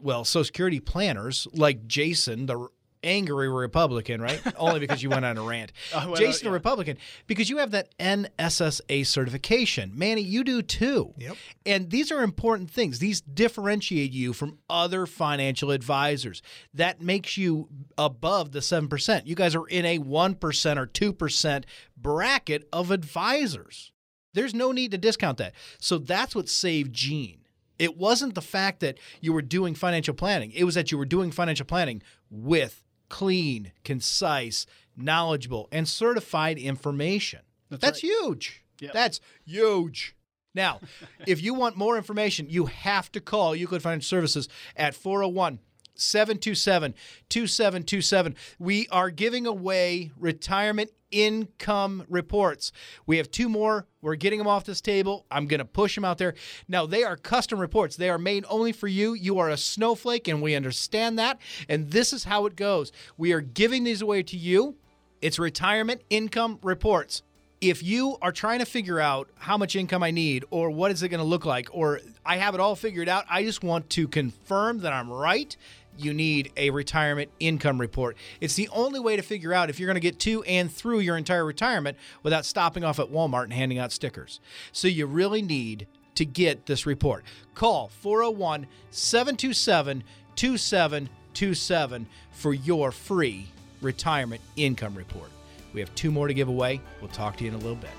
well, 0.00 0.24
Social 0.24 0.44
Security 0.44 0.80
planners 0.80 1.46
like 1.52 1.86
Jason, 1.86 2.46
the 2.46 2.68
angry 3.02 3.48
Republican, 3.48 4.20
right? 4.20 4.40
Only 4.56 4.78
because 4.80 5.02
you 5.02 5.08
went 5.10 5.24
on 5.24 5.38
a 5.38 5.42
rant. 5.42 5.72
Oh, 5.94 6.06
went 6.06 6.16
Jason, 6.18 6.46
on- 6.46 6.50
a 6.50 6.52
Republican, 6.52 6.98
because 7.26 7.48
you 7.48 7.56
have 7.58 7.70
that 7.70 7.96
NSSA 7.98 9.06
certification. 9.06 9.92
Manny, 9.94 10.20
you 10.20 10.44
do 10.44 10.62
too. 10.62 11.14
Yep. 11.18 11.36
And 11.66 11.90
these 11.90 12.12
are 12.12 12.22
important 12.22 12.70
things. 12.70 12.98
These 12.98 13.20
differentiate 13.22 14.12
you 14.12 14.32
from 14.32 14.58
other 14.68 15.06
financial 15.06 15.70
advisors. 15.70 16.42
That 16.74 17.00
makes 17.00 17.36
you 17.38 17.68
above 17.96 18.52
the 18.52 18.60
7%. 18.60 19.26
You 19.26 19.34
guys 19.34 19.54
are 19.54 19.66
in 19.66 19.84
a 19.86 19.98
1% 19.98 20.76
or 20.76 20.86
2% 20.86 21.64
bracket 21.96 22.68
of 22.72 22.90
advisors. 22.90 23.92
There's 24.34 24.54
no 24.54 24.72
need 24.72 24.90
to 24.92 24.98
discount 24.98 25.38
that. 25.38 25.54
So 25.80 25.98
that's 25.98 26.34
what 26.34 26.48
saved 26.48 26.92
Jean. 26.92 27.38
It 27.80 27.96
wasn't 27.96 28.34
the 28.34 28.42
fact 28.42 28.80
that 28.80 28.98
you 29.22 29.32
were 29.32 29.42
doing 29.42 29.74
financial 29.74 30.14
planning, 30.14 30.52
it 30.52 30.64
was 30.64 30.74
that 30.74 30.92
you 30.92 30.98
were 30.98 31.06
doing 31.06 31.30
financial 31.30 31.64
planning 31.66 32.02
with 32.30 32.84
clean, 33.08 33.72
concise, 33.84 34.66
knowledgeable, 34.96 35.66
and 35.72 35.88
certified 35.88 36.58
information. 36.58 37.40
That's, 37.70 38.00
huge. 38.00 38.64
Yep. 38.80 38.92
That's 38.92 39.20
huge. 39.46 40.14
Now, 40.54 40.80
if 41.26 41.42
you 41.42 41.54
want 41.54 41.76
more 41.76 41.96
information, 41.96 42.46
you 42.50 42.66
have 42.66 43.10
to 43.12 43.20
call 43.20 43.56
Euclid 43.56 43.82
Financial 43.82 44.08
Services 44.08 44.48
at 44.76 44.94
401 44.94 45.60
727 45.94 46.94
2727. 47.28 48.36
We 48.58 48.88
are 48.88 49.10
giving 49.10 49.46
away 49.46 50.12
retirement 50.18 50.90
income 51.10 52.04
reports. 52.08 52.72
We 53.06 53.16
have 53.18 53.30
two 53.30 53.48
more. 53.48 53.86
We're 54.02 54.14
getting 54.14 54.38
them 54.38 54.48
off 54.48 54.64
this 54.64 54.80
table. 54.80 55.26
I'm 55.30 55.46
going 55.46 55.58
to 55.58 55.64
push 55.64 55.94
them 55.94 56.04
out 56.04 56.18
there. 56.18 56.34
Now, 56.68 56.86
they 56.86 57.04
are 57.04 57.16
custom 57.16 57.58
reports. 57.58 57.96
They 57.96 58.10
are 58.10 58.18
made 58.18 58.44
only 58.48 58.72
for 58.72 58.88
you. 58.88 59.14
You 59.14 59.38
are 59.38 59.50
a 59.50 59.56
snowflake, 59.56 60.28
and 60.28 60.40
we 60.40 60.54
understand 60.54 61.18
that. 61.18 61.38
And 61.68 61.90
this 61.90 62.12
is 62.12 62.24
how 62.24 62.46
it 62.46 62.56
goes 62.56 62.92
we 63.16 63.32
are 63.32 63.40
giving 63.40 63.84
these 63.84 64.02
away 64.02 64.22
to 64.24 64.36
you. 64.36 64.76
It's 65.20 65.38
retirement 65.38 66.02
income 66.08 66.58
reports 66.62 67.22
if 67.60 67.82
you 67.82 68.16
are 68.22 68.32
trying 68.32 68.60
to 68.60 68.64
figure 68.64 69.00
out 69.00 69.28
how 69.36 69.58
much 69.58 69.76
income 69.76 70.02
I 70.02 70.10
need 70.10 70.44
or 70.50 70.70
what 70.70 70.90
is 70.90 71.02
it 71.02 71.10
going 71.10 71.20
to 71.20 71.26
look 71.26 71.44
like 71.44 71.68
or 71.72 72.00
I 72.24 72.36
have 72.36 72.54
it 72.54 72.60
all 72.60 72.74
figured 72.74 73.08
out, 73.08 73.24
I 73.28 73.44
just 73.44 73.62
want 73.62 73.90
to 73.90 74.08
confirm 74.08 74.78
that 74.80 74.92
I'm 74.92 75.10
right. 75.10 75.54
You 76.00 76.14
need 76.14 76.52
a 76.56 76.70
retirement 76.70 77.30
income 77.40 77.80
report. 77.80 78.16
It's 78.40 78.54
the 78.54 78.68
only 78.70 79.00
way 79.00 79.16
to 79.16 79.22
figure 79.22 79.52
out 79.52 79.68
if 79.68 79.78
you're 79.78 79.86
going 79.86 79.94
to 79.96 80.00
get 80.00 80.18
to 80.20 80.42
and 80.44 80.72
through 80.72 81.00
your 81.00 81.16
entire 81.16 81.44
retirement 81.44 81.98
without 82.22 82.46
stopping 82.46 82.84
off 82.84 82.98
at 82.98 83.08
Walmart 83.08 83.44
and 83.44 83.52
handing 83.52 83.78
out 83.78 83.92
stickers. 83.92 84.40
So 84.72 84.88
you 84.88 85.06
really 85.06 85.42
need 85.42 85.86
to 86.14 86.24
get 86.24 86.66
this 86.66 86.86
report. 86.86 87.24
Call 87.54 87.88
401 87.88 88.66
727 88.90 90.02
2727 90.36 92.06
for 92.32 92.54
your 92.54 92.92
free 92.92 93.46
retirement 93.82 94.40
income 94.56 94.94
report. 94.94 95.30
We 95.72 95.80
have 95.80 95.94
two 95.94 96.10
more 96.10 96.28
to 96.28 96.34
give 96.34 96.48
away. 96.48 96.80
We'll 97.00 97.10
talk 97.10 97.36
to 97.36 97.44
you 97.44 97.50
in 97.50 97.54
a 97.54 97.58
little 97.58 97.76
bit. 97.76 97.90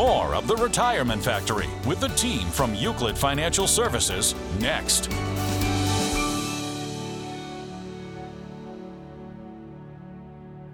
More 0.00 0.34
of 0.34 0.46
The 0.46 0.56
Retirement 0.56 1.22
Factory 1.22 1.68
with 1.86 2.00
the 2.00 2.08
team 2.08 2.48
from 2.48 2.74
Euclid 2.74 3.18
Financial 3.18 3.66
Services 3.66 4.34
next. 4.58 5.10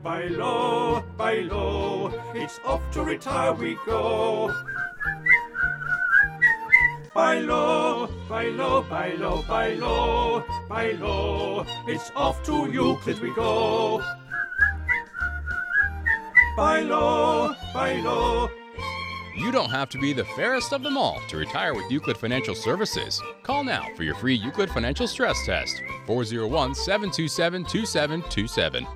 Buy 0.04 0.28
low, 0.28 1.02
buy 1.16 1.40
low, 1.40 2.14
it's 2.36 2.60
off 2.64 2.88
to 2.92 3.02
retire 3.02 3.52
we 3.54 3.76
go. 3.84 4.54
Buy 7.12 7.40
low, 7.40 8.08
buy 8.28 8.50
low, 8.50 8.82
buy 8.82 9.14
low, 9.14 9.42
buy 9.48 9.74
low, 9.74 10.44
buy 10.68 10.92
low, 10.92 11.66
it's 11.88 12.12
off 12.14 12.44
to 12.44 12.70
Euclid 12.70 13.18
we 13.18 13.34
go. 13.34 14.00
Buy 16.56 16.82
low, 16.82 17.56
buy 17.74 17.94
low, 17.94 18.48
You 19.36 19.52
don't 19.52 19.68
have 19.68 19.90
to 19.90 19.98
be 19.98 20.14
the 20.14 20.24
fairest 20.24 20.72
of 20.72 20.82
them 20.82 20.96
all 20.96 21.20
to 21.28 21.36
retire 21.36 21.74
with 21.74 21.90
Euclid 21.90 22.16
Financial 22.16 22.54
Services. 22.54 23.20
Call 23.42 23.64
now 23.64 23.86
for 23.94 24.02
your 24.02 24.14
free 24.14 24.34
Euclid 24.34 24.70
Financial 24.70 25.06
Stress 25.06 25.36
Test. 25.44 25.82
401 26.06 26.74
727 26.74 27.64
2727. 27.64 28.86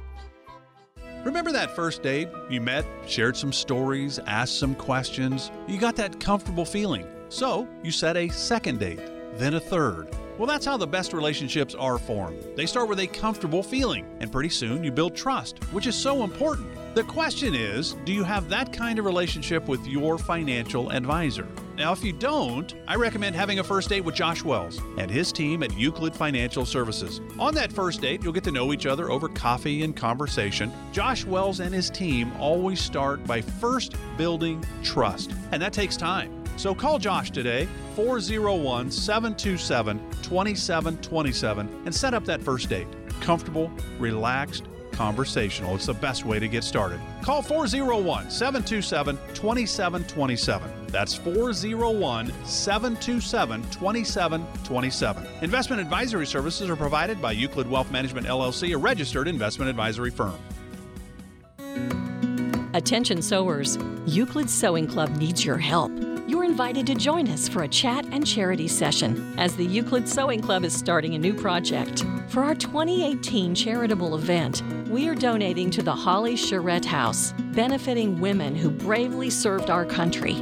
Remember 1.24 1.53
that 1.53 1.76
first 1.76 2.03
date? 2.03 2.28
You 2.49 2.62
met, 2.62 2.86
shared 3.07 3.36
some 3.36 3.53
stories, 3.53 4.18
asked 4.20 4.59
some 4.59 4.74
questions. 4.74 5.51
You 5.68 5.78
got 5.78 5.95
that 5.97 6.18
comfortable 6.18 6.64
feeling. 6.64 7.07
So 7.28 7.68
you 7.84 7.91
set 7.91 8.16
a 8.16 8.30
second 8.30 8.80
date, 8.80 9.01
then 9.34 9.55
a 9.55 9.61
third. 9.61 10.09
Well, 10.38 10.47
that's 10.47 10.64
how 10.64 10.78
the 10.78 10.86
best 10.86 11.12
relationships 11.12 11.74
are 11.74 11.99
formed. 11.99 12.43
They 12.57 12.64
start 12.64 12.88
with 12.88 13.01
a 13.01 13.07
comfortable 13.07 13.62
feeling, 13.62 14.07
and 14.20 14.32
pretty 14.32 14.49
soon 14.49 14.82
you 14.82 14.91
build 14.91 15.14
trust, 15.14 15.62
which 15.64 15.86
is 15.86 15.95
so 15.95 16.24
important. 16.24 16.70
The 16.93 17.05
question 17.05 17.55
is 17.55 17.93
do 18.05 18.12
you 18.12 18.24
have 18.24 18.49
that 18.49 18.72
kind 18.72 18.99
of 18.99 19.05
relationship 19.05 19.68
with 19.68 19.86
your 19.86 20.18
financial 20.18 20.91
advisor? 20.91 21.47
Now, 21.76 21.93
if 21.93 22.03
you 22.03 22.12
don't, 22.12 22.74
I 22.88 22.97
recommend 22.97 23.36
having 23.36 23.61
a 23.61 23.64
first 23.64 23.88
date 23.88 24.01
with 24.01 24.16
Josh 24.16 24.43
Wells 24.43 24.80
and 24.99 25.09
his 25.09 25.30
team 25.30 25.62
at 25.62 25.72
Euclid 25.78 26.16
Financial 26.16 26.66
Services. 26.66 27.20
On 27.38 27.55
that 27.55 27.72
first 27.72 28.01
date, 28.01 28.24
you'll 28.24 28.32
get 28.32 28.43
to 28.43 28.51
know 28.51 28.72
each 28.72 28.86
other 28.86 29.09
over 29.09 29.28
coffee 29.28 29.84
and 29.84 29.95
conversation. 29.95 30.72
Josh 30.91 31.24
Wells 31.24 31.61
and 31.61 31.72
his 31.72 31.91
team 31.91 32.32
always 32.41 32.80
start 32.80 33.24
by 33.24 33.41
first 33.41 33.95
building 34.18 34.62
trust, 34.82 35.30
and 35.53 35.62
that 35.62 35.72
takes 35.72 35.97
time. 35.97 36.45
So 36.57 36.74
call 36.74 36.99
Josh 36.99 37.30
today, 37.30 37.68
401 37.95 38.91
727 38.91 40.01
2727, 40.22 41.82
and 41.86 41.95
set 41.95 42.14
up 42.14 42.24
that 42.24 42.43
first 42.43 42.68
date. 42.68 42.88
Comfortable, 43.20 43.70
relaxed, 44.01 44.64
conversational. 45.01 45.74
It's 45.76 45.86
the 45.86 45.94
best 45.94 46.26
way 46.26 46.38
to 46.38 46.46
get 46.46 46.62
started. 46.62 47.01
Call 47.22 47.40
401 47.40 48.30
727 48.30 49.16
2727. 49.32 50.70
That's 50.88 51.14
401 51.14 52.30
727 52.44 53.62
2727. 53.62 55.26
Investment 55.40 55.80
advisory 55.80 56.26
services 56.26 56.68
are 56.68 56.76
provided 56.76 57.22
by 57.22 57.32
Euclid 57.32 57.70
Wealth 57.70 57.90
Management 57.90 58.26
LLC, 58.26 58.74
a 58.74 58.78
registered 58.78 59.26
investment 59.26 59.70
advisory 59.70 60.11
firm. 60.11 60.38
Attention 62.74 63.22
sewers, 63.22 63.78
Euclid 64.05 64.51
Sewing 64.51 64.86
Club 64.86 65.16
needs 65.16 65.46
your 65.46 65.57
help. 65.57 66.10
You're 66.31 66.45
invited 66.45 66.87
to 66.87 66.95
join 66.95 67.26
us 67.28 67.49
for 67.49 67.64
a 67.64 67.68
chat 67.68 68.05
and 68.12 68.24
charity 68.24 68.68
session 68.68 69.35
as 69.37 69.57
the 69.57 69.64
Euclid 69.64 70.09
Sewing 70.09 70.41
Club 70.41 70.62
is 70.62 70.72
starting 70.72 71.16
a 71.16 71.18
new 71.18 71.35
project. 71.35 72.05
For 72.28 72.45
our 72.45 72.55
2018 72.55 73.53
charitable 73.53 74.14
event, 74.14 74.62
we 74.89 75.09
are 75.09 75.16
donating 75.16 75.72
to 75.72 75.83
the 75.83 75.93
Holly 75.93 76.37
Charette 76.37 76.85
House, 76.85 77.33
benefiting 77.53 78.20
women 78.20 78.55
who 78.55 78.70
bravely 78.70 79.28
served 79.28 79.70
our 79.70 79.85
country. 79.85 80.35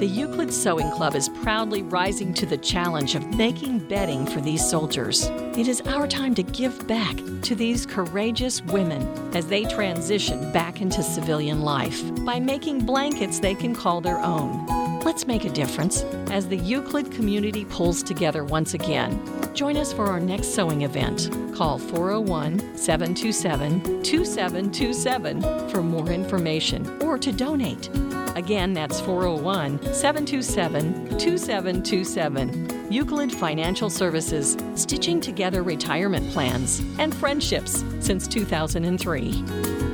The 0.00 0.10
Euclid 0.12 0.52
Sewing 0.52 0.90
Club 0.90 1.14
is 1.14 1.28
proudly 1.28 1.84
rising 1.84 2.34
to 2.34 2.44
the 2.44 2.58
challenge 2.58 3.14
of 3.14 3.24
making 3.36 3.86
bedding 3.86 4.26
for 4.26 4.40
these 4.40 4.68
soldiers. 4.68 5.26
It 5.56 5.68
is 5.68 5.80
our 5.82 6.08
time 6.08 6.34
to 6.34 6.42
give 6.42 6.88
back 6.88 7.16
to 7.42 7.54
these 7.54 7.86
courageous 7.86 8.62
women 8.62 9.06
as 9.36 9.46
they 9.46 9.64
transition 9.64 10.50
back 10.50 10.80
into 10.80 11.04
civilian 11.04 11.60
life 11.60 12.02
by 12.24 12.40
making 12.40 12.84
blankets 12.84 13.38
they 13.38 13.54
can 13.54 13.76
call 13.76 14.00
their 14.00 14.18
own. 14.18 14.69
Let's 15.04 15.26
make 15.26 15.44
a 15.44 15.50
difference 15.50 16.02
as 16.30 16.46
the 16.46 16.58
Euclid 16.58 17.10
community 17.10 17.64
pulls 17.64 18.02
together 18.02 18.44
once 18.44 18.74
again. 18.74 19.18
Join 19.54 19.76
us 19.78 19.92
for 19.92 20.06
our 20.06 20.20
next 20.20 20.54
sewing 20.54 20.82
event. 20.82 21.30
Call 21.54 21.78
401 21.78 22.76
727 22.76 24.02
2727 24.02 25.68
for 25.70 25.82
more 25.82 26.10
information 26.10 27.02
or 27.02 27.18
to 27.18 27.32
donate. 27.32 27.88
Again, 28.36 28.74
that's 28.74 29.00
401 29.00 29.82
727 29.94 31.18
2727. 31.18 32.92
Euclid 32.92 33.32
Financial 33.32 33.88
Services, 33.88 34.56
stitching 34.74 35.20
together 35.20 35.62
retirement 35.62 36.28
plans 36.30 36.80
and 36.98 37.14
friendships 37.14 37.84
since 38.00 38.28
2003. 38.28 39.89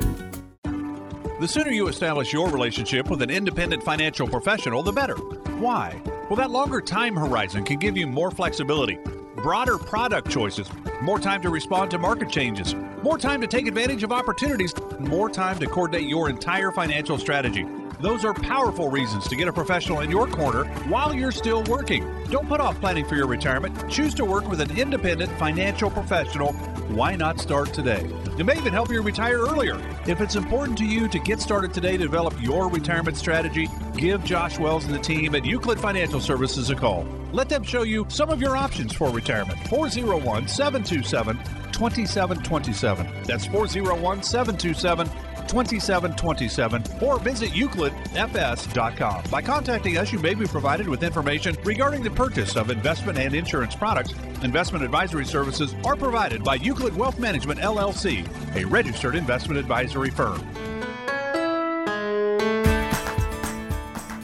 The 1.39 1.47
sooner 1.47 1.70
you 1.70 1.89
establish 1.89 2.32
your 2.32 2.49
relationship 2.49 3.11
with 3.11 3.20
an 3.20 3.28
independent 3.28 3.82
financial 3.82 4.26
professional, 4.26 4.82
the 4.82 4.91
better. 4.91 5.16
Why? 5.59 6.01
Well, 6.30 6.37
that 6.37 6.51
longer 6.51 6.80
time 6.80 7.14
horizon 7.14 7.62
can 7.62 7.78
give 7.78 7.95
you 7.95 8.07
more 8.07 8.30
flexibility, 8.30 8.99
broader 9.37 9.76
product 9.76 10.30
choices, 10.30 10.66
more 11.03 11.20
time 11.20 11.43
to 11.43 11.51
respond 11.51 11.91
to 11.91 11.99
market 11.99 12.30
changes, 12.30 12.74
more 13.03 13.18
time 13.18 13.43
to 13.43 13.47
take 13.47 13.66
advantage 13.66 14.03
of 14.03 14.12
opportunities, 14.12 14.72
more 14.99 15.28
time 15.28 15.59
to 15.59 15.66
coordinate 15.66 16.09
your 16.09 16.30
entire 16.30 16.72
financial 16.72 17.18
strategy. 17.18 17.66
Those 18.01 18.26
are 18.26 18.34
powerful 18.34 18.90
reasons 18.90 19.26
to 19.28 19.36
get 19.36 19.49
a 19.49 19.53
professional 19.53 20.01
in 20.01 20.11
your 20.11 20.26
corner 20.26 20.64
while 20.88 21.14
you're 21.14 21.32
still 21.32 21.64
working. 21.64 22.07
Don't 22.30 22.47
put 22.47 22.61
off 22.61 22.78
planning 22.78 23.07
for 23.07 23.14
your 23.14 23.26
retirement. 23.26 23.88
Choose 23.88 24.12
to 24.14 24.24
work 24.24 24.47
with 24.49 24.61
an 24.61 24.76
independent 24.78 25.32
financial 25.38 25.90
professional. 25.90 26.53
Why 26.88 27.16
not 27.16 27.40
start 27.40 27.72
today? 27.72 28.07
It 28.38 28.44
may 28.44 28.59
even 28.59 28.74
help 28.74 28.90
you 28.90 29.01
retire 29.01 29.38
earlier. 29.38 29.80
If 30.07 30.20
it's 30.20 30.36
important 30.36 30.76
to 30.78 30.84
you 30.84 31.09
to 31.09 31.18
get 31.18 31.40
started 31.40 31.72
today 31.72 31.92
to 31.97 32.03
develop 32.03 32.34
your 32.42 32.68
retirement 32.68 33.16
strategy, 33.16 33.66
give 33.97 34.22
Josh 34.24 34.59
Wells 34.59 34.84
and 34.84 34.94
the 34.94 34.99
team 34.99 35.34
at 35.34 35.47
Euclid 35.47 35.80
Financial 35.80 36.20
Services 36.20 36.68
a 36.68 36.74
call. 36.74 37.07
Let 37.32 37.49
them 37.49 37.62
show 37.62 37.82
you 37.82 38.05
some 38.09 38.28
of 38.28 38.42
your 38.42 38.59
options 38.59 38.94
for 38.94 39.11
retirement. 39.11 39.59
401 39.68 40.49
727 40.49 41.36
2727. 41.72 43.07
That's 43.24 43.47
401 43.47 44.22
727 44.22 45.09
2727 45.49 47.03
or 47.03 47.18
visit 47.18 47.51
euclidfs.com. 47.51 49.24
By 49.30 49.42
contacting 49.42 49.97
us, 49.99 50.12
you 50.12 50.18
may 50.18 50.34
be 50.34 50.47
provided 50.47 50.88
with 50.88 51.03
information 51.03 51.57
regarding 51.64 52.03
the 52.03 52.11
purchase 52.11 52.57
of 52.57 52.70
investment 52.70 53.18
and 53.18 53.34
insurance 53.34 53.74
products. 53.74 54.12
Investment 54.42 54.84
advisory 54.84 55.24
services 55.24 55.74
are 55.84 55.97
provided 55.97 56.44
by 56.44 56.57
Euclid 56.57 56.97
Wealth 56.97 57.18
Management 57.18 57.61
LLC, 57.61 58.26
a 58.57 58.64
registered 58.66 59.14
investment 59.14 59.59
advisory 59.59 60.11
firm. 60.11 60.40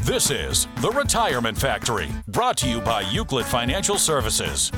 This 0.02 0.30
is 0.30 0.66
The 0.80 0.90
Retirement 0.90 1.56
Factory, 1.56 2.08
brought 2.26 2.56
to 2.58 2.68
you 2.68 2.80
by 2.80 3.02
Euclid 3.02 3.46
Financial 3.46 3.96
Services. 3.96 4.72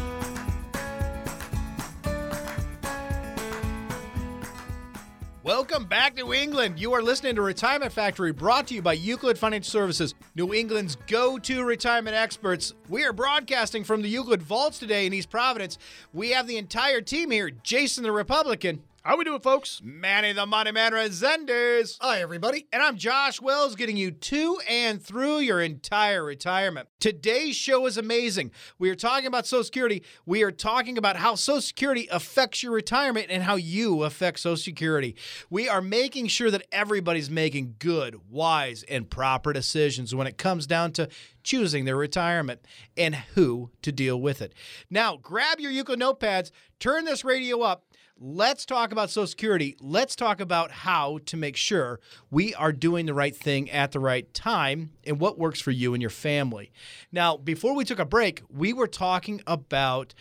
Welcome 5.45 5.84
back, 5.84 6.16
New 6.16 6.32
England. 6.32 6.80
You 6.80 6.95
are 6.95 7.03
listening 7.03 7.34
to 7.34 7.42
Retirement 7.42 7.92
Factory, 7.92 8.32
brought 8.32 8.66
to 8.68 8.74
you 8.74 8.80
by 8.80 8.95
Euclid 8.95 9.36
Financial 9.36 9.70
Services, 9.70 10.14
New 10.34 10.55
England's 10.55 10.97
go 11.07 11.38
to 11.40 11.64
retirement 11.64 12.16
experts. 12.16 12.72
We 12.88 13.05
are 13.05 13.12
broadcasting 13.12 13.84
from 13.84 14.01
the 14.01 14.09
Euclid 14.09 14.42
Vaults 14.42 14.78
today 14.78 15.05
in 15.05 15.12
East 15.12 15.28
Providence. 15.28 15.76
We 16.14 16.30
have 16.30 16.47
the 16.47 16.57
entire 16.57 17.03
team 17.03 17.30
here 17.30 17.51
Jason 17.51 18.05
the 18.05 18.11
Republican. 18.11 18.84
How 19.07 19.18
we 19.18 19.24
doing, 19.24 19.40
folks? 19.40 19.82
Manny 19.84 20.32
the 20.32 20.46
Money 20.46 20.72
Man 20.72 20.92
Resendiz. 20.92 21.98
Hi, 22.00 22.22
everybody. 22.22 22.66
And 22.72 22.82
I'm 22.82 22.96
Josh 22.96 23.38
Wells, 23.38 23.76
getting 23.76 23.98
you 23.98 24.11
to 24.11 24.59
and 24.66 25.02
through 25.02 25.40
your 25.40 25.61
entire 25.61 26.24
retirement. 26.24 26.88
Today's 27.00 27.55
show 27.55 27.84
is 27.84 27.98
amazing. 27.98 28.50
We 28.78 28.88
are 28.88 28.94
talking 28.94 29.26
about 29.26 29.46
Social 29.46 29.62
Security. 29.62 30.05
We 30.24 30.42
are 30.42 30.50
talking 30.50 30.96
about 30.96 31.16
how 31.16 31.34
Social 31.34 31.61
Security 31.61 32.09
affects 32.11 32.62
your 32.62 32.72
retirement 32.72 33.26
and 33.28 33.42
how 33.42 33.57
you 33.57 34.05
affect 34.05 34.40
Social 34.40 34.57
Security. 34.57 35.16
We 35.50 35.68
are 35.68 35.82
making 35.82 36.28
sure 36.28 36.50
that 36.50 36.66
everybody's 36.72 37.28
making 37.28 37.74
good, 37.78 38.30
wise, 38.30 38.84
and 38.84 39.11
proper 39.11 39.52
decisions 39.52 40.14
when 40.14 40.26
it 40.26 40.38
comes 40.38 40.66
down 40.66 40.92
to 40.92 41.11
choosing 41.42 41.84
their 41.84 41.98
retirement 41.98 42.61
and 42.96 43.14
who 43.14 43.68
to 43.82 43.92
deal 43.92 44.18
with 44.18 44.40
it. 44.40 44.55
Now, 44.88 45.18
grab 45.18 45.61
your 45.61 45.72
Euclid 45.72 46.00
notepads, 46.00 46.52
turn 46.80 47.05
this 47.05 47.22
radio 47.22 47.61
up. 47.61 47.84
Let's 48.21 48.65
talk 48.65 48.93
about 48.93 49.11
Social 49.11 49.27
Security. 49.27 49.77
Let's 49.81 50.15
talk 50.15 50.41
about 50.41 50.71
how 50.71 51.19
to 51.27 51.37
make 51.37 51.57
sure 51.57 51.99
we 52.31 52.55
are 52.55 52.71
doing 52.71 53.07
the 53.07 53.15
right 53.15 53.35
thing 53.35 53.69
at 53.69 53.91
the 53.91 53.99
right 53.99 54.33
time 54.33 54.91
and 55.05 55.19
what 55.19 55.37
works 55.37 55.61
for 55.61 55.73
you 55.73 55.95
and 55.95 56.01
your 56.01 56.11
family. 56.11 56.71
Now, 57.11 57.37
before 57.37 57.75
we 57.75 57.85
took 57.85 57.99
a 57.99 58.05
break, 58.05 58.43
we 58.49 58.73
were 58.73 58.87
talking 58.87 59.43
about 59.49 60.15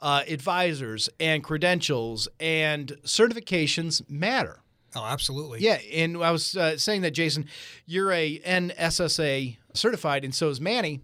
uh, 0.00 0.22
advisors 0.28 1.08
and 1.18 1.42
credentials 1.42 2.28
and 2.38 2.92
certifications 3.04 4.08
matter. 4.08 4.60
Oh, 4.94 5.04
absolutely. 5.04 5.62
Yeah, 5.62 5.78
and 5.92 6.22
I 6.22 6.30
was 6.30 6.56
uh, 6.56 6.78
saying 6.78 7.00
that 7.00 7.10
Jason, 7.10 7.46
you're 7.86 8.12
a 8.12 8.38
NSSA 8.38 9.56
certified, 9.74 10.24
and 10.24 10.32
so 10.32 10.48
is 10.48 10.60
Manny 10.60 11.00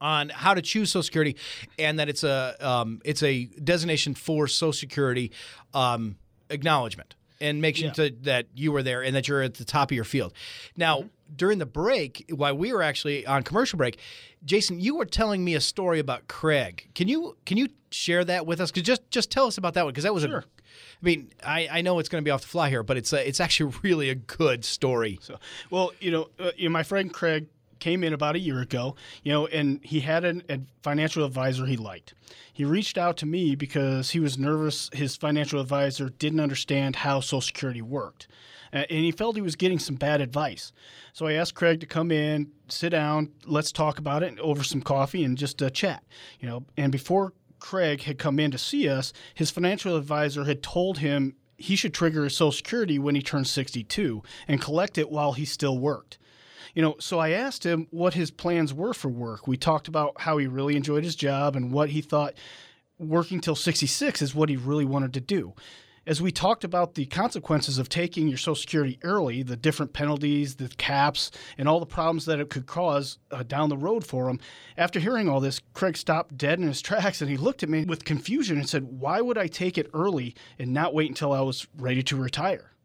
on 0.00 0.28
how 0.28 0.54
to 0.54 0.62
choose 0.62 0.90
Social 0.90 1.02
Security, 1.02 1.36
and 1.78 1.98
that 1.98 2.08
it's 2.08 2.24
a 2.24 2.56
um, 2.60 3.00
it's 3.04 3.22
a 3.22 3.44
designation 3.62 4.14
for 4.14 4.46
Social 4.46 4.72
Security 4.72 5.32
um, 5.74 6.16
acknowledgement, 6.50 7.14
and 7.40 7.60
sure 7.74 7.86
Yeah. 7.86 7.92
to, 7.92 8.10
that 8.22 8.46
you 8.54 8.72
were 8.72 8.82
there 8.82 9.02
and 9.02 9.14
that 9.16 9.28
you're 9.28 9.42
at 9.42 9.54
the 9.54 9.64
top 9.64 9.90
of 9.90 9.94
your 9.94 10.04
field. 10.04 10.32
Now, 10.76 11.04
during 11.34 11.58
the 11.58 11.66
break, 11.66 12.24
while 12.34 12.56
we 12.56 12.72
were 12.72 12.82
actually 12.82 13.26
on 13.26 13.42
commercial 13.42 13.76
break, 13.78 13.98
Jason, 14.44 14.78
you 14.80 14.96
were 14.96 15.06
telling 15.06 15.44
me 15.44 15.54
a 15.54 15.60
story 15.60 15.98
about 15.98 16.28
Craig. 16.28 16.88
Can 16.94 17.08
you 17.08 17.36
can 17.46 17.56
you 17.56 17.68
share 17.90 18.24
that 18.24 18.46
with 18.46 18.60
us? 18.60 18.70
Cause 18.70 18.82
just 18.82 19.10
just 19.10 19.30
tell 19.30 19.46
us 19.46 19.58
about 19.58 19.74
that 19.74 19.84
one 19.84 19.92
because 19.92 20.04
that 20.04 20.14
was 20.14 20.24
a. 20.24 20.28
Sure. 20.28 20.44
I 21.02 21.04
mean, 21.04 21.30
I, 21.44 21.68
I 21.70 21.80
know 21.82 21.98
it's 21.98 22.08
going 22.08 22.22
to 22.22 22.24
be 22.26 22.30
off 22.30 22.42
the 22.42 22.48
fly 22.48 22.68
here, 22.68 22.82
but 22.82 22.96
it's 22.98 23.12
a, 23.12 23.26
it's 23.26 23.40
actually 23.40 23.74
really 23.82 24.10
a 24.10 24.14
good 24.14 24.64
story. 24.64 25.18
So, 25.22 25.38
well, 25.70 25.92
you 26.00 26.10
know, 26.10 26.28
uh, 26.38 26.50
you 26.56 26.68
know, 26.68 26.72
my 26.72 26.82
friend 26.82 27.12
Craig 27.12 27.46
came 27.78 28.04
in 28.04 28.12
about 28.12 28.36
a 28.36 28.40
year 28.40 28.60
ago, 28.60 28.96
you 29.22 29.32
know, 29.32 29.46
and 29.46 29.80
he 29.82 30.00
had 30.00 30.24
an, 30.24 30.42
a 30.48 30.60
financial 30.82 31.24
advisor 31.24 31.66
he 31.66 31.76
liked. 31.76 32.14
He 32.52 32.64
reached 32.64 32.98
out 32.98 33.16
to 33.18 33.26
me 33.26 33.54
because 33.54 34.10
he 34.10 34.20
was 34.20 34.38
nervous 34.38 34.90
his 34.92 35.16
financial 35.16 35.60
advisor 35.60 36.08
didn't 36.08 36.40
understand 36.40 36.96
how 36.96 37.20
Social 37.20 37.40
Security 37.40 37.82
worked. 37.82 38.28
And 38.72 38.86
he 38.90 39.12
felt 39.12 39.36
he 39.36 39.42
was 39.42 39.56
getting 39.56 39.78
some 39.78 39.94
bad 39.94 40.20
advice. 40.20 40.72
So 41.12 41.26
I 41.26 41.34
asked 41.34 41.54
Craig 41.54 41.80
to 41.80 41.86
come 41.86 42.10
in, 42.10 42.50
sit 42.68 42.90
down, 42.90 43.30
let's 43.46 43.72
talk 43.72 43.98
about 43.98 44.22
it 44.22 44.38
over 44.40 44.62
some 44.62 44.82
coffee 44.82 45.24
and 45.24 45.38
just 45.38 45.62
uh, 45.62 45.70
chat. 45.70 46.04
You 46.40 46.48
know, 46.48 46.64
and 46.76 46.92
before 46.92 47.32
Craig 47.58 48.02
had 48.02 48.18
come 48.18 48.38
in 48.38 48.50
to 48.50 48.58
see 48.58 48.88
us, 48.88 49.12
his 49.34 49.50
financial 49.50 49.96
advisor 49.96 50.44
had 50.44 50.62
told 50.62 50.98
him 50.98 51.36
he 51.56 51.76
should 51.76 51.94
trigger 51.94 52.24
his 52.24 52.36
Social 52.36 52.52
Security 52.52 52.98
when 52.98 53.14
he 53.14 53.22
turned 53.22 53.46
62 53.46 54.22
and 54.46 54.60
collect 54.60 54.98
it 54.98 55.10
while 55.10 55.32
he 55.32 55.44
still 55.44 55.78
worked. 55.78 56.18
You 56.76 56.82
know, 56.82 56.96
so 57.00 57.18
I 57.18 57.30
asked 57.30 57.64
him 57.64 57.86
what 57.90 58.12
his 58.12 58.30
plans 58.30 58.74
were 58.74 58.92
for 58.92 59.08
work. 59.08 59.48
We 59.48 59.56
talked 59.56 59.88
about 59.88 60.20
how 60.20 60.36
he 60.36 60.46
really 60.46 60.76
enjoyed 60.76 61.04
his 61.04 61.16
job 61.16 61.56
and 61.56 61.72
what 61.72 61.88
he 61.88 62.02
thought 62.02 62.34
working 62.98 63.40
till 63.40 63.56
66 63.56 64.20
is 64.20 64.34
what 64.34 64.50
he 64.50 64.56
really 64.56 64.84
wanted 64.84 65.14
to 65.14 65.20
do. 65.22 65.54
As 66.06 66.20
we 66.20 66.30
talked 66.30 66.64
about 66.64 66.94
the 66.94 67.06
consequences 67.06 67.78
of 67.78 67.88
taking 67.88 68.28
your 68.28 68.36
Social 68.36 68.56
Security 68.56 68.98
early, 69.02 69.42
the 69.42 69.56
different 69.56 69.94
penalties, 69.94 70.56
the 70.56 70.68
caps, 70.68 71.30
and 71.56 71.66
all 71.66 71.80
the 71.80 71.86
problems 71.86 72.26
that 72.26 72.40
it 72.40 72.50
could 72.50 72.66
cause 72.66 73.16
uh, 73.30 73.42
down 73.42 73.70
the 73.70 73.76
road 73.78 74.04
for 74.04 74.28
him, 74.28 74.38
after 74.76 75.00
hearing 75.00 75.30
all 75.30 75.40
this, 75.40 75.62
Craig 75.72 75.96
stopped 75.96 76.36
dead 76.36 76.60
in 76.60 76.68
his 76.68 76.82
tracks 76.82 77.22
and 77.22 77.30
he 77.30 77.38
looked 77.38 77.62
at 77.62 77.70
me 77.70 77.86
with 77.86 78.04
confusion 78.04 78.58
and 78.58 78.68
said, 78.68 79.00
Why 79.00 79.22
would 79.22 79.38
I 79.38 79.46
take 79.46 79.78
it 79.78 79.90
early 79.94 80.34
and 80.58 80.74
not 80.74 80.92
wait 80.92 81.08
until 81.08 81.32
I 81.32 81.40
was 81.40 81.66
ready 81.78 82.02
to 82.02 82.16
retire? 82.16 82.75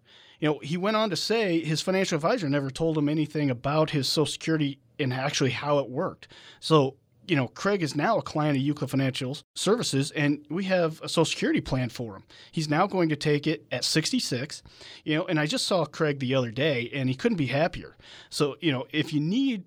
You 0.41 0.49
know, 0.49 0.59
he 0.59 0.75
went 0.75 0.97
on 0.97 1.11
to 1.11 1.15
say 1.15 1.63
his 1.63 1.81
financial 1.81 2.15
advisor 2.15 2.49
never 2.49 2.71
told 2.71 2.97
him 2.97 3.07
anything 3.07 3.49
about 3.49 3.91
his 3.91 4.07
Social 4.07 4.25
Security 4.25 4.79
and 4.99 5.13
actually 5.13 5.51
how 5.51 5.77
it 5.77 5.89
worked. 5.89 6.27
So, 6.59 6.95
you 7.27 7.35
know, 7.35 7.47
Craig 7.47 7.83
is 7.83 7.95
now 7.95 8.17
a 8.17 8.23
client 8.23 8.57
of 8.57 8.63
Euclid 8.63 8.89
Financial 8.89 9.37
Services, 9.53 10.09
and 10.11 10.43
we 10.49 10.63
have 10.65 10.99
a 11.03 11.07
Social 11.07 11.25
Security 11.25 11.61
plan 11.61 11.89
for 11.89 12.15
him. 12.15 12.23
He's 12.51 12.67
now 12.67 12.87
going 12.87 13.09
to 13.09 13.15
take 13.15 13.45
it 13.45 13.65
at 13.71 13.85
66. 13.85 14.63
You 15.05 15.17
know, 15.17 15.25
and 15.27 15.39
I 15.39 15.45
just 15.45 15.67
saw 15.67 15.85
Craig 15.85 16.19
the 16.19 16.33
other 16.33 16.51
day, 16.51 16.89
and 16.93 17.07
he 17.07 17.15
couldn't 17.15 17.37
be 17.37 17.45
happier. 17.45 17.95
So, 18.31 18.57
you 18.59 18.71
know, 18.71 18.87
if 18.91 19.13
you 19.13 19.19
need 19.19 19.63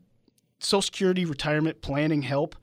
Social 0.58 0.82
Security 0.82 1.24
retirement 1.24 1.82
planning 1.82 2.22
help, 2.22 2.56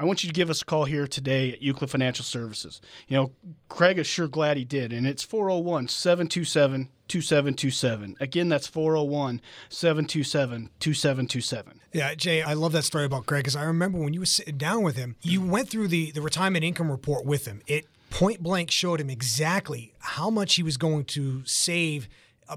I 0.00 0.04
want 0.04 0.22
you 0.22 0.28
to 0.28 0.32
give 0.34 0.48
us 0.48 0.62
a 0.62 0.64
call 0.64 0.84
here 0.84 1.08
today 1.08 1.52
at 1.52 1.60
Euclid 1.60 1.90
Financial 1.90 2.24
Services. 2.24 2.80
You 3.08 3.16
know, 3.16 3.32
Craig 3.68 3.98
is 3.98 4.06
sure 4.06 4.28
glad 4.28 4.56
he 4.56 4.64
did, 4.64 4.92
and 4.92 5.08
it's 5.08 5.24
401 5.24 5.88
727 5.88 6.88
2727. 7.08 8.16
Again, 8.20 8.48
that's 8.48 8.68
401 8.68 9.40
727 9.68 10.70
2727. 10.78 11.80
Yeah, 11.92 12.14
Jay, 12.14 12.42
I 12.42 12.52
love 12.52 12.70
that 12.72 12.84
story 12.84 13.06
about 13.06 13.26
Craig 13.26 13.40
because 13.40 13.56
I 13.56 13.64
remember 13.64 13.98
when 13.98 14.14
you 14.14 14.20
were 14.20 14.26
sitting 14.26 14.56
down 14.56 14.84
with 14.84 14.96
him, 14.96 15.16
you 15.22 15.40
mm-hmm. 15.40 15.50
went 15.50 15.68
through 15.68 15.88
the, 15.88 16.12
the 16.12 16.22
retirement 16.22 16.64
income 16.64 16.92
report 16.92 17.24
with 17.24 17.46
him. 17.46 17.60
It 17.66 17.86
point 18.10 18.40
blank 18.40 18.70
showed 18.70 19.00
him 19.00 19.10
exactly 19.10 19.94
how 19.98 20.30
much 20.30 20.54
he 20.54 20.62
was 20.62 20.76
going 20.76 21.06
to 21.06 21.42
save 21.44 22.08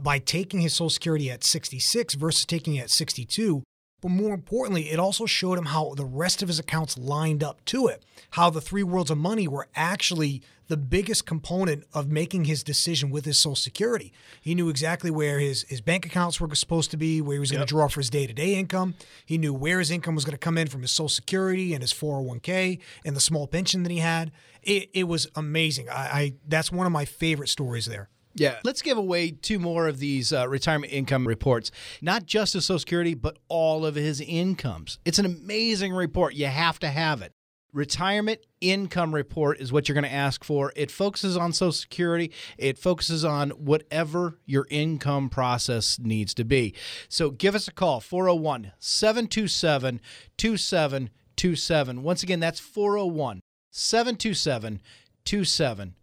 by 0.02 0.20
taking 0.20 0.62
his 0.62 0.74
Social 0.74 0.90
Security 0.92 1.32
at 1.32 1.44
66 1.44 2.14
versus 2.14 2.46
taking 2.46 2.76
it 2.76 2.84
at 2.84 2.90
62. 2.92 3.64
But 4.02 4.10
more 4.10 4.34
importantly, 4.34 4.90
it 4.90 5.00
also 5.00 5.28
showed 5.28 5.60
him 5.60 5.66
how 5.66 5.94
the 5.96 6.06
rest 6.06 6.42
of 6.42 6.48
his 6.48 6.58
accounts 6.58 6.98
lined 6.98 7.44
up 7.44 7.64
to 7.66 7.88
it, 7.88 8.04
how 8.32 8.50
the 8.50 8.60
three 8.60 8.82
worlds 8.82 9.12
of 9.12 9.20
money 9.20 9.48
were 9.48 9.68
actually 9.76 10.42
the 10.68 10.78
biggest 10.78 11.26
component 11.26 11.84
of 11.94 12.10
making 12.10 12.46
his 12.46 12.64
decision 12.64 13.12
with 13.12 13.26
his 13.26 13.38
Social 13.38 13.56
Security. 13.56 14.12
He 14.42 14.56
knew 14.56 14.70
exactly 14.70 15.12
where 15.12 15.38
his, 15.38 15.64
his 15.64 15.82
bank 15.82 16.06
accounts 16.06 16.40
were 16.40 16.54
supposed 16.56 16.92
to 16.92 16.98
be, 16.98 17.22
where 17.22 17.36
he 17.36 17.40
was 17.40 17.52
going 17.52 17.60
to 17.60 17.68
draw 17.68 17.88
for 17.90 18.00
his 18.00 18.10
day 18.10 18.26
to 18.26 18.34
day 18.34 18.56
income. 18.56 18.96
He 19.26 19.38
knew 19.38 19.54
where 19.54 19.80
his 19.80 19.92
income 19.92 20.16
was 20.16 20.26
going 20.26 20.32
to 20.32 20.38
come 20.38 20.58
in 20.58 20.68
from 20.68 20.82
his 20.82 20.92
Social 20.92 21.10
Security 21.10 21.74
and 21.74 21.84
his 21.84 21.94
401k 21.94 22.80
and 23.06 23.16
the 23.16 23.20
small 23.20 23.48
pension 23.48 23.84
that 23.84 23.92
he 23.92 24.00
had. 24.00 24.32
It, 24.64 24.90
it 24.94 25.04
was 25.04 25.28
amazing. 25.36 25.90
I, 25.90 25.94
I 25.94 26.34
That's 26.48 26.72
one 26.72 26.88
of 26.88 26.94
my 26.94 27.06
favorite 27.06 27.50
stories 27.50 27.86
there. 27.86 28.10
Yeah. 28.36 28.60
Let's 28.64 28.82
give 28.82 28.98
away 28.98 29.32
two 29.32 29.60
more 29.60 29.88
of 29.88 30.00
these 30.00 30.32
uh, 30.32 30.48
retirement 30.48 30.94
income 30.94 31.28
reports. 31.28 31.72
Not 32.02 32.26
just 32.26 32.54
his 32.54 32.66
Social 32.66 32.80
Security, 32.80 33.14
but 33.14 33.38
all 33.48 33.86
of 33.86 33.96
his 33.96 34.22
incomes. 34.22 35.00
It's 35.06 35.20
an 35.20 35.26
amazing 35.26 35.94
report. 35.94 36.34
You 36.34 36.48
have 36.48 36.80
to 36.80 36.88
have 36.88 37.22
it. 37.22 37.34
Retirement 37.74 38.42
income 38.60 39.16
report 39.16 39.62
is 39.62 39.72
what 39.72 39.88
you're 39.88 39.94
going 39.94 40.04
to 40.04 40.12
ask 40.12 40.44
for. 40.44 40.74
It 40.76 40.92
focuses 40.92 41.38
on 41.38 41.54
Social 41.54 41.72
Security, 41.72 42.32
it 42.58 42.78
focuses 42.78 43.24
on 43.24 43.52
whatever 43.52 44.40
your 44.46 44.68
income 44.70 45.30
process 45.30 45.98
needs 45.98 46.34
to 46.34 46.44
be. 46.44 46.74
So 47.08 47.30
give 47.30 47.56
us 47.56 47.70
a 47.70 47.72
call 47.72 48.02
401 48.02 48.74
727 48.78 50.02
2727. 50.36 52.04
Once 52.04 52.24
again, 52.24 52.42
that's 52.42 52.60
401 52.60 53.40
727 53.72 54.82
2727. 55.24 55.96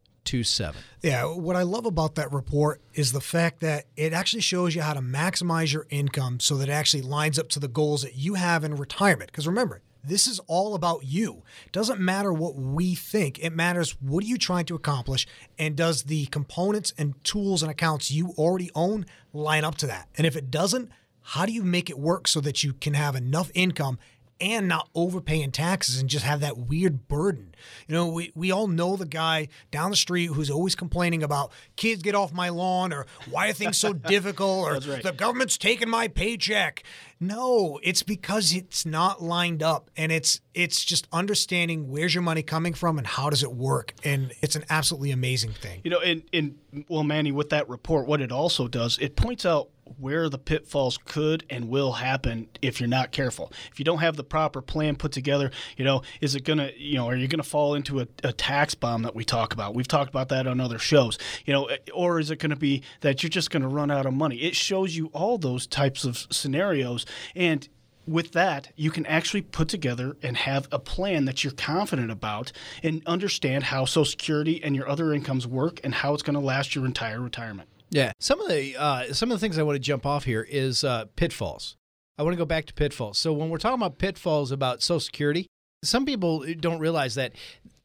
Yeah, 1.03 1.24
what 1.24 1.57
I 1.57 1.62
love 1.62 1.87
about 1.87 2.16
that 2.16 2.33
report 2.33 2.81
is 2.95 3.12
the 3.12 3.20
fact 3.20 3.61
that 3.61 3.87
it 3.97 4.12
actually 4.12 4.43
shows 4.43 4.74
you 4.74 4.83
how 4.83 4.95
to 4.95 5.01
maximize 5.01 5.72
your 5.72 5.87
income 5.91 6.41
so 6.41 6.57
that 6.57 6.68
it 6.68 6.72
actually 6.72 7.03
lines 7.03 7.39
up 7.39 7.49
to 7.51 7.61
the 7.61 7.68
goals 7.68 8.03
that 8.03 8.16
you 8.16 8.35
have 8.35 8.64
in 8.64 8.76
retirement. 8.76 9.31
Because 9.31 9.47
remember, 9.47 9.83
this 10.05 10.26
is 10.26 10.41
all 10.47 10.74
about 10.74 11.05
you. 11.05 11.43
It 11.66 11.72
doesn't 11.72 12.01
matter 12.01 12.33
what 12.33 12.57
we 12.57 12.95
think. 12.95 13.39
It 13.39 13.53
matters 13.53 13.97
what 14.01 14.24
are 14.24 14.26
you 14.26 14.39
trying 14.39 14.64
to 14.66 14.74
accomplish 14.74 15.26
and 15.59 15.76
does 15.76 16.05
the 16.05 16.26
components 16.26 16.93
and 16.97 17.22
tools 17.24 17.62
and 17.62 17.70
accounts 17.70 18.11
you 18.11 18.33
already 18.39 18.70
own 18.74 19.07
line 19.33 19.64
up 19.64 19.76
to 19.76 19.87
that? 19.87 20.09
And 20.16 20.26
if 20.26 20.37
it 20.37 20.51
doesn't, 20.51 20.91
how 21.22 21.45
do 21.45 21.53
you 21.53 21.62
make 21.62 21.91
it 21.91 21.99
work 21.99 22.26
so 22.26 22.41
that 22.41 22.64
you 22.64 22.72
can 22.72 22.95
have 22.95 23.14
enough 23.14 23.51
income 23.55 23.99
and 24.41 24.68
not 24.68 24.89
overpaying 24.95 25.51
taxes 25.53 25.99
and 25.99 26.09
just 26.09 26.24
have 26.24 26.41
that 26.41 26.57
weird 26.57 27.09
burden. 27.09 27.55
You 27.86 27.95
know, 27.95 28.07
we, 28.09 28.32
we 28.34 28.53
all 28.53 28.68
know 28.68 28.97
the 28.97 29.07
guy 29.07 29.49
down 29.70 29.91
the 29.91 29.97
street 29.97 30.26
who's 30.26 30.51
always 30.51 30.74
complaining 30.74 31.22
about 31.22 31.53
kids 31.76 32.03
get 32.03 32.14
off 32.14 32.32
my 32.32 32.49
lawn 32.49 32.93
or 32.93 33.07
why 33.30 33.49
are 33.49 33.53
things 33.53 33.78
so 33.78 33.93
difficult 33.95 34.66
or 34.68 34.91
right. 34.91 35.03
the 35.03 35.12
government's 35.12 35.59
taking 35.59 35.89
my 35.89 36.09
paycheck. 36.09 36.82
No, 37.20 37.80
it's 37.82 38.05
because 38.05 38.55
it's 38.55 38.86
not 38.86 39.20
lined 39.20 39.62
up 39.62 39.91
and 39.97 40.12
it's 40.12 40.41
it's 40.55 40.84
just 40.84 41.09
understanding 41.12 41.89
where's 41.89 42.14
your 42.14 42.22
money 42.22 42.43
coming 42.43 42.74
from 42.74 42.99
and 42.99 43.07
how 43.07 43.30
does 43.30 43.43
it 43.43 43.53
work. 43.53 43.93
And 44.05 44.32
it's 44.41 44.57
an 44.57 44.64
absolutely 44.70 45.11
amazing 45.11 45.53
thing. 45.53 45.80
You 45.84 45.91
know, 45.91 46.01
and, 46.01 46.22
and 46.32 46.59
well, 46.89 47.05
Manny, 47.05 47.32
with 47.32 47.51
that 47.51 47.68
report, 47.68 48.07
what 48.07 48.20
it 48.20 48.32
also 48.32 48.68
does, 48.68 48.99
it 48.99 49.16
points 49.16 49.47
out 49.47 49.70
where 49.99 50.28
the 50.28 50.39
pitfalls 50.39 50.99
could 51.05 51.45
and 51.51 51.68
will 51.68 51.93
happen 51.93 52.49
if 52.62 52.80
you're 52.80 52.89
not 52.89 53.12
careful. 53.12 53.53
If 53.72 53.78
you 53.78 53.84
don't 53.84 53.99
have 53.99 54.16
the 54.16 54.24
proper 54.24 54.61
plan 54.61 54.97
put 54.97 55.12
together, 55.12 55.51
you 55.76 55.84
know, 55.84 56.03
is 56.20 56.34
it 56.34 56.45
going 56.45 56.59
to, 56.59 56.78
you 56.78 56.97
know, 56.97 57.09
are 57.09 57.16
you 57.16 57.28
going 57.28 57.43
to 57.43 57.49
fall 57.49 57.74
into 57.74 58.01
a, 58.01 58.09
a, 58.24 58.32
tax 58.32 58.74
bomb 58.74 59.03
that 59.03 59.14
we 59.14 59.24
talk 59.24 59.53
about? 59.53 59.74
We've 59.74 59.89
talked 59.89 60.11
about 60.11 60.28
that 60.28 60.47
on 60.47 60.61
other 60.61 60.78
shows, 60.78 61.18
you 61.45 61.53
know, 61.53 61.66
eh, 61.66 61.76
or 61.93 62.20
is 62.20 62.30
it 62.30 62.36
going 62.36 62.51
to 62.51 62.57
be 62.57 62.82
that 63.01 63.22
you're 63.22 63.30
just 63.30 63.51
going 63.51 63.62
to 63.62 63.68
run 63.68 63.91
out 63.91 64.07
of 64.07 64.14
money? 64.14 64.36
It 64.36 64.55
shows 64.55 64.97
you 64.97 65.07
all 65.07 65.39
those 65.39 65.66
types 65.66 66.05
of 66.05 66.26
scenarios. 66.30 67.05
And 67.34 67.68
with 68.09 68.32
that, 68.32 68.72
you 68.74 68.91
can 68.91 69.05
actually 69.07 69.43
put 69.43 69.68
together 69.68 70.16
and 70.22 70.36
have 70.36 70.66
a 70.72 70.78
plan 70.78 71.26
that 71.26 71.45
you're 71.45 71.53
confident 71.53 72.11
about 72.11 72.53
and 72.82 73.03
understand 73.07 73.64
how 73.64 73.84
Social 73.84 74.05
Security 74.07 74.62
and 74.64 74.74
your 74.74 74.89
other 74.89 75.12
incomes 75.12 75.47
work 75.47 75.80
and 75.84 75.95
how 75.95 76.14
it's 76.14 76.22
going 76.22 76.34
to 76.34 76.41
last 76.41 76.74
your 76.74 76.86
entire 76.86 77.20
retirement. 77.20 77.68
Yeah, 77.91 78.12
some 78.20 78.41
of 78.41 78.49
the 78.49 78.76
uh, 78.76 79.12
some 79.12 79.30
of 79.30 79.39
the 79.39 79.41
things 79.41 79.59
I 79.59 79.62
want 79.62 79.76
to 79.76 79.80
jump 79.80 80.05
off 80.07 80.24
here 80.24 80.47
is 80.49 80.84
uh, 80.84 81.07
pitfalls. 81.16 81.76
I 82.18 82.22
want 82.22 82.34
to 82.34 82.39
go 82.39 82.45
back 82.45 82.66
to 82.66 82.74
pitfalls. 82.74 83.18
So 83.18 83.32
when 83.32 83.49
we're 83.49 83.59
talking 83.59 83.80
about 83.80 83.99
pitfalls 83.99 84.51
about 84.51 84.82
Social 84.82 85.01
Security, 85.01 85.47
some 85.84 86.05
people 86.05 86.45
don't 86.59 86.80
realize 86.80 87.14
that 87.14 87.32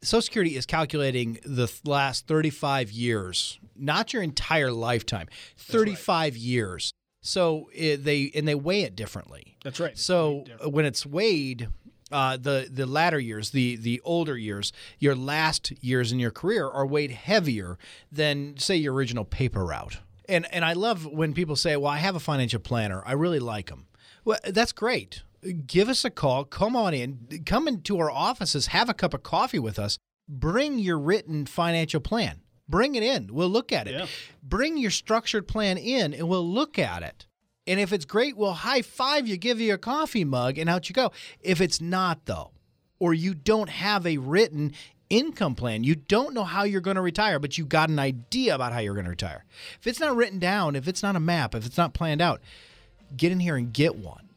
Social 0.01 0.23
Security 0.23 0.55
is 0.55 0.65
calculating 0.65 1.39
the 1.45 1.71
last 1.85 2.27
35 2.27 2.91
years, 2.91 3.59
not 3.75 4.11
your 4.11 4.23
entire 4.23 4.71
lifetime. 4.71 5.27
35 5.57 6.33
right. 6.33 6.39
years. 6.39 6.91
So 7.21 7.69
it, 7.73 8.03
they 8.03 8.31
and 8.35 8.47
they 8.47 8.55
weigh 8.55 8.81
it 8.81 8.95
differently. 8.95 9.57
That's 9.63 9.79
right. 9.79 9.97
So 9.97 10.43
when 10.65 10.85
it's 10.85 11.05
weighed, 11.05 11.69
uh, 12.13 12.37
the 12.37 12.69
the 12.71 12.85
latter 12.85 13.19
years, 13.19 13.49
the 13.49 13.75
the 13.75 13.99
older 14.05 14.37
years, 14.37 14.71
your 14.99 15.15
last 15.15 15.71
years 15.83 16.11
in 16.11 16.19
your 16.19 16.31
career 16.31 16.67
are 16.67 16.85
weighed 16.85 17.11
heavier 17.11 17.77
than 18.11 18.57
say 18.57 18.75
your 18.75 18.93
original 18.93 19.25
paper 19.25 19.65
route. 19.65 19.97
And 20.29 20.45
and 20.53 20.63
I 20.63 20.73
love 20.73 21.05
when 21.05 21.33
people 21.33 21.55
say, 21.55 21.75
"Well, 21.75 21.91
I 21.91 21.97
have 21.97 22.15
a 22.15 22.19
financial 22.19 22.59
planner. 22.59 23.03
I 23.05 23.13
really 23.13 23.39
like 23.39 23.67
them." 23.69 23.87
Well, 24.23 24.39
that's 24.45 24.71
great. 24.71 25.23
Give 25.67 25.89
us 25.89 26.05
a 26.05 26.09
call. 26.09 26.45
Come 26.45 26.75
on 26.75 26.93
in. 26.93 27.43
Come 27.45 27.67
into 27.67 27.99
our 27.99 28.09
offices. 28.09 28.67
Have 28.67 28.87
a 28.87 28.93
cup 28.93 29.13
of 29.13 29.23
coffee 29.23 29.59
with 29.59 29.77
us. 29.77 29.97
Bring 30.29 30.79
your 30.79 30.97
written 30.97 31.45
financial 31.45 31.99
plan. 31.99 32.39
Bring 32.69 32.95
it 32.95 33.03
in. 33.03 33.27
We'll 33.33 33.49
look 33.49 33.73
at 33.73 33.87
it. 33.87 33.93
Yeah. 33.93 34.05
Bring 34.41 34.77
your 34.77 34.91
structured 34.91 35.47
plan 35.47 35.77
in, 35.77 36.13
and 36.13 36.29
we'll 36.29 36.47
look 36.47 36.79
at 36.79 37.03
it. 37.03 37.27
And 37.65 37.79
if 37.79 37.93
it's 37.93 38.05
great, 38.05 38.35
we'll 38.35 38.53
high 38.53 38.81
five 38.81 39.27
you, 39.27 39.37
give 39.37 39.59
you 39.59 39.73
a 39.73 39.77
coffee 39.77 40.25
mug, 40.25 40.57
and 40.57 40.69
out 40.69 40.89
you 40.89 40.93
go. 40.93 41.11
If 41.39 41.61
it's 41.61 41.79
not, 41.79 42.25
though, 42.25 42.51
or 42.99 43.13
you 43.13 43.33
don't 43.33 43.69
have 43.69 44.05
a 44.05 44.17
written 44.17 44.73
income 45.09 45.55
plan, 45.55 45.83
you 45.83 45.95
don't 45.95 46.33
know 46.33 46.43
how 46.43 46.63
you're 46.63 46.81
going 46.81 46.95
to 46.95 47.01
retire, 47.01 47.39
but 47.39 47.57
you 47.57 47.65
got 47.65 47.89
an 47.89 47.99
idea 47.99 48.53
about 48.55 48.73
how 48.73 48.79
you're 48.79 48.95
going 48.95 49.05
to 49.05 49.11
retire. 49.11 49.45
If 49.79 49.87
it's 49.87 49.99
not 49.99 50.15
written 50.15 50.39
down, 50.39 50.75
if 50.75 50.87
it's 50.87 51.03
not 51.03 51.15
a 51.15 51.21
map, 51.21 51.55
if 51.55 51.65
it's 51.65 51.77
not 51.77 51.93
planned 51.93 52.21
out, 52.21 52.41
get 53.15 53.31
in 53.31 53.39
here 53.39 53.55
and 53.55 53.71
get 53.71 53.95
one. 53.95 54.29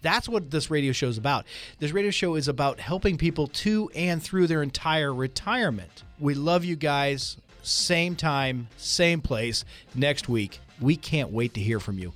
That's 0.00 0.28
what 0.28 0.50
this 0.50 0.68
radio 0.68 0.90
show 0.90 1.06
is 1.06 1.18
about. 1.18 1.46
This 1.78 1.92
radio 1.92 2.10
show 2.10 2.34
is 2.34 2.48
about 2.48 2.80
helping 2.80 3.16
people 3.16 3.46
to 3.46 3.88
and 3.94 4.20
through 4.20 4.48
their 4.48 4.62
entire 4.62 5.14
retirement. 5.14 6.02
We 6.18 6.34
love 6.34 6.64
you 6.64 6.74
guys. 6.74 7.36
Same 7.62 8.16
time, 8.16 8.66
same 8.76 9.20
place 9.20 9.64
next 9.94 10.28
week. 10.28 10.58
We 10.80 10.96
can't 10.96 11.30
wait 11.30 11.54
to 11.54 11.60
hear 11.60 11.78
from 11.78 12.00
you 12.00 12.12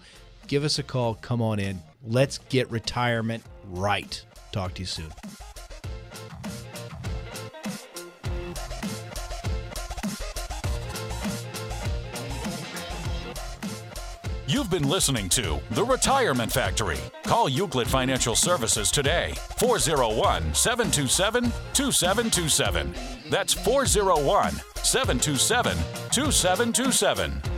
give 0.47 0.65
us 0.65 0.79
a 0.79 0.83
call. 0.83 1.15
Come 1.15 1.43
on 1.43 1.59
in. 1.59 1.81
Let's 2.05 2.39
get 2.39 2.71
retirement 2.71 3.43
right. 3.71 4.25
Talk 4.53 4.75
to 4.75 4.81
you 4.81 4.87
soon. 4.87 5.13
You've 14.49 14.71
been 14.71 14.89
listening 14.89 15.29
to 15.31 15.61
The 15.73 15.85
Retirement 15.85 16.53
Factory. 16.53 16.99
Call 17.25 17.49
Euclid 17.49 17.89
Financial 17.89 18.37
Services 18.37 18.93
today, 18.93 19.35
401 19.59 20.55
727 20.55 21.53
2727. 21.75 22.95
That's 23.29 23.53
401 23.53 24.55
727 24.77 25.77
2727. 26.11 27.56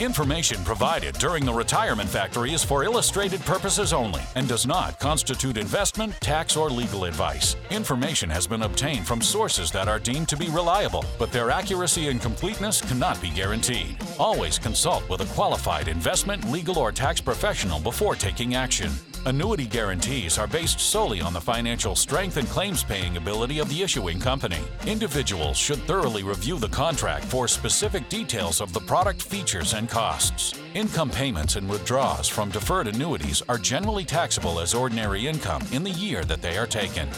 Information 0.00 0.64
provided 0.64 1.14
during 1.18 1.44
the 1.44 1.52
Retirement 1.52 2.10
Factory 2.10 2.52
is 2.52 2.64
for 2.64 2.82
illustrated 2.82 3.40
purposes 3.42 3.92
only 3.92 4.22
and 4.34 4.48
does 4.48 4.66
not 4.66 4.98
constitute 4.98 5.56
investment, 5.56 6.12
tax, 6.20 6.56
or 6.56 6.68
legal 6.68 7.04
advice. 7.04 7.54
Information 7.70 8.28
has 8.28 8.44
been 8.44 8.62
obtained 8.62 9.06
from 9.06 9.22
sources 9.22 9.70
that 9.70 9.86
are 9.86 10.00
deemed 10.00 10.28
to 10.28 10.36
be 10.36 10.48
reliable, 10.48 11.04
but 11.16 11.30
their 11.30 11.48
accuracy 11.48 12.08
and 12.08 12.20
completeness 12.20 12.80
cannot 12.80 13.22
be 13.22 13.30
guaranteed. 13.30 13.96
Always 14.18 14.58
consult 14.58 15.08
with 15.08 15.20
a 15.20 15.32
qualified 15.32 15.86
investment, 15.86 16.50
legal, 16.50 16.80
or 16.80 16.90
tax 16.90 17.20
professional 17.20 17.78
before 17.78 18.16
taking 18.16 18.56
action. 18.56 18.90
Annuity 19.26 19.64
guarantees 19.64 20.36
are 20.36 20.46
based 20.46 20.78
solely 20.78 21.22
on 21.22 21.32
the 21.32 21.40
financial 21.40 21.96
strength 21.96 22.36
and 22.36 22.46
claims 22.48 22.84
paying 22.84 23.16
ability 23.16 23.58
of 23.58 23.66
the 23.70 23.82
issuing 23.82 24.20
company. 24.20 24.58
Individuals 24.86 25.56
should 25.56 25.78
thoroughly 25.84 26.22
review 26.22 26.58
the 26.58 26.68
contract 26.68 27.24
for 27.24 27.48
specific 27.48 28.06
details 28.10 28.60
of 28.60 28.74
the 28.74 28.80
product 28.80 29.22
features 29.22 29.72
and 29.72 29.88
costs. 29.88 30.60
Income 30.74 31.08
payments 31.08 31.56
and 31.56 31.66
withdrawals 31.66 32.28
from 32.28 32.50
deferred 32.50 32.86
annuities 32.86 33.42
are 33.48 33.56
generally 33.56 34.04
taxable 34.04 34.60
as 34.60 34.74
ordinary 34.74 35.26
income 35.26 35.62
in 35.72 35.82
the 35.82 35.90
year 35.90 36.22
that 36.24 36.42
they 36.42 36.58
are 36.58 36.66
taken. 36.66 37.08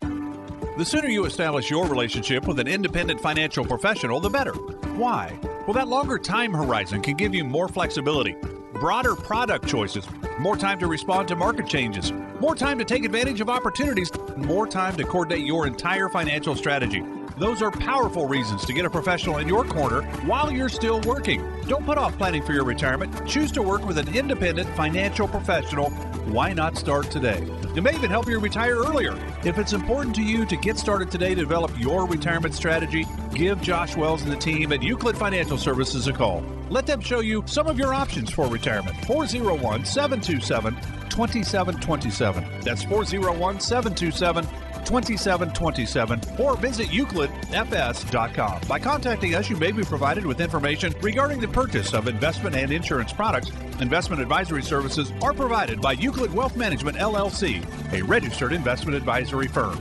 The 0.00 0.86
sooner 0.86 1.08
you 1.08 1.26
establish 1.26 1.70
your 1.70 1.86
relationship 1.86 2.48
with 2.48 2.58
an 2.58 2.66
independent 2.66 3.20
financial 3.20 3.66
professional, 3.66 4.20
the 4.20 4.30
better. 4.30 4.54
Why? 4.94 5.38
Well, 5.66 5.74
that 5.74 5.88
longer 5.88 6.18
time 6.18 6.54
horizon 6.54 7.02
can 7.02 7.18
give 7.18 7.34
you 7.34 7.44
more 7.44 7.68
flexibility 7.68 8.36
broader 8.82 9.14
product 9.14 9.68
choices, 9.68 10.04
more 10.40 10.56
time 10.56 10.76
to 10.76 10.88
respond 10.88 11.28
to 11.28 11.36
market 11.36 11.68
changes, 11.68 12.10
more 12.40 12.56
time 12.56 12.80
to 12.80 12.84
take 12.84 13.04
advantage 13.04 13.40
of 13.40 13.48
opportunities, 13.48 14.10
more 14.36 14.66
time 14.66 14.96
to 14.96 15.04
coordinate 15.04 15.46
your 15.46 15.68
entire 15.68 16.08
financial 16.08 16.56
strategy. 16.56 17.00
Those 17.38 17.62
are 17.62 17.70
powerful 17.70 18.26
reasons 18.26 18.64
to 18.66 18.72
get 18.72 18.84
a 18.84 18.90
professional 18.90 19.38
in 19.38 19.48
your 19.48 19.64
corner 19.64 20.02
while 20.26 20.52
you're 20.52 20.68
still 20.68 21.00
working. 21.00 21.42
Don't 21.66 21.86
put 21.86 21.96
off 21.96 22.16
planning 22.18 22.42
for 22.42 22.52
your 22.52 22.64
retirement. 22.64 23.26
Choose 23.26 23.50
to 23.52 23.62
work 23.62 23.86
with 23.86 23.96
an 23.96 24.14
independent 24.14 24.68
financial 24.76 25.26
professional. 25.26 25.90
Why 26.30 26.52
not 26.52 26.76
start 26.76 27.10
today? 27.10 27.42
It 27.74 27.82
may 27.82 27.94
even 27.94 28.10
help 28.10 28.28
you 28.28 28.38
retire 28.38 28.76
earlier. 28.76 29.18
If 29.44 29.56
it's 29.56 29.72
important 29.72 30.14
to 30.16 30.22
you 30.22 30.44
to 30.44 30.56
get 30.56 30.78
started 30.78 31.10
today 31.10 31.30
to 31.30 31.40
develop 31.40 31.72
your 31.78 32.06
retirement 32.06 32.54
strategy, 32.54 33.06
give 33.34 33.62
Josh 33.62 33.96
Wells 33.96 34.22
and 34.22 34.30
the 34.30 34.36
team 34.36 34.70
at 34.72 34.82
Euclid 34.82 35.16
Financial 35.16 35.56
Services 35.56 36.08
a 36.08 36.12
call. 36.12 36.44
Let 36.68 36.86
them 36.86 37.00
show 37.00 37.20
you 37.20 37.42
some 37.46 37.66
of 37.66 37.78
your 37.78 37.94
options 37.94 38.30
for 38.30 38.46
retirement. 38.46 38.96
401 39.06 39.86
727 39.86 40.74
2727. 41.08 42.44
That's 42.60 42.82
401 42.82 43.60
727 43.60 44.46
2727 44.84 46.20
or 46.38 46.56
visit 46.56 46.88
euclidfs.com. 46.88 48.60
By 48.68 48.78
contacting 48.78 49.34
us, 49.34 49.48
you 49.50 49.56
may 49.56 49.72
be 49.72 49.82
provided 49.82 50.26
with 50.26 50.40
information 50.40 50.94
regarding 51.00 51.40
the 51.40 51.48
purchase 51.48 51.94
of 51.94 52.08
investment 52.08 52.56
and 52.56 52.72
insurance 52.72 53.12
products. 53.12 53.50
Investment 53.80 54.20
advisory 54.20 54.62
services 54.62 55.12
are 55.22 55.32
provided 55.32 55.80
by 55.80 55.92
Euclid 55.92 56.32
Wealth 56.32 56.56
Management 56.56 56.96
LLC, 56.96 57.64
a 57.92 58.02
registered 58.02 58.52
investment 58.52 58.96
advisory 58.96 59.48
firm. 59.48 59.78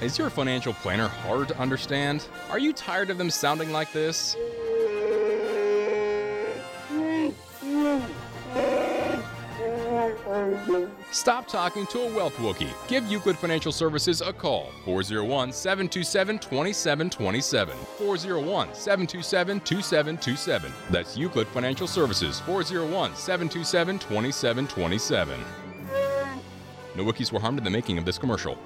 Is 0.00 0.16
your 0.16 0.30
financial 0.30 0.74
planner 0.74 1.08
hard 1.08 1.48
to 1.48 1.58
understand? 1.58 2.28
Are 2.50 2.58
you 2.58 2.72
tired 2.72 3.10
of 3.10 3.18
them 3.18 3.30
sounding 3.30 3.72
like 3.72 3.92
this? 3.92 4.36
Stop 11.12 11.48
talking 11.48 11.86
to 11.86 12.00
a 12.00 12.14
wealth 12.14 12.34
Wookiee. 12.36 12.72
Give 12.86 13.06
Euclid 13.06 13.38
Financial 13.38 13.72
Services 13.72 14.20
a 14.20 14.32
call. 14.32 14.70
401 14.84 15.52
727 15.52 16.38
2727. 16.38 17.76
401 17.96 18.74
727 18.74 19.60
2727. 19.60 20.72
That's 20.90 21.16
Euclid 21.16 21.46
Financial 21.48 21.86
Services. 21.86 22.40
401 22.40 23.16
727 23.16 23.98
2727. 23.98 25.40
No 26.96 27.04
Wookiees 27.04 27.32
were 27.32 27.40
harmed 27.40 27.58
in 27.58 27.64
the 27.64 27.70
making 27.70 27.96
of 27.98 28.04
this 28.04 28.18
commercial. 28.18 28.58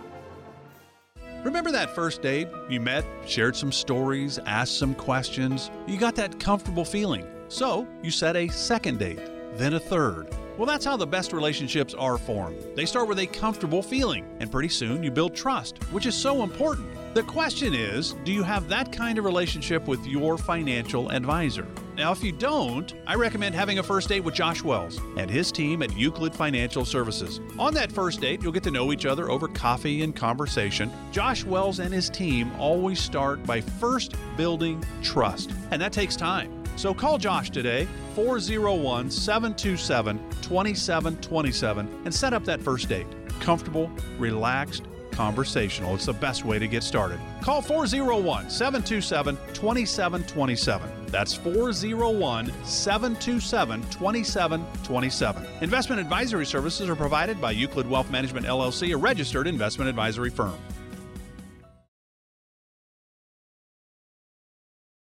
Remember 1.44 1.72
that 1.72 1.94
first 1.94 2.22
date? 2.22 2.48
You 2.68 2.80
met, 2.80 3.04
shared 3.26 3.56
some 3.56 3.72
stories, 3.72 4.38
asked 4.46 4.78
some 4.78 4.94
questions. 4.94 5.70
You 5.86 5.98
got 5.98 6.14
that 6.14 6.38
comfortable 6.38 6.84
feeling. 6.84 7.26
So 7.48 7.86
you 8.02 8.10
set 8.10 8.36
a 8.36 8.48
second 8.48 9.00
date, 9.00 9.20
then 9.54 9.74
a 9.74 9.80
third. 9.80 10.28
Well, 10.58 10.66
that's 10.66 10.84
how 10.84 10.98
the 10.98 11.06
best 11.06 11.32
relationships 11.32 11.94
are 11.94 12.18
formed. 12.18 12.62
They 12.76 12.84
start 12.84 13.08
with 13.08 13.18
a 13.18 13.26
comfortable 13.26 13.82
feeling, 13.82 14.26
and 14.38 14.52
pretty 14.52 14.68
soon 14.68 15.02
you 15.02 15.10
build 15.10 15.34
trust, 15.34 15.82
which 15.84 16.04
is 16.04 16.14
so 16.14 16.42
important. 16.42 16.88
The 17.14 17.22
question 17.22 17.74
is 17.74 18.14
do 18.24 18.32
you 18.32 18.42
have 18.42 18.68
that 18.68 18.92
kind 18.92 19.18
of 19.18 19.24
relationship 19.24 19.86
with 19.86 20.04
your 20.06 20.36
financial 20.36 21.10
advisor? 21.10 21.66
Now, 21.96 22.12
if 22.12 22.22
you 22.22 22.32
don't, 22.32 22.92
I 23.06 23.14
recommend 23.14 23.54
having 23.54 23.78
a 23.78 23.82
first 23.82 24.08
date 24.08 24.20
with 24.20 24.34
Josh 24.34 24.62
Wells 24.62 24.98
and 25.16 25.30
his 25.30 25.52
team 25.52 25.82
at 25.82 25.96
Euclid 25.96 26.34
Financial 26.34 26.84
Services. 26.84 27.40
On 27.58 27.72
that 27.74 27.92
first 27.92 28.20
date, 28.20 28.42
you'll 28.42 28.52
get 28.52 28.62
to 28.62 28.70
know 28.70 28.92
each 28.92 29.04
other 29.06 29.30
over 29.30 29.48
coffee 29.48 30.02
and 30.02 30.16
conversation. 30.16 30.90
Josh 31.12 31.44
Wells 31.44 31.80
and 31.80 31.92
his 31.92 32.08
team 32.08 32.50
always 32.58 32.98
start 32.98 33.44
by 33.44 33.60
first 33.60 34.16
building 34.36 34.82
trust, 35.02 35.50
and 35.70 35.80
that 35.80 35.92
takes 35.92 36.16
time. 36.16 36.61
So 36.76 36.94
call 36.94 37.18
Josh 37.18 37.50
today, 37.50 37.86
401 38.14 39.10
727 39.10 40.18
2727, 40.42 42.02
and 42.04 42.14
set 42.14 42.32
up 42.32 42.44
that 42.44 42.60
first 42.60 42.88
date. 42.88 43.06
Comfortable, 43.40 43.90
relaxed, 44.18 44.84
conversational. 45.12 45.94
It's 45.94 46.06
the 46.06 46.12
best 46.12 46.44
way 46.44 46.58
to 46.58 46.66
get 46.66 46.82
started. 46.82 47.20
Call 47.42 47.62
401 47.62 48.50
727 48.50 49.36
2727. 49.54 50.90
That's 51.06 51.34
401 51.34 52.52
727 52.64 53.82
2727. 53.82 55.46
Investment 55.60 56.00
advisory 56.00 56.46
services 56.46 56.88
are 56.88 56.96
provided 56.96 57.40
by 57.40 57.52
Euclid 57.52 57.88
Wealth 57.88 58.10
Management 58.10 58.46
LLC, 58.46 58.94
a 58.94 58.96
registered 58.96 59.46
investment 59.46 59.88
advisory 59.88 60.30
firm. 60.30 60.58